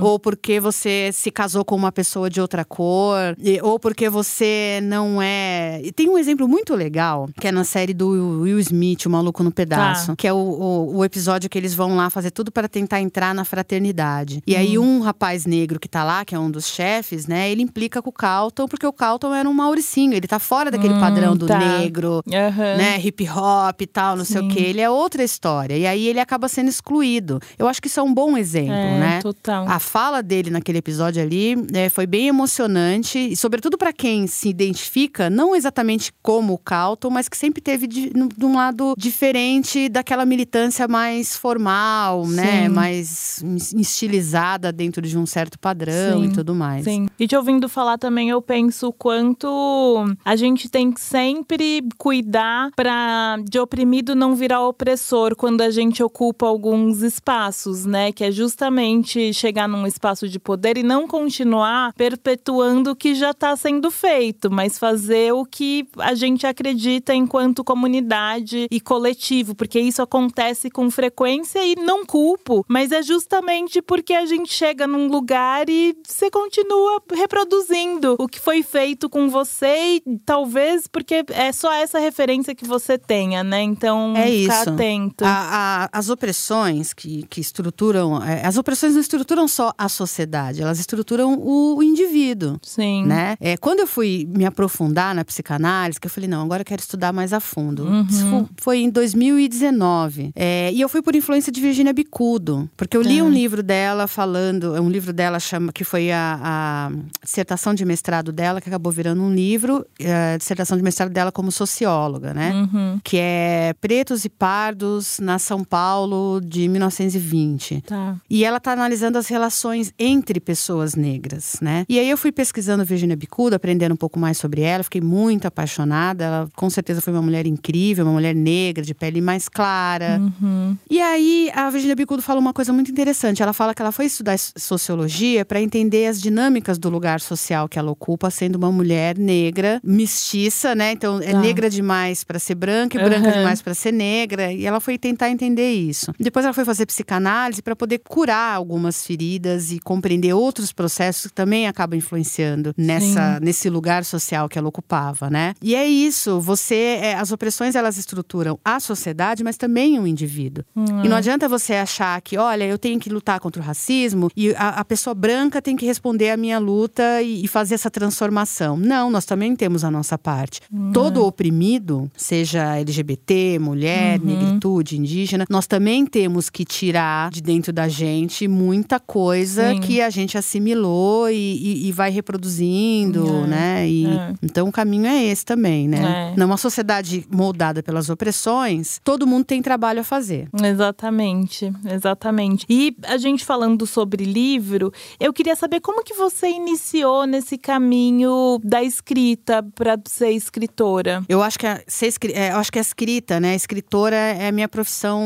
ou 0.01 0.19
porque 0.19 0.59
você 0.59 1.09
se 1.13 1.31
casou 1.31 1.63
com 1.65 1.75
uma 1.75 1.91
pessoa 1.91 2.29
de 2.29 2.39
outra 2.41 2.63
cor, 2.65 3.35
e- 3.39 3.59
ou 3.61 3.79
porque 3.79 4.09
você 4.09 4.79
não 4.83 5.21
é. 5.21 5.81
E 5.83 5.91
tem 5.91 6.09
um 6.09 6.17
exemplo 6.17 6.47
muito 6.47 6.75
legal 6.75 7.27
que 7.39 7.47
é 7.47 7.51
na 7.51 7.63
série 7.63 7.93
do 7.93 8.41
Will 8.41 8.58
Smith, 8.59 9.05
O 9.05 9.09
Maluco 9.09 9.43
no 9.43 9.51
Pedaço, 9.51 10.07
Tá. 10.07 10.15
que 10.15 10.27
é 10.27 10.33
o, 10.33 10.37
o, 10.37 10.97
o 10.97 11.05
episódio 11.05 11.49
que 11.49 11.57
eles 11.57 11.73
vão 11.73 11.95
lá 11.95 12.09
fazer 12.09 12.31
tudo 12.31 12.51
para 12.51 12.67
tentar 12.67 12.99
entrar 13.01 13.33
na 13.33 13.43
fraternidade. 13.45 14.41
E 14.45 14.55
aí 14.55 14.77
um 14.77 14.99
rapaz 15.01 15.45
negro 15.45 15.79
que 15.79 15.87
tá 15.87 16.03
lá, 16.03 16.25
que 16.25 16.35
é 16.35 16.39
um 16.39 16.49
dos 16.51 16.67
chefes, 16.67 17.27
né, 17.27 17.49
ele 17.49 17.61
implica 17.61 18.01
com 18.01 18.09
o 18.09 18.13
Calton, 18.13 18.67
porque 18.67 18.85
o 18.85 18.93
Calton 18.93 19.33
era 19.33 19.47
um 19.47 19.53
mauricinho, 19.53 20.13
ele 20.13 20.27
tá 20.27 20.39
fora 20.39 20.69
daquele 20.71 20.93
Hum, 20.95 20.99
padrão 20.99 21.35
do 21.35 21.45
tá. 21.47 21.57
negro, 21.57 22.23
Aham. 22.31 22.75
né, 22.77 22.99
hip 22.99 23.27
hop 23.29 23.81
e 23.81 23.87
tal, 23.87 24.15
não 24.17 24.25
sei 24.25 24.41
o 24.41 24.43
Sim. 24.43 24.47
quê. 24.49 24.59
Ele 24.61 24.81
é 24.81 24.89
outra 24.89 25.23
história. 25.23 25.77
E 25.77 25.85
aí 25.87 26.07
ele 26.07 26.19
acaba 26.19 26.47
sendo 26.47 26.69
excluído. 26.69 27.39
Eu 27.57 27.67
acho 27.67 27.81
que 27.81 27.87
isso 27.87 27.99
é 27.99 28.03
um 28.03 28.13
bom 28.13 28.37
exemplo, 28.37 28.73
É, 28.73 28.99
né? 28.99 29.19
total. 29.21 29.65
A 29.67 29.79
fala 29.79 30.21
dele 30.21 30.49
naquele 30.49 30.77
episódio 30.79 31.21
ali 31.21 31.55
é, 31.73 31.89
foi 31.89 32.05
bem 32.05 32.27
emocionante, 32.27 33.17
e 33.19 33.35
sobretudo 33.37 33.77
para 33.77 33.93
quem 33.93 34.27
se 34.27 34.49
identifica, 34.49 35.29
não 35.29 35.55
exatamente 35.55 36.11
como 36.21 36.53
o 36.53 36.57
Calton, 36.57 37.09
mas 37.09 37.29
que 37.29 37.37
sempre 37.37 37.61
teve 37.61 37.87
de, 37.87 38.11
no- 38.15 38.29
um 38.49 38.55
lado 38.55 38.93
diferente 38.97 39.87
daquela 39.87 40.25
militância 40.25 40.87
mais 40.87 41.37
formal, 41.37 42.27
né? 42.27 42.63
Sim. 42.63 42.69
Mais 42.69 43.43
estilizada 43.75 44.71
dentro 44.71 45.01
de 45.01 45.17
um 45.17 45.25
certo 45.25 45.59
padrão 45.59 46.21
Sim, 46.21 46.25
e 46.25 46.33
tudo 46.33 46.55
mais. 46.55 46.83
Sim. 46.83 47.07
E 47.19 47.27
te 47.27 47.35
ouvindo 47.35 47.69
falar 47.69 47.97
também, 47.97 48.29
eu 48.29 48.41
penso 48.41 48.87
o 48.87 48.93
quanto 48.93 50.05
a 50.25 50.35
gente 50.35 50.69
tem 50.69 50.91
que 50.91 51.01
sempre 51.01 51.83
cuidar 51.97 52.71
para 52.75 53.37
de 53.47 53.59
oprimido 53.59 54.15
não 54.15 54.35
virar 54.35 54.65
opressor 54.65 55.35
quando 55.35 55.61
a 55.61 55.69
gente 55.69 56.01
ocupa 56.01 56.45
alguns 56.47 57.01
espaços, 57.01 57.85
né? 57.85 58.11
Que 58.11 58.25
é 58.25 58.31
justamente 58.31 59.33
chegar 59.33 59.67
num 59.67 59.85
espaço 59.85 60.27
de 60.27 60.39
poder 60.39 60.77
e 60.77 60.83
não 60.83 61.07
continuar 61.07 61.93
perpetuando 61.93 62.91
o 62.91 62.95
que 62.95 63.13
já 63.13 63.31
está 63.31 63.55
sendo 63.55 63.91
feito, 63.91 64.49
mas 64.49 64.79
fazer 64.79 65.33
o 65.33 65.45
que 65.45 65.87
a 65.97 66.13
gente 66.15 66.47
acredita 66.47 67.13
enquanto 67.13 67.63
comunidade 67.63 68.38
e 68.71 68.79
coletivo, 68.79 69.53
porque 69.55 69.79
isso 69.79 70.01
acontece 70.01 70.69
com 70.69 70.89
frequência 70.89 71.59
e 71.65 71.75
não 71.75 72.05
culpo, 72.05 72.65
mas 72.67 72.91
é 72.91 73.01
justamente 73.01 73.81
porque 73.81 74.13
a 74.13 74.25
gente 74.25 74.51
chega 74.51 74.87
num 74.87 75.07
lugar 75.07 75.69
e 75.69 75.95
você 76.07 76.29
continua 76.29 77.01
reproduzindo 77.43 78.15
o 78.19 78.27
que 78.27 78.39
foi 78.39 78.61
feito 78.63 79.09
com 79.09 79.29
você 79.29 79.95
e 80.05 80.19
talvez 80.25 80.87
porque 80.87 81.23
é 81.29 81.51
só 81.51 81.71
essa 81.73 81.99
referência 81.99 82.53
que 82.55 82.65
você 82.65 82.97
tenha, 82.97 83.43
né? 83.43 83.61
Então, 83.61 84.13
É 84.15 84.27
ficar 84.27 84.61
isso. 84.61 84.69
atento. 84.71 85.25
A- 85.25 85.85
a- 85.85 85.89
as 85.91 86.09
opressões 86.09 86.93
que, 86.93 87.23
que 87.29 87.39
estruturam. 87.41 88.21
é, 88.23 88.45
as 88.45 88.57
opressões 88.57 88.93
não 88.93 89.01
estruturam 89.01 89.47
só 89.47 89.73
a 89.77 89.87
sociedade, 89.89 90.61
elas 90.61 90.79
estruturam 90.79 91.33
o, 91.35 91.77
o 91.77 91.83
indivíduo. 91.83 92.57
Sim. 92.63 93.05
Né? 93.05 93.35
É, 93.39 93.57
quando 93.57 93.79
eu 93.79 93.87
fui 93.87 94.27
me 94.29 94.45
aprofundar 94.45 95.13
na 95.15 95.23
psicanálise, 95.25 95.99
que 95.99 96.07
eu 96.07 96.11
falei, 96.11 96.29
não, 96.29 96.43
agora 96.43 96.61
eu 96.61 96.65
quero 96.65 96.81
estudar 96.81 97.11
mais 97.13 97.33
a 97.33 97.39
fundo. 97.39 97.83
Uhum. 97.85 98.05
Isso 98.09 98.25
foi 98.57 98.79
em 98.79 98.89
2019. 98.89 100.31
É, 100.35 100.71
e 100.73 100.81
eu 100.81 100.89
fui 100.89 101.01
por 101.01 101.15
influência 101.15 101.51
de 101.51 101.61
Virginia 101.61 101.93
Bicudo, 101.93 102.69
porque 102.75 102.95
eu 102.95 103.01
li 103.01 103.21
um 103.21 103.29
livro 103.29 103.61
dela 103.61 104.07
falando, 104.07 104.73
um 104.73 104.89
livro 104.89 105.13
dela 105.13 105.39
chama 105.39 105.71
que 105.71 105.83
foi 105.83 106.11
a, 106.11 106.39
a 106.41 106.91
dissertação 107.23 107.73
de 107.73 107.85
mestrado 107.85 108.31
dela, 108.31 108.61
que 108.61 108.69
acabou 108.69 108.91
virando 108.91 109.21
um 109.21 109.33
livro, 109.33 109.85
a 110.33 110.37
dissertação 110.37 110.77
de 110.77 110.83
mestrado 110.83 111.11
dela 111.11 111.31
como 111.31 111.51
socióloga, 111.51 112.33
né? 112.33 112.53
Uhum. 112.53 112.99
Que 113.03 113.17
é 113.17 113.73
Pretos 113.79 114.25
e 114.25 114.29
Pardos 114.29 115.19
na 115.19 115.39
São 115.39 115.63
Paulo 115.63 116.41
de 116.41 116.67
1920. 116.67 117.81
Tá. 117.81 118.15
E 118.29 118.43
ela 118.43 118.57
está 118.57 118.71
analisando 118.71 119.17
as 119.17 119.27
relações 119.27 119.93
entre 119.97 120.39
pessoas 120.39 120.95
negras, 120.95 121.57
né? 121.61 121.85
E 121.87 121.99
aí 121.99 122.09
eu 122.09 122.17
fui 122.17 122.31
pesquisando 122.31 122.85
Virginia 122.85 123.15
Bicudo, 123.15 123.55
aprendendo 123.55 123.93
um 123.93 123.97
pouco 123.97 124.19
mais 124.19 124.37
sobre 124.37 124.61
ela, 124.61 124.83
fiquei 124.83 125.01
muito 125.01 125.47
apaixonada. 125.47 126.23
Ela 126.23 126.49
com 126.55 126.69
certeza 126.69 127.01
foi 127.01 127.13
uma 127.13 127.21
mulher 127.21 127.45
incrível, 127.45 128.05
uma 128.05 128.13
mulher 128.19 128.35
negra, 128.35 128.83
de 128.83 128.93
pele 128.93 129.21
mais 129.21 129.47
clara. 129.49 130.19
Uhum. 130.41 130.77
E 130.89 130.99
aí 131.01 131.49
a 131.53 131.69
Virginia 131.69 131.95
Bicudo 131.95 132.21
fala 132.21 132.39
uma 132.39 132.53
coisa 132.53 132.71
muito 132.73 132.91
interessante. 132.91 133.41
Ela 133.41 133.53
fala 133.53 133.73
que 133.73 133.81
ela 133.81 133.91
foi 133.91 134.05
estudar 134.05 134.37
sociologia 134.37 135.43
para 135.45 135.61
entender 135.61 136.05
as 136.07 136.21
dinâmicas 136.21 136.77
do 136.77 136.89
lugar 136.89 137.19
social 137.21 137.67
que 137.67 137.79
ela 137.79 137.91
ocupa, 137.91 138.29
sendo 138.29 138.55
uma 138.55 138.71
mulher 138.71 139.17
negra, 139.17 139.79
mestiça, 139.83 140.75
né? 140.75 140.91
Então 140.91 141.19
é 141.21 141.31
Tá. 141.31 141.39
negra 141.41 141.69
demais 141.69 142.23
para 142.23 142.39
ser 142.39 142.55
branca 142.55 142.99
e 142.99 143.03
branca 143.03 143.27
Aham. 143.29 143.37
demais 143.37 143.61
para 143.61 143.73
ser 143.73 143.91
negra. 143.93 144.51
E 144.51 144.65
ela 144.65 144.79
foi 144.79 144.97
tentar 144.97 145.29
entender 145.29 145.71
isso. 145.71 146.11
Depois 146.19 146.43
ela 146.45 146.53
foi 146.53 146.65
fazer 146.65 146.85
psicanálise 146.85 147.61
para 147.61 147.75
poder 147.75 147.99
curar 147.99 148.55
algumas 148.55 149.05
feridas 149.05 149.71
e 149.71 149.79
compreender 149.79 150.33
outros 150.33 150.71
processos 150.73 151.27
que 151.27 151.33
também 151.33 151.67
acabam 151.67 151.97
influenciando 151.97 152.73
nessa 152.77 153.39
nesse 153.41 153.69
lugar 153.69 154.03
social 154.03 154.49
que 154.49 154.57
ela 154.57 154.67
ocupava, 154.67 155.29
né? 155.29 155.53
E 155.61 155.75
é 155.75 155.85
isso. 155.87 156.39
Você, 156.41 156.75
é, 157.01 157.13
as 157.15 157.31
opressões 157.31 157.75
elas 157.75 157.97
estruturam 158.09 158.59
a 158.65 158.79
sociedade, 158.79 159.43
mas 159.43 159.57
também 159.57 159.99
o 159.99 160.07
indivíduo. 160.07 160.63
E 161.03 161.07
não 161.07 161.15
adianta 161.17 161.47
você 161.47 161.73
achar 161.75 162.19
que, 162.21 162.37
olha, 162.37 162.63
eu 162.65 162.77
tenho 162.77 162.99
que 162.99 163.09
lutar 163.09 163.39
contra 163.39 163.61
o 163.61 163.65
racismo 163.65 164.29
e 164.35 164.51
a, 164.55 164.69
a 164.81 164.85
pessoa 164.85 165.13
branca 165.13 165.61
tem 165.61 165.75
que 165.75 165.85
responder 165.85 166.31
à 166.31 166.37
minha 166.37 166.57
luta 166.59 167.21
e, 167.21 167.43
e 167.45 167.47
fazer 167.47 167.75
essa 167.75 167.89
transformação. 167.89 168.75
Não, 168.77 169.09
nós 169.11 169.25
também 169.25 169.55
temos 169.55 169.83
a 169.83 169.91
nossa 169.91 170.17
parte. 170.17 170.61
Todo 170.93 171.23
oprimido, 171.25 172.09
seja 172.15 172.75
LGBT, 172.77 173.59
mulher, 173.59 174.19
negritude, 174.19 174.97
indígena, 174.97 175.45
nós 175.49 175.67
também 175.67 176.05
temos 176.05 176.49
que 176.49 176.65
tirar 176.65 177.29
de 177.31 177.41
dentro 177.41 177.71
da 177.71 177.87
gente 177.87 178.47
muita 178.47 178.99
coisa 178.99 179.71
Sim. 179.73 179.79
que 179.79 180.01
a 180.01 180.09
gente 180.09 180.37
assimilou 180.37 181.29
e, 181.29 181.35
e- 181.35 181.87
e 181.87 181.91
vai 181.91 182.09
reproduzindo, 182.11 183.27
É, 183.43 183.47
né? 183.47 183.89
E, 183.89 184.05
é. 184.07 184.33
Então 184.41 184.67
o 184.67 184.71
caminho 184.71 185.05
é 185.07 185.23
esse 185.25 185.45
também, 185.45 185.87
né? 185.87 186.31
É. 186.33 186.39
Numa 186.39 186.57
sociedade 186.57 187.25
moldada 187.31 187.81
pelas 187.99 188.09
opressões, 188.09 189.01
todo 189.03 189.27
mundo 189.27 189.43
tem 189.43 189.61
trabalho 189.61 189.99
a 190.01 190.03
fazer. 190.03 190.47
Exatamente, 190.63 191.71
exatamente. 191.91 192.65
E 192.69 192.95
a 193.03 193.17
gente 193.17 193.43
falando 193.43 193.85
sobre 193.85 194.23
livro, 194.23 194.91
eu 195.19 195.33
queria 195.33 195.55
saber 195.55 195.81
como 195.81 196.03
que 196.03 196.13
você 196.13 196.47
iniciou 196.47 197.25
nesse 197.25 197.57
caminho 197.57 198.59
da 198.63 198.81
escrita 198.81 199.61
para 199.75 199.99
ser 200.05 200.31
escritora. 200.31 201.23
Eu 201.27 201.41
acho 201.41 201.59
que 201.59 201.67
a, 201.67 201.81
ser 201.87 202.13
é, 202.33 202.51
eu 202.51 202.57
acho 202.57 202.71
que 202.71 202.79
a 202.79 202.81
escrita, 202.81 203.39
né? 203.39 203.53
Escritora 203.55 204.15
é 204.15 204.47
a 204.47 204.51
minha 204.51 204.67
profissão 204.67 205.21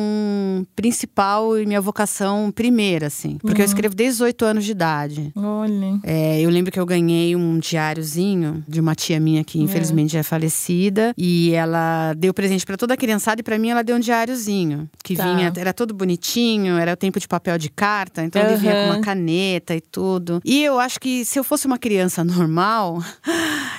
principal 0.75 1.57
e 1.57 1.65
minha 1.65 1.81
vocação 1.81 2.51
primeira, 2.51 3.07
assim. 3.07 3.37
Porque 3.37 3.61
eu 3.61 3.65
escrevo 3.65 3.95
desde 3.95 4.15
os 4.15 4.21
oito 4.21 4.45
anos 4.45 4.65
de 4.65 4.71
idade. 4.71 5.31
Olha. 5.35 5.99
É, 6.03 6.41
eu 6.41 6.49
lembro 6.49 6.71
que 6.71 6.79
eu 6.79 6.85
ganhei 6.85 7.35
um 7.35 7.59
diáriozinho 7.59 8.63
de 8.67 8.79
uma 8.79 8.95
tia 8.95 9.19
minha 9.19 9.43
que 9.43 9.61
infelizmente 9.61 10.13
já 10.13 10.19
é 10.19 10.23
falecida 10.23 11.13
e 11.17 11.51
ela 11.51 12.13
deu 12.13 12.33
presente 12.33 12.62
pra 12.65 12.77
toda 12.77 12.93
a 12.93 12.97
criançada 12.97 13.41
e 13.41 13.43
pra 13.43 13.57
mim 13.57 13.69
ela 13.69 13.83
deu 13.83 13.95
um 13.95 13.99
diáriozinho 13.99 14.89
que 15.03 15.15
Tá. 15.15 15.23
vinha 15.33 15.51
era 15.55 15.73
todo 15.73 15.93
bonitinho, 15.93 16.77
era 16.77 16.93
o 16.93 16.95
tempo 16.97 17.19
de 17.19 17.27
papel 17.27 17.57
de 17.57 17.69
carta, 17.69 18.23
então 18.23 18.41
ele 18.41 18.55
vinha 18.57 18.73
com 18.73 18.85
uma 18.93 19.01
caneta 19.01 19.75
e 19.75 19.81
tudo. 19.81 20.41
E 20.45 20.63
eu 20.63 20.79
acho 20.79 20.99
que 20.99 21.23
se 21.25 21.37
eu 21.39 21.43
fosse 21.43 21.65
uma 21.67 21.77
criança 21.77 22.23
normal, 22.25 23.01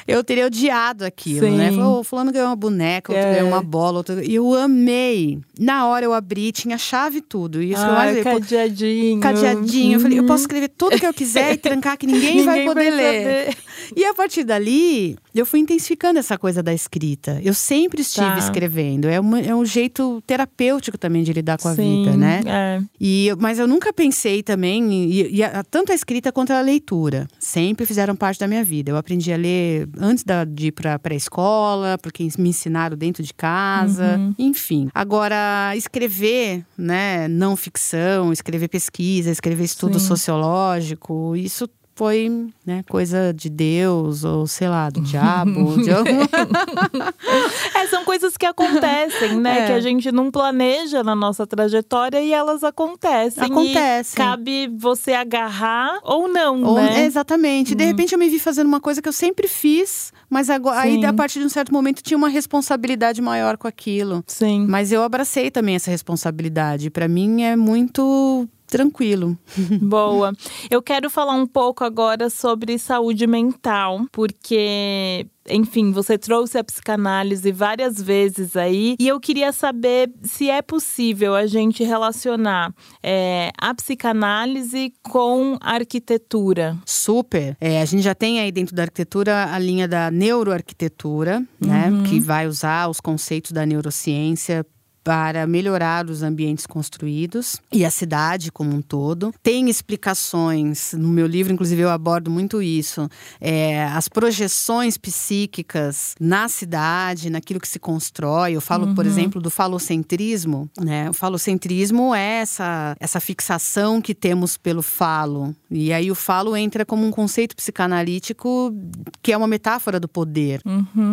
eu 0.07 0.23
teria 0.23 0.47
odiado 0.47 1.05
aquilo, 1.05 1.47
Sim. 1.47 1.57
né? 1.57 1.73
Falou, 1.73 2.01
"Ô, 2.01 2.05
fulano 2.05 2.31
ganhou 2.33 2.49
uma 2.49 2.57
boneca, 2.57 3.13
outro 3.13 3.27
É. 3.29 3.35
ganhou 3.35 3.49
uma 3.49 3.63
bola, 3.63 3.99
outro... 3.99 4.23
e 4.23 4.35
eu 4.35 4.55
amei. 4.55 5.39
Na 5.59 5.87
hora 5.87 6.05
eu 6.05 6.13
abri, 6.13 6.53
tinha 6.53 6.77
chave 6.79 7.19
e 7.19 7.21
tudo. 7.21 7.63
E 7.63 7.73
isso 7.73 7.83
que 7.85 8.19
eu 8.21 8.25
cadeadinho. 8.25 9.21
cadeadinho. 9.21 9.95
Eu 9.95 10.01
falei, 10.01 10.19
eu 10.19 10.27
posso 10.27 10.43
escrever 10.43 10.69
tudo 10.69 10.99
que 10.99 11.07
eu 11.07 11.15
quiser 11.15 11.53
e 11.53 11.57
trancar 11.57 11.97
que 11.97 12.07
ninguém, 12.09 12.45
vai 12.45 12.61
Ninguém 12.61 12.67
poder 12.67 12.91
vai 12.91 12.97
ler. 13.01 13.57
E 13.97 14.05
a 14.05 14.15
partir 14.15 14.45
dali, 14.45 15.17
eu 15.35 15.45
fui 15.47 15.61
intensificando 15.61 16.19
essa 16.19 16.37
coisa 16.39 16.63
da 16.63 16.73
escrita. 16.73 17.41
Eu 17.43 17.55
sempre 17.55 18.03
estive 18.03 18.27
Tá. 18.27 18.39
escrevendo. 18.39 19.09
É, 19.09 19.19
uma- 19.21 19.41
é 19.41 19.55
um 19.55 19.65
jeito 19.65 20.23
terapêutico 20.27 20.97
também 20.99 21.23
de 21.23 21.33
lidar 21.33 21.59
com 21.59 21.69
a 21.69 21.75
Sim, 21.75 22.05
vida, 22.05 22.17
né? 22.17 22.41
É. 22.47 22.81
E, 23.01 23.29
mas 23.39 23.59
eu 23.59 23.67
nunca 23.67 23.93
pensei 23.93 24.43
também, 24.43 25.11
e, 25.11 25.37
e 25.37 25.43
a- 25.43 25.63
tanto 25.65 25.93
a 25.93 25.95
escrita 25.95 26.31
quanto 26.33 26.53
a 26.53 26.61
leitura, 26.61 27.27
sempre 27.39 27.87
fizeram 27.87 28.15
parte 28.17 28.39
da 28.41 28.47
minha 28.49 28.65
vida. 28.65 28.91
Eu 28.91 28.97
aprendi 28.97 29.33
a 29.33 29.37
ler 29.37 29.89
antes 29.99 30.25
da- 30.25 30.45
de 30.45 30.69
ir 30.69 30.73
para 30.73 30.99
pré-escola, 30.99 31.99
porque 32.03 32.27
me 32.39 32.49
ensinaram 32.51 32.97
dentro 32.97 33.23
de 33.23 33.33
casa, 33.35 34.17
Uhum. 34.19 34.35
enfim. 34.39 34.89
Agora, 34.95 35.75
escrever, 35.77 36.65
né, 36.77 37.29
não 37.29 37.57
ficção, 37.57 38.33
escrever 38.33 38.69
pesquisa, 38.69 39.31
escrever 39.31 39.65
estudo 39.65 39.99
Sim. 39.99 40.07
sociológico, 40.07 41.35
isso 41.37 41.69
foi, 41.95 42.49
né, 42.67 42.83
coisa 42.89 43.33
de 43.33 43.49
Deus 43.49 44.25
ou 44.25 44.47
sei 44.47 44.69
lá, 44.69 44.91
do 44.91 45.01
diabo, 45.01 45.77
de 45.83 45.91
algum... 45.93 46.25
É, 47.75 47.87
são 47.87 48.05
coisas 48.05 48.37
que 48.37 48.47
acontecem, 48.47 49.37
né? 49.41 49.61
É. 49.61 49.67
Que 49.67 49.73
a 49.73 49.81
gente 49.81 50.11
não 50.13 50.31
planeja 50.31 51.03
na 51.03 51.15
nossa 51.15 51.47
trajetória 51.47 52.21
e 52.21 52.33
elas 52.33 52.63
acontecem. 52.65 53.45
Acontecem. 53.45 54.17
Cabe 54.17 54.69
você 54.77 55.13
agarrar 55.13 55.99
ou 56.03 56.29
não, 56.29 56.63
Ou- 56.63 56.77
né? 56.77 57.05
exatamente. 57.05 57.75
De 57.75 57.85
repente 57.85 58.13
eu 58.13 58.19
me 58.19 58.29
vi 58.29 58.39
fazendo 58.39 58.67
uma 58.67 58.81
coisa 58.81 59.03
que 59.03 59.09
eu 59.09 59.13
sempre 59.13 59.49
fiz, 59.49 60.13
mas 60.31 60.49
agora, 60.51 60.81
aí 60.81 61.05
a 61.05 61.13
partir 61.13 61.41
de 61.41 61.47
um 61.47 61.49
certo 61.49 61.73
momento 61.73 62.03
tinha 62.03 62.17
uma 62.17 62.29
responsabilidade 62.29 63.21
maior 63.21 63.57
com 63.57 63.67
aquilo. 63.69 64.23
Sim. 64.27 64.67
Mas 64.69 64.93
eu 64.93 65.03
abracei 65.03 65.51
também 65.51 65.75
essa 65.75 65.91
responsabilidade. 65.91 66.91
Pra 66.91 67.09
mim 67.09 67.43
é 67.43 67.57
muito 67.57 68.49
tranquilo. 68.75 69.39
Boa. 69.81 70.33
Eu 70.69 70.83
quero 70.83 71.09
falar 71.09 71.35
um 71.35 71.47
pouco 71.47 71.85
agora 71.85 72.29
sobre 72.29 72.77
saúde 72.77 73.25
mental, 73.25 74.05
porque. 74.11 75.27
Enfim, 75.47 75.93
você 75.93 76.17
trouxe 76.17 76.57
a 76.57 76.65
psicanálise 76.65 77.53
várias 77.53 78.01
vezes 78.01 78.57
aí, 78.57 78.97
e 78.99 79.07
eu 79.07 79.21
queria 79.21 79.53
saber 79.53 80.11
se 80.23 80.49
é 80.49 80.63
possível 80.63 81.35
a 81.35 81.47
gente 81.47 81.85
relacionar 81.85 82.73
é, 83.03 83.51
a 83.61 83.75
psicanálise 83.75 84.95
com 85.03 85.59
a 85.61 85.75
arquitetura. 85.75 86.79
Super. 86.87 87.59
É, 87.61 87.83
a 87.83 87.85
gente 87.85 88.03
já 88.03 88.15
tem 88.15 88.41
aí 88.41 88.51
dentro 88.51 88.75
da 88.75 88.85
arquitetura 88.85 89.53
a 89.53 89.59
linha 89.59 89.87
da 89.87 90.11
neuroarquitetura, 90.11 91.47
né? 91.61 91.93
Que 92.09 92.19
vai 92.21 92.47
usar 92.47 92.89
os 92.89 92.99
conceitos 92.99 93.53
da 93.53 93.67
neurociência 93.67 94.65
para 95.05 95.47
melhorar 95.47 96.09
os 96.09 96.23
ambientes 96.23 96.67
construídos 96.67 97.61
e 97.71 97.85
a 97.85 97.91
cidade 97.91 98.51
como 98.51 98.75
um 98.75 98.81
todo. 98.83 99.33
Tem 99.43 99.69
explicações, 99.69 100.95
no 100.95 101.09
meu 101.09 101.27
livro, 101.27 101.53
inclusive, 101.53 101.83
eu 101.83 101.91
abordo 101.91 102.31
muito 102.31 102.63
isso. 102.63 103.09
é, 103.41 103.85
as 103.85 104.09
projeções 104.09 104.97
psíquicas 104.97 106.15
na 106.19 106.49
cidade, 106.49 107.31
naquilo 107.31 107.61
que 107.61 107.69
se 107.69 107.79
constrói. 107.79 108.57
Eu 108.57 108.61
falo, 108.61 108.95
por 108.95 109.05
exemplo, 109.07 109.41
do 109.41 109.51
falocentrismo. 109.51 110.69
Né? 110.81 111.11
O 111.11 111.13
falocentrismo 111.13 112.15
é 112.15 112.41
essa, 112.41 112.97
essa 112.99 113.21
fixação 113.21 114.01
que 114.01 114.15
temos 114.15 114.57
pelo 114.57 114.83
falo. 114.83 115.55
E 115.71 115.93
aí 115.93 116.11
o 116.11 116.15
falo 116.15 116.57
entra 116.57 116.85
como 116.85 117.07
um 117.07 117.11
conceito 117.11 117.55
psicanalítico 117.55 118.75
que 119.23 119.33
é 119.33 119.37
uma 119.37 119.47
metáfora 119.47 120.01
do 120.01 120.09
poder 120.09 120.63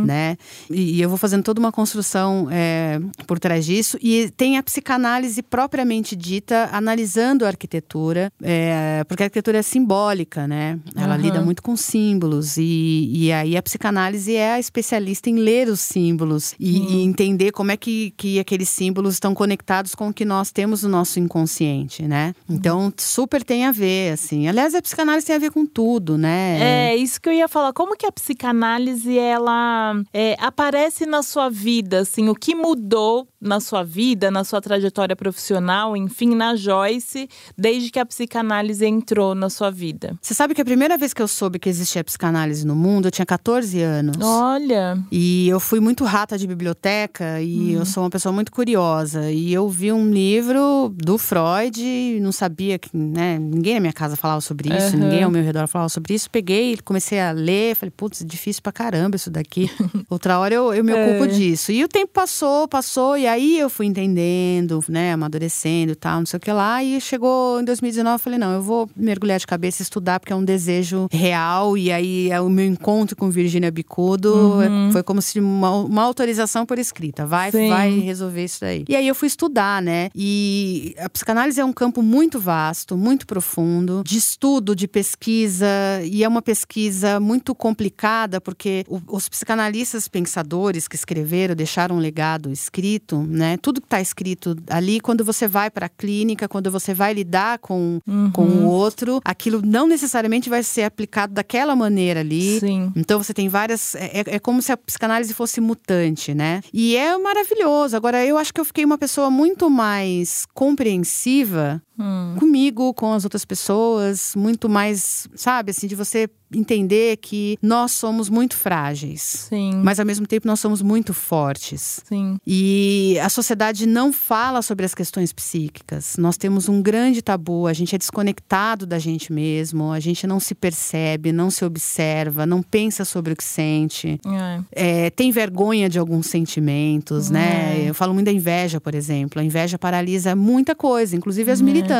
né? 0.06 0.38
E, 0.70 0.98
e 0.98 1.02
eu 1.02 1.10
vou 1.10 1.18
fazendo 1.18 1.44
toda 1.44 1.60
uma 1.60 1.72
construção 1.72 2.48
é, 2.52 3.00
por 3.28 3.40
trás 3.40 3.66
disso. 3.66 3.81
E 4.02 4.32
tem 4.36 4.58
a 4.58 4.64
psicanálise 4.64 5.42
propriamente 5.42 6.16
dita, 6.16 6.70
analisando 6.72 7.46
a 7.46 7.48
arquitetura, 7.48 8.32
é, 8.42 9.04
porque 9.08 9.24
a 9.24 9.26
arquitetura 9.26 9.60
é 9.60 9.62
simbólica, 9.62 10.48
né? 10.48 10.80
Ela 10.96 11.16
Aham. 11.16 11.22
lida 11.24 11.42
muito 11.42 11.62
com 11.62 11.76
símbolos. 11.76 12.58
E, 12.58 13.10
e 13.14 13.32
aí 13.32 13.58
a 13.58 13.62
psicanálise 13.62 14.36
é 14.36 14.54
a 14.54 14.60
especialista 14.60 15.30
em 15.30 15.36
ler 15.36 15.68
os 15.68 15.80
símbolos 15.80 16.54
e, 16.60 16.96
e 16.96 17.02
entender 17.02 17.52
como 17.52 17.72
é 17.72 17.78
que, 17.78 18.14
que 18.18 18.40
aqueles 18.40 18.70
símbolos 18.70 19.16
estão 19.16 19.34
conectados 19.34 19.96
com 19.96 20.10
o 20.10 20.14
que 20.14 20.26
nós 20.26 20.52
temos 20.52 20.84
no 20.84 20.90
nosso 20.90 21.20
inconsciente, 21.20 22.04
né? 22.04 22.34
Então, 22.50 22.92
super 22.98 23.44
tem 23.44 23.66
a 23.66 23.72
ver, 23.72 24.14
assim. 24.14 24.48
Aliás, 24.48 24.76
a 24.76 24.82
psicanálise 24.82 25.26
tem 25.26 25.36
a 25.36 25.40
ver 25.40 25.52
com 25.52 25.66
tudo, 25.66 26.18
né? 26.18 26.92
É, 26.92 26.96
isso 26.96 27.20
que 27.20 27.30
eu 27.30 27.34
ia 27.34 27.48
falar. 27.48 27.74
Como 27.74 27.96
que 27.96 28.06
a 28.06 28.12
psicanálise 28.12 29.18
ela 29.18 29.94
é, 30.14 30.36
aparece 30.40 31.06
na 31.06 31.24
sua 31.24 31.50
vida, 31.50 32.00
assim, 32.00 32.30
o 32.30 32.36
que 32.36 32.56
mudou 32.56 33.28
na 33.42 33.60
sua 33.60 33.84
vida, 33.84 34.30
na 34.30 34.44
sua 34.44 34.62
trajetória 34.62 35.16
profissional, 35.16 35.98
enfim, 35.98 36.36
na 36.36 36.56
Joyce, 36.56 37.28
desde 37.58 37.90
que 37.90 38.00
a 38.00 38.06
psicanálise 38.06 38.86
entrou 38.86 39.34
na 39.34 39.50
sua 39.50 39.72
vida? 39.72 40.16
Você 40.22 40.34
sabe 40.34 40.54
que 40.54 40.62
a 40.62 40.66
primeira 40.66 40.98
vez 40.98 41.14
que 41.14 41.22
eu 41.22 41.28
soube 41.28 41.58
que 41.60 41.68
existia 41.68 42.04
psicanálise 42.04 42.66
no 42.66 42.76
mundo, 42.76 43.08
eu 43.08 43.12
tinha 43.12 43.26
14 43.26 43.82
anos. 43.82 44.18
Olha! 44.22 44.98
E 45.12 45.48
eu 45.50 45.60
fui 45.60 45.80
muito 45.80 46.04
rata 46.04 46.38
de 46.38 46.46
biblioteca 46.46 47.42
e 47.42 47.74
eu 47.74 47.86
sou 47.86 48.04
uma 48.04 48.10
pessoa 48.10 48.32
muito 48.32 48.52
curiosa. 48.52 49.32
E 49.32 49.52
eu 49.54 49.68
vi 49.68 49.92
um 49.92 50.12
livro 50.12 50.94
do 50.96 51.18
Freud, 51.18 52.20
não 52.22 52.32
sabia 52.32 52.78
que, 52.78 52.90
né, 52.96 53.38
ninguém 53.40 53.76
na 53.76 53.80
minha 53.80 53.94
casa 53.94 54.16
falava 54.16 54.42
sobre 54.42 54.70
isso, 54.76 54.96
Uhum. 54.96 55.04
ninguém 55.04 55.24
ao 55.24 55.32
meu 55.32 55.44
redor 55.44 55.68
falava 55.68 55.90
sobre 55.90 56.14
isso. 56.14 56.30
Peguei, 56.30 56.78
comecei 56.84 57.20
a 57.20 57.32
ler, 57.32 57.76
falei, 57.76 57.92
putz, 57.96 58.24
difícil 58.26 58.62
pra 58.62 58.72
caramba 58.72 59.16
isso 59.16 59.30
daqui. 59.32 59.70
Outra 60.10 60.38
hora 60.40 60.54
eu, 60.54 60.74
eu 60.74 60.84
me 60.84 60.94
ocupo 60.94 61.26
É. 61.26 61.28
disso. 61.28 61.72
E 61.72 61.84
o 61.84 61.88
tempo 61.88 62.12
passou, 62.14 62.68
passou, 62.68 63.18
e 63.18 63.28
aí 63.32 63.60
eu 63.60 63.70
fui 63.70 63.86
entendendo, 63.86 64.84
né, 64.88 65.14
amadurecendo 65.14 65.92
e 65.94 65.96
tal, 65.96 66.20
não 66.20 66.26
sei 66.26 66.38
o 66.38 66.40
que 66.40 66.52
lá. 66.52 66.84
E 66.84 67.00
chegou 67.02 67.60
em 67.60 67.66
2019, 67.66 68.16
eu 68.16 68.20
falei, 68.20 68.40
não, 68.40 68.52
eu 68.54 68.62
vou 68.62 68.90
mergulhar 68.96 69.40
de 69.40 69.48
cabeça 69.48 69.82
e 69.82 69.84
estudar, 69.84 70.20
porque 70.20 70.34
é 70.34 70.36
um 70.36 70.44
desejo 70.44 71.08
real. 71.12 71.78
E 71.78 71.92
aí 71.92 72.30
é 72.30 72.40
o 72.40 72.50
meu 72.50 72.66
encontro 72.66 73.16
com 73.16 73.30
Virginia 73.30 73.72
Bicudo 73.72 74.62
é- 74.62 74.92
foi 74.92 75.04
como 75.04 75.22
se 75.22 75.40
uma, 75.40 75.72
uma 75.72 76.04
autorização 76.04 76.66
por 76.66 76.78
escrita. 76.80 77.26
Vai, 77.26 77.52
Sim. 77.52 77.70
vai 77.70 78.00
resolver 78.00 78.44
isso 78.44 78.60
daí. 78.62 78.84
E 78.88 78.96
aí 78.96 79.08
eu 79.08 79.16
fui 79.16 79.28
estudar, 79.28 79.82
né? 79.82 80.10
E 80.16 80.94
a 81.00 81.10
psicanálise 81.10 81.60
é 81.60 81.66
um 81.66 81.74
campo 81.74 82.02
muito 82.02 82.40
vasto, 82.40 82.98
muito 82.98 83.26
profundo, 83.26 84.04
de 84.06 84.18
estudo, 84.18 84.76
de 84.76 84.88
pesquisa, 84.88 85.66
e 86.04 86.24
é 86.24 86.28
uma 86.28 86.42
pesquisa 86.42 87.20
muito 87.20 87.54
complicada, 87.56 88.42
porque 88.42 88.86
os 89.08 89.30
psicanalistas 89.30 90.08
pensadores 90.08 90.88
que 90.88 90.96
escreveram, 90.96 91.56
deixaram 91.56 91.96
um 91.96 92.00
legado 92.00 92.52
escrito, 92.52 93.21
né? 93.26 93.58
Tudo 93.58 93.82
que 93.82 93.88
está 93.88 94.00
escrito 94.02 94.56
ali, 94.70 95.00
quando 95.00 95.24
você 95.24 95.48
vai 95.48 95.70
para 95.70 95.86
a 95.86 95.90
clínica, 95.90 96.48
quando 96.48 96.70
você 96.72 96.94
vai 96.94 97.14
lidar 97.14 97.60
com, 97.60 98.00
com 98.34 98.44
o 98.46 98.66
outro, 98.68 99.20
aquilo 99.24 99.62
não 99.64 99.88
necessariamente 99.88 100.50
vai 100.50 100.64
ser 100.64 100.84
aplicado 100.84 101.34
daquela 101.34 101.76
maneira 101.76 102.20
ali. 102.22 102.60
Sim. 102.60 102.92
Então 102.96 103.22
você 103.22 103.34
tem 103.34 103.48
várias. 103.50 103.96
É, 103.96 104.22
é- 104.22 104.36
é 104.36 104.40
como 104.40 104.62
se 104.62 104.72
a 104.72 104.78
psicanálise 104.78 105.34
fosse 105.34 105.60
mutante, 105.62 106.34
né? 106.34 106.62
E 106.74 106.96
é 106.96 107.18
maravilhoso. 107.18 107.96
Agora, 107.96 108.26
eu 108.26 108.38
acho 108.38 108.54
que 108.54 108.60
eu 108.62 108.66
fiquei 108.66 108.84
uma 108.86 108.98
pessoa 108.98 109.30
muito 109.30 109.70
mais 109.70 110.46
compreensiva 110.54 111.82
Hum. 112.02 112.36
comigo, 112.40 112.94
com 112.94 113.14
as 113.14 113.24
outras 113.24 113.46
pessoas, 113.46 114.34
muito 114.36 114.68
mais, 114.68 115.28
sabe, 115.36 115.72
assim, 115.72 115.88
de 115.88 115.96
você 115.96 116.30
entender 116.54 117.18
que 117.18 117.58
nós 117.62 117.92
somos 117.92 118.30
muito 118.30 118.56
frágeis. 118.56 119.48
Sim. 119.50 119.82
Mas 119.84 120.00
ao 120.00 120.06
mesmo 120.06 120.28
tempo 120.28 120.48
nós 120.48 120.60
somos 120.60 120.82
muito 120.82 121.14
fortes. 121.14 122.02
Sim. 122.04 122.38
E 122.46 123.18
a 123.22 123.30
sociedade 123.30 123.86
não 123.86 124.12
fala 124.12 124.62
sobre 124.62 124.86
as 124.86 124.94
questões 124.94 125.32
psíquicas. 125.32 126.18
Nós 126.18 126.38
temos 126.38 126.68
um 126.68 126.82
grande 126.82 127.22
tabu, 127.22 127.68
a 127.68 127.74
gente 127.74 127.96
é 127.96 127.98
desconectado 127.98 128.86
da 128.86 129.00
gente 129.00 129.32
mesmo, 129.32 129.92
a 129.92 130.00
gente 130.00 130.28
não 130.28 130.40
se 130.40 130.54
percebe, 130.54 131.32
não 131.32 131.50
se 131.50 131.64
observa, 131.64 132.46
não 132.46 132.62
pensa 132.62 133.06
sobre 133.06 133.34
o 133.34 133.36
que 133.36 133.44
sente. 133.44 134.20
É. 134.26 135.06
É, 135.06 135.10
tem 135.10 135.32
vergonha 135.32 135.88
de 135.88 135.98
alguns 136.00 136.28
sentimentos, 136.28 137.30
né? 137.30 137.82
É. 137.86 137.90
Eu 137.90 137.94
falo 137.94 138.14
muito 138.14 138.26
da 138.26 138.34
inveja, 138.34 138.82
por 138.82 138.94
exemplo. 138.94 139.42
A 139.42 139.44
inveja 139.44 139.80
paralisa 139.80 140.36
muita 140.36 140.76
coisa, 140.76 141.16
inclusive 141.16 141.50
as 141.52 141.62
militâncias. 141.62 141.91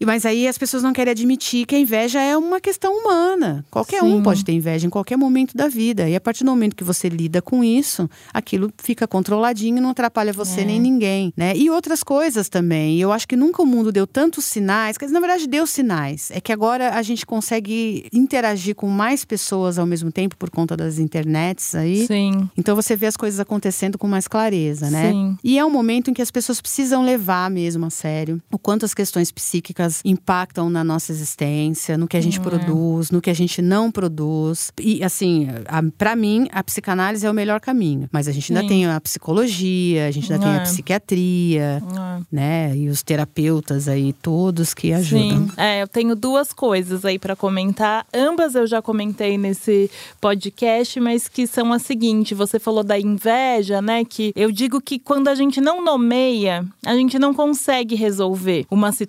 E 0.00 0.06
Mas 0.06 0.24
aí 0.26 0.46
as 0.48 0.58
pessoas 0.58 0.82
não 0.82 0.92
querem 0.92 1.10
admitir 1.10 1.66
que 1.66 1.74
a 1.74 1.78
inveja 1.78 2.20
é 2.20 2.36
uma 2.36 2.60
questão 2.60 2.92
humana. 2.92 3.64
Qualquer 3.70 4.02
um 4.02 4.16
Sim. 4.18 4.22
pode 4.22 4.44
ter 4.44 4.52
inveja 4.52 4.86
em 4.86 4.90
qualquer 4.90 5.16
momento 5.16 5.56
da 5.56 5.68
vida. 5.68 6.08
E 6.08 6.14
a 6.16 6.20
partir 6.20 6.44
do 6.44 6.50
momento 6.50 6.74
que 6.76 6.84
você 6.84 7.08
lida 7.08 7.40
com 7.42 7.62
isso, 7.62 8.08
aquilo 8.32 8.72
fica 8.78 9.06
controladinho, 9.06 9.80
não 9.82 9.90
atrapalha 9.90 10.32
você 10.32 10.60
É. 10.60 10.64
nem 10.64 10.80
ninguém, 10.80 11.32
né? 11.36 11.56
E 11.56 11.68
outras 11.70 12.02
coisas 12.02 12.48
também. 12.48 12.98
Eu 13.00 13.12
acho 13.12 13.26
que 13.28 13.36
nunca 13.36 13.62
o 13.62 13.66
mundo 13.66 13.92
deu 13.92 14.06
tantos 14.06 14.44
sinais, 14.44 14.96
dizer, 14.98 15.12
na 15.12 15.20
verdade 15.20 15.46
deu 15.46 15.66
sinais. 15.66 16.30
É 16.30 16.40
que 16.40 16.52
agora 16.52 16.94
a 16.94 17.02
gente 17.02 17.24
consegue 17.26 18.06
interagir 18.12 18.74
com 18.74 18.88
mais 18.88 19.24
pessoas 19.24 19.78
ao 19.78 19.86
mesmo 19.86 20.10
tempo 20.10 20.36
por 20.36 20.50
conta 20.50 20.76
das 20.76 20.98
internets 20.98 21.74
aí. 21.74 22.06
Sim. 22.06 22.48
Então 22.56 22.74
você 22.74 22.96
vê 22.96 23.06
as 23.06 23.16
coisas 23.16 23.40
acontecendo 23.40 23.98
com 23.98 24.06
mais 24.08 24.26
clareza, 24.28 24.90
né? 24.90 25.10
Sim. 25.12 25.36
E 25.42 25.58
é 25.58 25.64
um 25.64 25.70
momento 25.70 26.10
em 26.10 26.14
que 26.14 26.22
as 26.22 26.30
pessoas 26.30 26.60
precisam 26.60 27.04
levar 27.04 27.50
mesmo 27.50 27.86
a 27.86 27.90
sério 27.90 28.40
o 28.50 28.58
quanto 28.58 28.84
as 28.84 28.94
questões 28.94 29.25
psíquicas 29.30 30.00
impactam 30.04 30.68
na 30.70 30.82
nossa 30.84 31.12
existência, 31.12 31.96
no 31.98 32.06
que 32.08 32.16
a 32.16 32.20
gente 32.20 32.40
produz, 32.40 33.10
no 33.10 33.20
que 33.20 33.30
a 33.30 33.34
gente 33.34 33.60
não 33.62 33.90
produz. 33.90 34.72
E 34.80 35.02
assim, 35.04 35.48
para 35.96 36.14
mim, 36.16 36.48
a 36.52 36.62
psicanálise 36.62 37.26
é 37.26 37.30
o 37.30 37.34
melhor 37.34 37.60
caminho. 37.60 38.08
Mas 38.12 38.28
a 38.28 38.32
gente 38.32 38.52
ainda 38.52 38.62
Sim. 38.62 38.68
tem 38.68 38.86
a 38.86 39.00
psicologia, 39.00 40.06
a 40.06 40.10
gente 40.10 40.32
ainda 40.32 40.44
tem 40.44 40.54
É. 40.54 40.58
a 40.58 40.60
psiquiatria, 40.62 41.82
É. 41.82 42.22
né? 42.30 42.76
E 42.76 42.88
os 42.88 43.02
terapeutas 43.02 43.88
aí 43.88 44.12
todos 44.12 44.74
que 44.74 44.92
ajudam. 44.92 45.46
Sim, 45.48 45.50
é, 45.56 45.82
eu 45.82 45.88
tenho 45.88 46.14
duas 46.16 46.52
coisas 46.52 47.04
aí 47.04 47.18
para 47.18 47.36
comentar. 47.36 48.06
Ambas 48.12 48.54
eu 48.54 48.66
já 48.66 48.80
comentei 48.82 49.38
nesse 49.38 49.90
podcast, 50.20 50.98
mas 51.00 51.28
que 51.28 51.46
são 51.46 51.72
a 51.72 51.78
seguinte: 51.78 52.34
você 52.34 52.58
falou 52.58 52.82
da 52.82 52.98
inveja, 52.98 53.80
né? 53.80 54.04
Que 54.04 54.32
eu 54.36 54.50
digo 54.50 54.80
que 54.80 54.98
quando 54.98 55.28
a 55.28 55.34
gente 55.34 55.60
não 55.60 55.84
nomeia, 55.84 56.64
a 56.84 56.94
gente 56.94 57.18
não 57.18 57.32
consegue 57.34 57.94
resolver 57.94 58.66
uma 58.70 58.92
situação, 58.92 59.05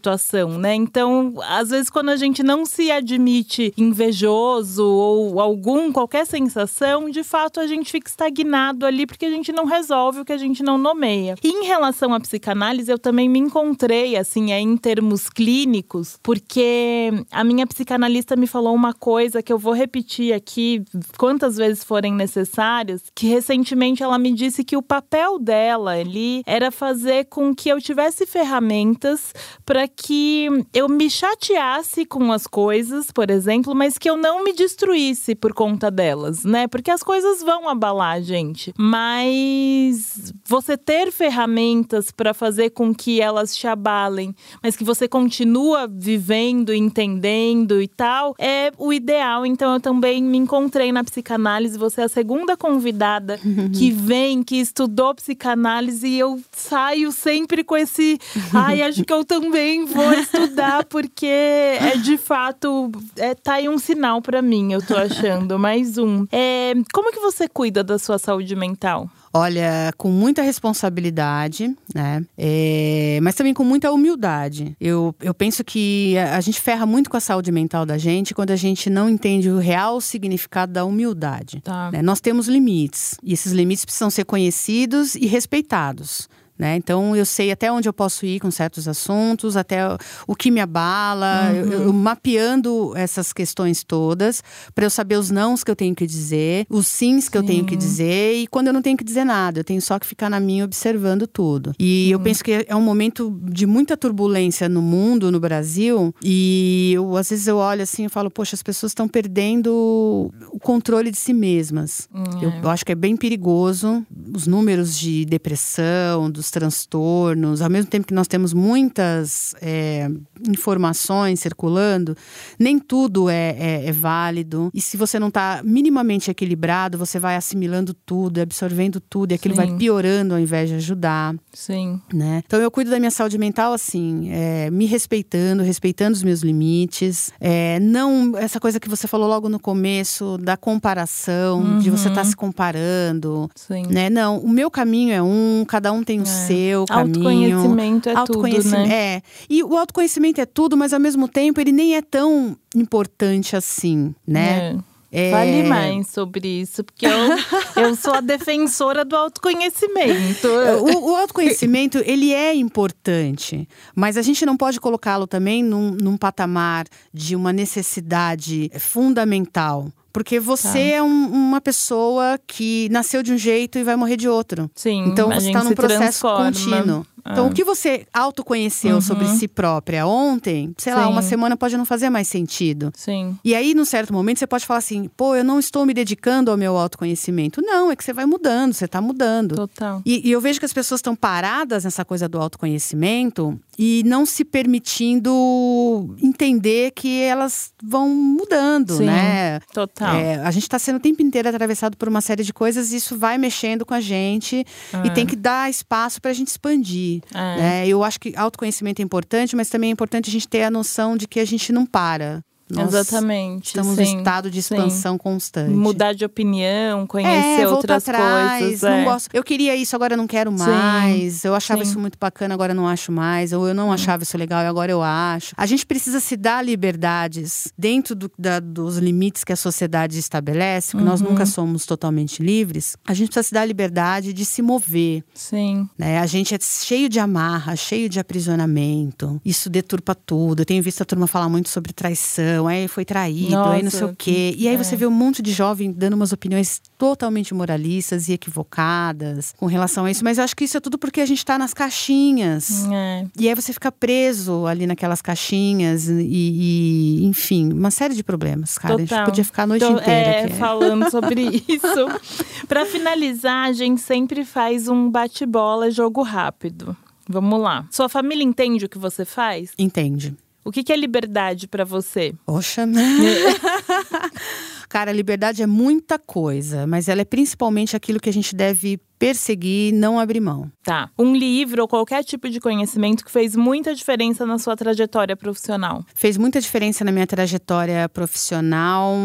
né? 0.57 0.75
Então, 0.75 1.33
às 1.43 1.69
vezes, 1.69 1.89
quando 1.89 2.09
a 2.09 2.15
gente 2.15 2.43
não 2.43 2.65
se 2.65 2.91
admite 2.91 3.73
invejoso 3.77 4.85
ou 4.85 5.39
algum, 5.39 5.91
qualquer 5.91 6.25
sensação, 6.25 7.09
de 7.09 7.23
fato 7.23 7.59
a 7.59 7.67
gente 7.67 7.91
fica 7.91 8.09
estagnado 8.09 8.85
ali 8.85 9.05
porque 9.05 9.25
a 9.25 9.29
gente 9.29 9.51
não 9.51 9.65
resolve 9.65 10.21
o 10.21 10.25
que 10.25 10.33
a 10.33 10.37
gente 10.37 10.63
não 10.63 10.77
nomeia. 10.77 11.35
E 11.43 11.49
em 11.49 11.65
relação 11.65 12.13
à 12.13 12.19
psicanálise, 12.19 12.91
eu 12.91 12.99
também 12.99 13.29
me 13.29 13.39
encontrei, 13.39 14.15
assim, 14.15 14.51
é, 14.51 14.59
em 14.59 14.77
termos 14.77 15.29
clínicos, 15.29 16.17
porque 16.21 17.11
a 17.31 17.43
minha 17.43 17.65
psicanalista 17.65 18.35
me 18.35 18.47
falou 18.47 18.73
uma 18.73 18.93
coisa 18.93 19.41
que 19.41 19.51
eu 19.51 19.57
vou 19.57 19.73
repetir 19.73 20.33
aqui 20.33 20.83
quantas 21.17 21.57
vezes 21.57 21.83
forem 21.83 22.13
necessárias, 22.13 23.03
que 23.13 23.27
recentemente 23.27 24.03
ela 24.03 24.17
me 24.17 24.33
disse 24.33 24.63
que 24.63 24.77
o 24.77 24.81
papel 24.81 25.39
dela 25.39 25.91
ali 25.91 26.41
era 26.45 26.71
fazer 26.71 27.25
com 27.25 27.53
que 27.53 27.69
eu 27.69 27.79
tivesse 27.81 28.25
ferramentas 28.25 29.33
para 29.65 29.86
que 29.87 30.47
eu 30.73 30.87
me 30.87 31.09
chateasse 31.09 32.05
com 32.05 32.31
as 32.31 32.47
coisas, 32.47 33.11
por 33.11 33.29
exemplo, 33.29 33.73
mas 33.75 33.97
que 33.97 34.09
eu 34.09 34.17
não 34.17 34.43
me 34.43 34.53
destruísse 34.53 35.35
por 35.35 35.53
conta 35.53 35.89
delas, 35.89 36.43
né? 36.43 36.67
Porque 36.67 36.91
as 36.91 37.03
coisas 37.03 37.41
vão 37.41 37.69
abalar 37.69 38.15
a 38.15 38.21
gente. 38.21 38.73
Mas 38.77 40.33
você 40.45 40.77
ter 40.77 41.11
ferramentas 41.11 42.11
para 42.11 42.33
fazer 42.33 42.71
com 42.71 42.93
que 42.93 43.21
elas 43.21 43.55
te 43.55 43.67
abalem, 43.67 44.35
mas 44.61 44.75
que 44.75 44.83
você 44.83 45.07
continua 45.07 45.87
vivendo, 45.87 46.73
entendendo 46.73 47.81
e 47.81 47.87
tal, 47.87 48.35
é 48.37 48.71
o 48.77 48.91
ideal. 48.91 49.45
Então 49.45 49.73
eu 49.73 49.79
também 49.79 50.21
me 50.23 50.37
encontrei 50.37 50.91
na 50.91 51.03
psicanálise. 51.03 51.77
Você 51.77 52.01
é 52.01 52.03
a 52.05 52.09
segunda 52.09 52.57
convidada 52.57 53.39
que 53.77 53.91
vem, 53.91 54.43
que 54.43 54.57
estudou 54.57 55.15
psicanálise, 55.15 56.07
e 56.07 56.19
eu 56.19 56.39
saio 56.51 57.11
sempre 57.11 57.63
com 57.63 57.75
esse. 57.75 58.19
Ai, 58.53 58.81
acho 58.81 59.03
que 59.03 59.13
eu 59.13 59.23
também 59.23 59.76
vou 59.85 60.13
estudar, 60.13 60.85
porque 60.85 61.25
é 61.25 61.97
de 61.97 62.17
fato. 62.17 62.91
É, 63.15 63.33
tá 63.35 63.55
aí 63.55 63.69
um 63.69 63.77
sinal 63.77 64.21
para 64.21 64.41
mim, 64.41 64.73
eu 64.73 64.85
tô 64.85 64.95
achando. 64.95 65.57
Mais 65.59 65.97
um. 65.97 66.25
É, 66.31 66.73
como 66.93 67.11
que 67.11 67.19
você 67.19 67.47
cuida 67.47 67.83
da 67.83 67.97
sua 67.97 68.17
saúde 68.17 68.55
mental? 68.55 69.09
Olha, 69.33 69.93
com 69.97 70.09
muita 70.09 70.41
responsabilidade, 70.41 71.75
né? 71.93 72.25
É, 72.37 73.19
mas 73.21 73.35
também 73.35 73.53
com 73.53 73.63
muita 73.63 73.91
humildade. 73.91 74.75
Eu, 74.79 75.13
eu 75.21 75.33
penso 75.33 75.63
que 75.63 76.17
a, 76.17 76.37
a 76.37 76.41
gente 76.41 76.59
ferra 76.59 76.85
muito 76.85 77.09
com 77.09 77.17
a 77.17 77.19
saúde 77.19 77.51
mental 77.51 77.85
da 77.85 77.97
gente 77.97 78.33
quando 78.33 78.51
a 78.51 78.55
gente 78.55 78.89
não 78.89 79.07
entende 79.07 79.49
o 79.49 79.59
real 79.59 80.01
significado 80.01 80.73
da 80.73 80.85
humildade. 80.85 81.61
Tá. 81.61 81.91
né? 81.91 82.01
Nós 82.01 82.19
temos 82.19 82.47
limites 82.47 83.15
e 83.21 83.33
esses 83.33 83.51
limites 83.51 83.85
precisam 83.85 84.09
ser 84.09 84.25
conhecidos 84.25 85.13
e 85.13 85.27
respeitados. 85.27 86.27
Né? 86.57 86.75
Então 86.75 87.15
eu 87.15 87.25
sei 87.25 87.51
até 87.51 87.71
onde 87.71 87.87
eu 87.87 87.93
posso 87.93 88.25
ir 88.25 88.39
com 88.39 88.49
certos 88.49 88.87
assuntos, 88.87 89.55
até 89.55 89.81
o- 90.27 90.35
que 90.35 90.49
me 90.49 90.59
abala, 90.59 91.51
eu, 91.55 91.67
eu 91.83 91.93
mapeando 91.93 92.93
essas 92.95 93.31
questões 93.31 93.83
todas 93.83 94.43
para 94.73 94.85
eu 94.85 94.89
saber 94.89 95.17
os 95.17 95.29
nãos 95.29 95.63
que 95.63 95.69
eu 95.69 95.75
tenho 95.75 95.93
que 95.95 96.05
dizer, 96.07 96.65
os 96.69 96.87
sims 96.87 97.29
que 97.29 97.37
eu 97.37 97.43
tenho 97.43 97.63
que 97.65 97.75
dizer 97.75 98.35
e 98.35 98.47
quando 98.47 98.67
eu 98.67 98.73
não 98.73 98.81
tenho 98.81 98.97
que 98.97 99.03
dizer 99.03 99.23
nada, 99.23 99.59
eu 99.59 99.63
tenho 99.63 99.81
só 99.81 99.99
que 99.99 100.05
ficar 100.07 100.29
na 100.29 100.39
minha 100.39 100.65
observando 100.65 101.27
tudo. 101.27 101.73
E 101.79 102.09
eu 102.11 102.19
penso 102.19 102.43
que 102.43 102.65
é 102.67 102.75
um 102.75 102.81
momento 102.81 103.39
de 103.51 103.65
muita 103.65 103.95
turbulência 103.97 104.67
no 104.69 104.81
mundo, 104.81 105.31
no 105.31 105.39
Brasil, 105.39 106.13
e 106.23 106.91
eu, 106.95 107.15
às 107.17 107.29
vezes 107.29 107.47
eu 107.47 107.57
olho 107.57 107.81
assim 107.83 108.05
e 108.05 108.09
falo, 108.09 108.29
poxa, 108.31 108.55
as 108.55 108.63
pessoas 108.63 108.91
estão 108.91 109.07
perdendo 109.07 110.31
o 110.51 110.59
controle 110.59 111.11
de 111.11 111.17
si 111.17 111.33
mesmas. 111.33 112.07
Eu, 112.41 112.51
eu 112.63 112.69
acho 112.69 112.85
que 112.85 112.91
é 112.91 112.95
bem 112.95 113.15
perigoso 113.15 114.05
os 114.35 114.47
números 114.47 114.97
de 114.97 115.25
depressão, 115.25 116.29
dos 116.29 116.46
transtornos, 116.51 117.61
ao 117.61 117.69
mesmo 117.69 117.89
tempo 117.89 118.07
que 118.07 118.13
nós 118.13 118.27
temos 118.27 118.53
muitas 118.53 119.55
é, 119.61 120.09
informações 120.47 121.39
circulando, 121.39 122.15
nem 122.59 122.79
tudo 122.79 123.29
é, 123.29 123.55
é, 123.57 123.85
é 123.87 123.91
válido. 123.91 124.69
E 124.73 124.81
se 124.81 124.97
você 124.97 125.19
não 125.19 125.27
está 125.27 125.61
minimamente 125.63 126.31
equilibrado, 126.31 126.97
você 126.97 127.19
vai 127.19 127.35
assimilando 127.35 127.93
tudo, 127.93 128.39
absorvendo 128.39 128.99
tudo, 128.99 129.31
e 129.31 129.35
aquilo 129.35 129.55
Sim. 129.55 129.61
vai 129.61 129.77
piorando 129.77 130.33
ao 130.33 130.39
invés 130.39 130.69
de 130.69 130.75
ajudar. 130.75 131.35
Sim. 131.53 132.01
Né? 132.13 132.43
Então 132.45 132.59
eu 132.59 132.71
cuido 132.71 132.89
da 132.89 132.99
minha 132.99 133.11
saúde 133.11 133.37
mental 133.37 133.73
assim, 133.73 134.29
é, 134.31 134.69
me 134.71 134.85
respeitando, 134.85 135.63
respeitando 135.63 136.15
os 136.15 136.23
meus 136.23 136.41
limites. 136.41 137.31
É, 137.39 137.79
não 137.79 138.37
essa 138.37 138.59
coisa 138.59 138.79
que 138.79 138.89
você 138.89 139.07
falou 139.07 139.27
logo 139.27 139.49
no 139.49 139.59
começo 139.59 140.37
da 140.37 140.57
comparação, 140.57 141.61
uhum. 141.61 141.79
de 141.79 141.89
você 141.89 142.09
estar 142.09 142.21
tá 142.21 142.27
se 142.27 142.35
comparando. 142.35 143.49
Sim. 143.55 143.83
Né? 143.89 144.09
Não, 144.09 144.37
o 144.39 144.49
meu 144.49 144.69
caminho 144.69 145.13
é 145.13 145.21
um, 145.21 145.65
cada 145.67 145.91
um 145.91 146.03
tem 146.03 146.19
o 146.19 146.23
é. 146.23 146.25
Seu 146.37 146.85
caminho. 146.85 147.57
Autoconhecimento 147.57 148.09
é 148.09 148.15
autoconhecimento, 148.15 148.77
tudo, 148.77 148.89
né? 148.89 149.15
É. 149.15 149.21
E 149.49 149.63
o 149.63 149.77
autoconhecimento 149.77 150.41
é 150.41 150.45
tudo, 150.45 150.77
mas 150.77 150.93
ao 150.93 150.99
mesmo 150.99 151.27
tempo 151.27 151.59
ele 151.59 151.71
nem 151.71 151.95
é 151.95 152.01
tão 152.01 152.57
importante 152.75 153.55
assim, 153.55 154.13
né? 154.25 154.73
É. 154.73 154.97
É... 155.11 155.31
Fale 155.31 155.63
mais 155.63 156.07
sobre 156.09 156.47
isso, 156.47 156.83
porque 156.83 157.05
eu, 157.05 157.11
eu 157.81 157.95
sou 157.95 158.13
a 158.13 158.21
defensora 158.21 159.05
do 159.05 159.15
autoconhecimento. 159.15 160.47
O, 160.81 161.11
o, 161.11 161.15
autoconhecimento, 161.15 161.99
ele 162.05 162.33
é 162.33 162.53
importante, 162.53 163.67
mas 163.95 164.17
a 164.17 164.21
gente 164.21 164.45
não 164.45 164.57
pode 164.57 164.79
colocá-lo 164.81 165.25
também 165.25 165.63
num, 165.63 165.91
num 165.91 166.17
patamar 166.17 166.85
de 167.13 167.35
uma 167.35 167.53
necessidade 167.53 168.69
fundamental. 168.77 169.87
Porque 170.17 170.39
você 170.39 170.79
tá. 170.79 170.79
é 170.79 171.03
um, 171.03 171.27
uma 171.27 171.61
pessoa 171.61 172.39
que 172.47 172.89
nasceu 172.89 173.21
de 173.21 173.31
um 173.31 173.37
jeito 173.37 173.77
e 173.77 173.83
vai 173.83 173.95
morrer 173.95 174.17
de 174.17 174.27
outro. 174.27 174.67
Sim. 174.73 175.03
Então 175.05 175.29
você 175.29 175.49
está 175.49 175.63
num 175.63 175.73
processo 175.73 176.21
transforma. 176.21 176.45
contínuo. 176.45 177.05
Então, 177.31 177.47
o 177.47 177.53
que 177.53 177.63
você 177.63 178.07
autoconheceu 178.13 178.95
uhum. 178.95 179.01
sobre 179.01 179.27
si 179.27 179.47
própria 179.47 180.07
ontem, 180.07 180.73
sei 180.77 180.93
Sim. 180.93 180.99
lá, 180.99 181.07
uma 181.07 181.21
semana 181.21 181.57
pode 181.57 181.75
não 181.75 181.85
fazer 181.85 182.09
mais 182.09 182.27
sentido. 182.27 182.91
Sim. 182.95 183.37
E 183.43 183.53
aí, 183.53 183.75
num 183.75 183.85
certo 183.85 184.13
momento, 184.13 184.39
você 184.39 184.47
pode 184.47 184.65
falar 184.65 184.77
assim: 184.77 185.09
pô, 185.15 185.35
eu 185.35 185.43
não 185.43 185.59
estou 185.59 185.85
me 185.85 185.93
dedicando 185.93 186.49
ao 186.49 186.57
meu 186.57 186.77
autoconhecimento. 186.77 187.61
Não, 187.61 187.91
é 187.91 187.95
que 187.95 188.03
você 188.03 188.13
vai 188.13 188.25
mudando, 188.25 188.73
você 188.73 188.85
está 188.85 189.01
mudando. 189.01 189.55
Total. 189.55 190.01
E, 190.05 190.27
e 190.27 190.31
eu 190.31 190.39
vejo 190.39 190.59
que 190.59 190.65
as 190.65 190.73
pessoas 190.73 190.99
estão 190.99 191.15
paradas 191.15 191.83
nessa 191.83 192.05
coisa 192.05 192.29
do 192.29 192.39
autoconhecimento 192.39 193.59
e 193.77 194.01
não 194.05 194.25
se 194.25 194.43
permitindo 194.43 196.15
entender 196.21 196.91
que 196.91 197.21
elas 197.21 197.71
vão 197.83 198.09
mudando, 198.09 198.97
Sim, 198.97 199.05
né? 199.05 199.59
Total. 199.71 200.15
É, 200.15 200.35
a 200.37 200.49
gente 200.49 200.63
está 200.63 200.79
sendo 200.79 200.95
o 200.95 200.99
tempo 200.99 201.21
inteiro 201.21 201.47
atravessado 201.47 201.95
por 201.95 202.07
uma 202.07 202.21
série 202.21 202.43
de 202.43 202.51
coisas 202.51 202.91
e 202.91 202.95
isso 202.95 203.17
vai 203.17 203.37
mexendo 203.37 203.85
com 203.85 203.93
a 203.93 204.01
gente 204.01 204.65
e 205.05 205.09
tem 205.11 205.25
que 205.25 205.35
dar 205.35 205.69
espaço 205.69 206.19
para 206.19 206.31
a 206.31 206.33
gente 206.33 206.47
expandir. 206.47 207.21
É. 207.33 207.37
Né? 207.37 207.87
Eu 207.87 208.03
acho 208.03 208.19
que 208.19 208.33
autoconhecimento 208.35 209.01
é 209.01 209.05
importante, 209.05 209.55
mas 209.55 209.69
também 209.69 209.89
é 209.89 209.93
importante 209.93 210.29
a 210.29 210.33
gente 210.33 210.47
ter 210.47 210.63
a 210.63 210.71
noção 210.71 211.15
de 211.15 211.27
que 211.27 211.39
a 211.39 211.45
gente 211.45 211.71
não 211.71 211.85
para. 211.85 212.43
Nós 212.69 212.93
Exatamente. 212.93 213.67
Estamos 213.67 213.95
sim, 213.95 214.03
em 214.03 214.17
estado 214.17 214.51
de 214.51 214.59
expansão 214.59 215.13
sim. 215.13 215.17
constante. 215.17 215.73
Mudar 215.73 216.13
de 216.13 216.25
opinião, 216.25 217.07
conhecer 217.07 217.61
é, 217.61 217.67
outras 217.67 218.07
atrás, 218.07 218.61
coisas. 218.61 218.81
Não 218.81 218.97
é. 218.97 219.03
gosto. 219.05 219.29
Eu 219.33 219.43
queria 219.43 219.75
isso, 219.75 219.95
agora 219.95 220.17
não 220.17 220.27
quero 220.27 220.51
mais. 220.51 221.33
Sim, 221.35 221.47
eu 221.47 221.55
achava 221.55 221.81
isso 221.81 221.97
muito 221.97 222.17
bacana, 222.19 222.53
agora 222.53 222.73
não 222.73 222.87
acho 222.87 223.11
mais. 223.11 223.53
Ou 223.53 223.67
eu 223.67 223.73
não 223.73 223.91
achava 223.91 224.23
isso 224.23 224.37
legal 224.37 224.63
e 224.63 224.67
agora 224.67 224.91
eu 224.91 225.01
acho. 225.01 225.53
A 225.55 225.65
gente 225.65 225.85
precisa 225.85 226.19
se 226.19 226.35
dar 226.35 226.63
liberdades 226.63 227.71
dentro 227.77 228.13
do, 228.13 228.29
da, 228.37 228.59
dos 228.59 228.97
limites 228.97 229.45
que 229.45 229.53
a 229.53 229.57
sociedade 229.57 230.19
estabelece, 230.19 230.91
porque 230.91 231.03
uhum. 231.03 231.09
nós 231.09 231.21
nunca 231.21 231.45
somos 231.45 231.85
totalmente 231.85 232.43
livres. 232.43 232.97
A 233.07 233.13
gente 233.13 233.27
precisa 233.27 233.43
se 233.43 233.53
dar 233.53 233.65
liberdade 233.65 234.33
de 234.33 234.43
se 234.43 234.61
mover. 234.61 235.23
Sim. 235.33 235.87
Né? 235.97 236.19
A 236.19 236.25
gente 236.25 236.53
é 236.53 236.57
cheio 236.59 237.07
de 237.07 237.19
amarra, 237.19 237.75
cheio 237.77 238.09
de 238.09 238.19
aprisionamento. 238.19 239.39
Isso 239.45 239.69
deturpa 239.69 240.13
tudo. 240.13 240.61
Eu 240.61 240.65
tenho 240.65 240.83
visto 240.83 241.01
a 241.01 241.05
turma 241.05 241.27
falar 241.27 241.47
muito 241.47 241.69
sobre 241.69 241.93
traição 241.93 242.56
aí 242.65 242.87
foi 242.87 243.03
traído, 243.03 243.51
Nossa, 243.51 243.71
aí 243.71 243.83
não 243.83 243.91
sei 243.91 244.03
o 244.05 244.15
quê. 244.15 244.55
E 244.57 244.67
aí 244.67 244.75
é. 244.75 244.77
você 244.77 244.95
vê 244.95 245.05
um 245.05 245.11
monte 245.11 245.41
de 245.41 245.51
jovem 245.51 245.91
dando 245.91 246.13
umas 246.13 246.31
opiniões 246.31 246.81
totalmente 246.97 247.53
moralistas 247.53 248.29
e 248.29 248.33
equivocadas 248.33 249.53
com 249.57 249.65
relação 249.65 250.05
a 250.05 250.11
isso. 250.11 250.23
Mas 250.23 250.37
eu 250.37 250.43
acho 250.43 250.55
que 250.55 250.63
isso 250.63 250.77
é 250.77 250.79
tudo 250.79 250.97
porque 250.97 251.19
a 251.19 251.25
gente 251.25 251.45
tá 251.45 251.57
nas 251.57 251.73
caixinhas. 251.73 252.85
É. 252.91 253.25
E 253.37 253.49
aí 253.49 253.53
você 253.53 253.73
fica 253.73 253.91
preso 253.91 254.65
ali 254.65 254.87
naquelas 254.87 255.21
caixinhas 255.21 256.07
e, 256.07 256.23
e 256.23 257.25
enfim, 257.25 257.71
uma 257.73 257.91
série 257.91 258.15
de 258.15 258.23
problemas, 258.23 258.77
cara. 258.77 258.97
Total. 258.97 259.05
A 259.05 259.19
gente 259.19 259.25
podia 259.29 259.43
ficar 259.43 259.63
a 259.63 259.67
noite 259.67 259.83
então, 259.83 259.97
inteira. 259.97 260.29
É, 260.29 260.45
aqui. 260.45 260.53
falando 260.53 261.09
sobre 261.11 261.63
isso. 261.67 262.65
Para 262.67 262.85
finalizar, 262.85 263.67
a 263.67 263.73
gente 263.73 264.01
sempre 264.01 264.45
faz 264.45 264.87
um 264.87 265.09
bate-bola, 265.11 265.91
jogo 265.91 266.21
rápido. 266.21 266.95
Vamos 267.29 267.59
lá. 267.59 267.85
Sua 267.91 268.07
família 268.07 268.43
entende 268.43 268.85
o 268.85 268.89
que 268.89 268.97
você 268.97 269.25
faz? 269.25 269.73
Entende. 269.77 270.35
O 270.67 270.71
que, 270.71 270.83
que 270.83 270.91
é 270.91 270.97
liberdade 270.97 271.65
para 271.65 271.85
você? 271.85 272.33
Poxa. 272.45 272.85
Cara, 274.89 275.13
liberdade 275.13 275.63
é 275.63 275.65
muita 275.65 276.19
coisa, 276.19 276.85
mas 276.85 277.07
ela 277.07 277.21
é 277.21 277.25
principalmente 277.25 277.95
aquilo 277.95 278.19
que 278.19 278.27
a 278.27 278.33
gente 278.33 278.53
deve 278.53 278.99
perseguir, 279.17 279.93
não 279.93 280.19
abrir 280.19 280.39
mão. 280.39 280.71
Tá. 280.83 281.09
Um 281.17 281.35
livro 281.35 281.81
ou 281.81 281.87
qualquer 281.87 282.23
tipo 282.23 282.49
de 282.49 282.59
conhecimento 282.59 283.25
que 283.25 283.31
fez 283.31 283.55
muita 283.55 283.93
diferença 283.93 284.45
na 284.45 284.57
sua 284.57 284.75
trajetória 284.75 285.35
profissional. 285.35 286.05
Fez 286.13 286.37
muita 286.37 286.61
diferença 286.61 287.03
na 287.03 287.11
minha 287.11 287.27
trajetória 287.27 288.07
profissional. 288.09 289.15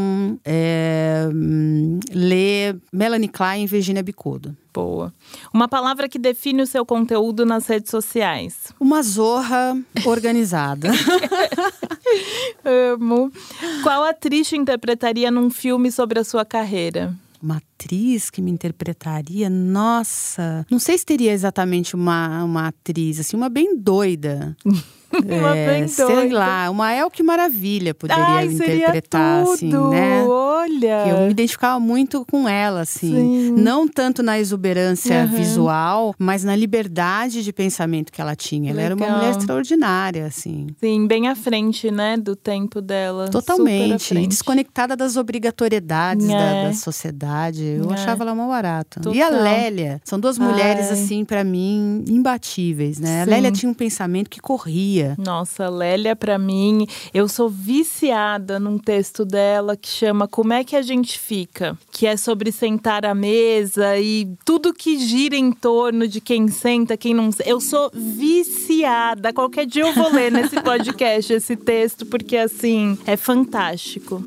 É, 0.45 1.29
ler 2.13 2.77
Melanie 2.93 3.29
Klein 3.29 3.65
e 3.65 3.67
Virginia 3.67 4.03
Bicudo. 4.03 4.57
Boa. 4.73 5.13
Uma 5.53 5.69
palavra 5.69 6.09
que 6.09 6.19
define 6.19 6.63
o 6.63 6.67
seu 6.67 6.87
conteúdo 6.87 7.45
nas 7.45 7.67
redes 7.67 7.91
sociais. 7.91 8.73
Uma 8.81 9.03
zorra 9.03 9.79
organizada. 10.07 10.91
Amo. 12.95 13.31
Qual 13.83 14.03
atriz 14.05 14.49
te 14.49 14.57
interpretaria 14.57 15.31
num 15.31 15.51
filme 15.51 15.93
sobre 15.93 16.19
a 16.19 16.25
sua 16.25 16.45
carreira? 16.45 17.15
Uma 17.43 17.57
atriz 17.57 18.31
que 18.31 18.41
me 18.41 18.51
interpretaria, 18.51 19.51
nossa, 19.51 20.65
não 20.71 20.79
sei 20.79 20.97
se 20.97 21.05
teria 21.05 21.33
exatamente 21.33 21.95
uma, 21.95 22.45
uma 22.45 22.69
atriz, 22.69 23.19
assim, 23.19 23.37
uma 23.37 23.49
bem 23.49 23.77
doida. 23.77 24.57
uma 25.25 25.57
é, 25.57 25.67
bem 25.67 25.87
doida. 25.87 25.89
Sei 25.89 26.29
lá, 26.31 26.71
uma 26.71 26.93
El 26.93 27.11
que 27.11 27.23
Maravilha 27.23 27.95
poderia 27.95 28.25
Ai, 28.25 28.47
interpretar, 28.47 29.45
tudo. 29.45 29.53
assim, 29.53 29.91
né? 29.91 30.25
Olha! 30.25 31.09
Eu 31.09 31.27
me 31.27 31.31
identificava 31.31 31.79
muito 31.79 32.25
com 32.31 32.49
ela, 32.49 32.81
assim. 32.81 33.13
Sim. 33.13 33.53
Não 33.53 33.87
tanto 33.87 34.23
na 34.23 34.39
exuberância 34.39 35.23
uhum. 35.23 35.37
visual, 35.37 36.15
mas 36.19 36.45
na 36.45 36.57
liberdade 36.57 37.43
de 37.43 37.53
pensamento 37.53 38.13
que 38.13 38.21
ela 38.21 38.35
tinha. 38.35 38.71
Ela 38.71 38.83
Legal. 38.83 38.99
era 38.99 39.13
uma 39.13 39.19
mulher 39.19 39.37
extraordinária, 39.37 40.27
assim. 40.27 40.69
Sim, 40.81 41.07
bem 41.07 41.29
à 41.29 41.35
frente, 41.35 41.91
né, 41.91 42.17
do 42.17 42.35
tempo 42.35 42.81
dela. 42.81 43.29
Totalmente. 43.29 44.15
E 44.15 44.27
desconectada 44.27 44.97
das 44.97 45.17
obrigatoriedades 45.17 46.29
é. 46.29 46.33
da, 46.33 46.69
da, 46.69 46.73
sociedade. 46.73 47.63
Eu 47.79 47.91
é. 47.91 47.95
achava 47.95 48.25
ela 48.25 48.35
mal 48.35 48.49
barata. 48.49 49.01
Total. 49.01 49.15
E 49.15 49.23
a 49.23 49.29
Lélia. 49.29 50.01
São 50.05 50.19
duas 50.19 50.39
mulheres, 50.39 50.87
Ai. 50.87 50.93
assim, 50.93 51.25
para 51.25 51.45
mim, 51.45 52.05
imbatíveis, 52.09 52.99
né? 52.99 53.25
Sim. 53.25 53.31
A 53.31 53.35
Lélia 53.35 53.53
tinha 53.53 53.71
um 53.71 53.75
pensamento 53.75 54.31
que 54.31 54.41
corria. 54.41 55.02
Nossa, 55.19 55.69
Lélia, 55.69 56.17
para 56.17 56.39
mim, 56.39 56.87
eu 57.13 57.29
sou 57.29 57.49
viciada 57.49 58.59
num 58.59 58.79
texto 58.79 59.25
dela 59.25 59.77
que 59.77 59.89
chama 59.89 60.27
Como 60.29 60.53
é 60.53 60.65
que 60.65 60.77
a 60.77 60.83
gente 60.83 61.19
fica? 61.19 61.77
Que 61.91 62.07
é 62.07 62.17
sobre 62.17 62.51
sentar 62.53 63.05
à 63.05 63.15
mesa 63.15 63.99
e 63.99 64.29
tudo 64.45 64.73
que 64.73 64.99
gira 64.99 65.37
em 65.37 65.53
torno 65.53 66.07
de 66.07 66.21
quem 66.21 66.49
senta, 66.49 66.97
quem 66.97 67.15
não. 67.15 67.31
Eu 67.45 67.61
sou 67.61 67.91
viciada. 67.93 69.33
Qualquer 69.33 69.67
dia 69.67 69.83
eu 69.83 69.93
vou 69.93 70.13
ler 70.13 70.31
nesse 70.31 70.61
podcast 70.63 71.33
esse 71.33 71.57
texto, 71.57 72.07
porque 72.07 72.37
assim, 72.37 72.99
é 73.07 73.17
fantástico. 73.17 74.23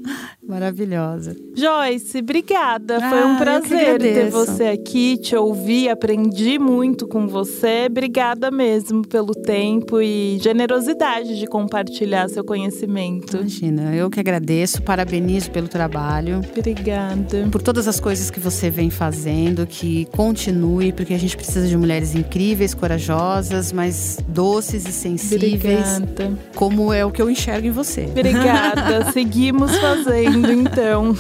Maravilhosa. 0.48 1.36
Joyce, 1.56 2.20
obrigada. 2.20 2.98
Ah, 3.02 3.10
Foi 3.10 3.26
um 3.26 3.38
prazer 3.38 4.00
ter 4.00 4.30
você 4.30 4.66
aqui, 4.66 5.18
te 5.18 5.36
ouvir, 5.36 5.90
aprendi 5.90 6.60
muito 6.60 7.08
com 7.08 7.28
você. 7.28 7.88
Obrigada 7.90 8.52
mesmo 8.52 9.06
pelo 9.08 9.34
tempo 9.34 10.02
e 10.02 10.38
generosidade 10.66 11.38
de 11.38 11.46
compartilhar 11.46 12.28
seu 12.28 12.44
conhecimento. 12.44 13.38
Imagina, 13.38 13.96
eu 13.96 14.10
que 14.10 14.20
agradeço, 14.20 14.82
parabenizo 14.82 15.52
pelo 15.52 15.68
trabalho. 15.68 16.42
Obrigada. 16.58 17.48
Por 17.52 17.62
todas 17.62 17.88
as 17.88 18.00
coisas 18.00 18.32
que 18.32 18.40
você 18.40 18.70
vem 18.70 18.90
fazendo, 18.90 19.68
que 19.68 20.06
continue, 20.06 20.92
porque 20.92 21.14
a 21.14 21.20
gente 21.20 21.38
precisa 21.38 21.68
de 21.68 21.78
mulheres 21.78 22.16
incríveis, 22.16 22.74
corajosas, 22.74 23.72
mas 23.72 24.18
doces 24.28 24.86
e 24.88 24.92
sensíveis. 24.92 25.98
Obrigada. 25.98 26.38
Como 26.56 26.92
é 26.92 27.06
o 27.06 27.12
que 27.12 27.22
eu 27.22 27.30
enxergo 27.30 27.68
em 27.68 27.72
você. 27.72 28.06
Obrigada. 28.06 29.12
Seguimos 29.14 29.76
fazendo 29.78 30.52
então. 30.52 31.16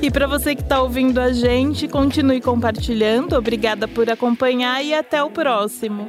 E 0.00 0.10
para 0.10 0.26
você 0.26 0.54
que 0.54 0.62
está 0.62 0.80
ouvindo 0.80 1.20
a 1.20 1.32
gente, 1.32 1.88
continue 1.88 2.40
compartilhando. 2.40 3.34
Obrigada 3.34 3.88
por 3.88 4.08
acompanhar 4.08 4.84
e 4.84 4.94
até 4.94 5.22
o 5.22 5.30
próximo. 5.30 6.06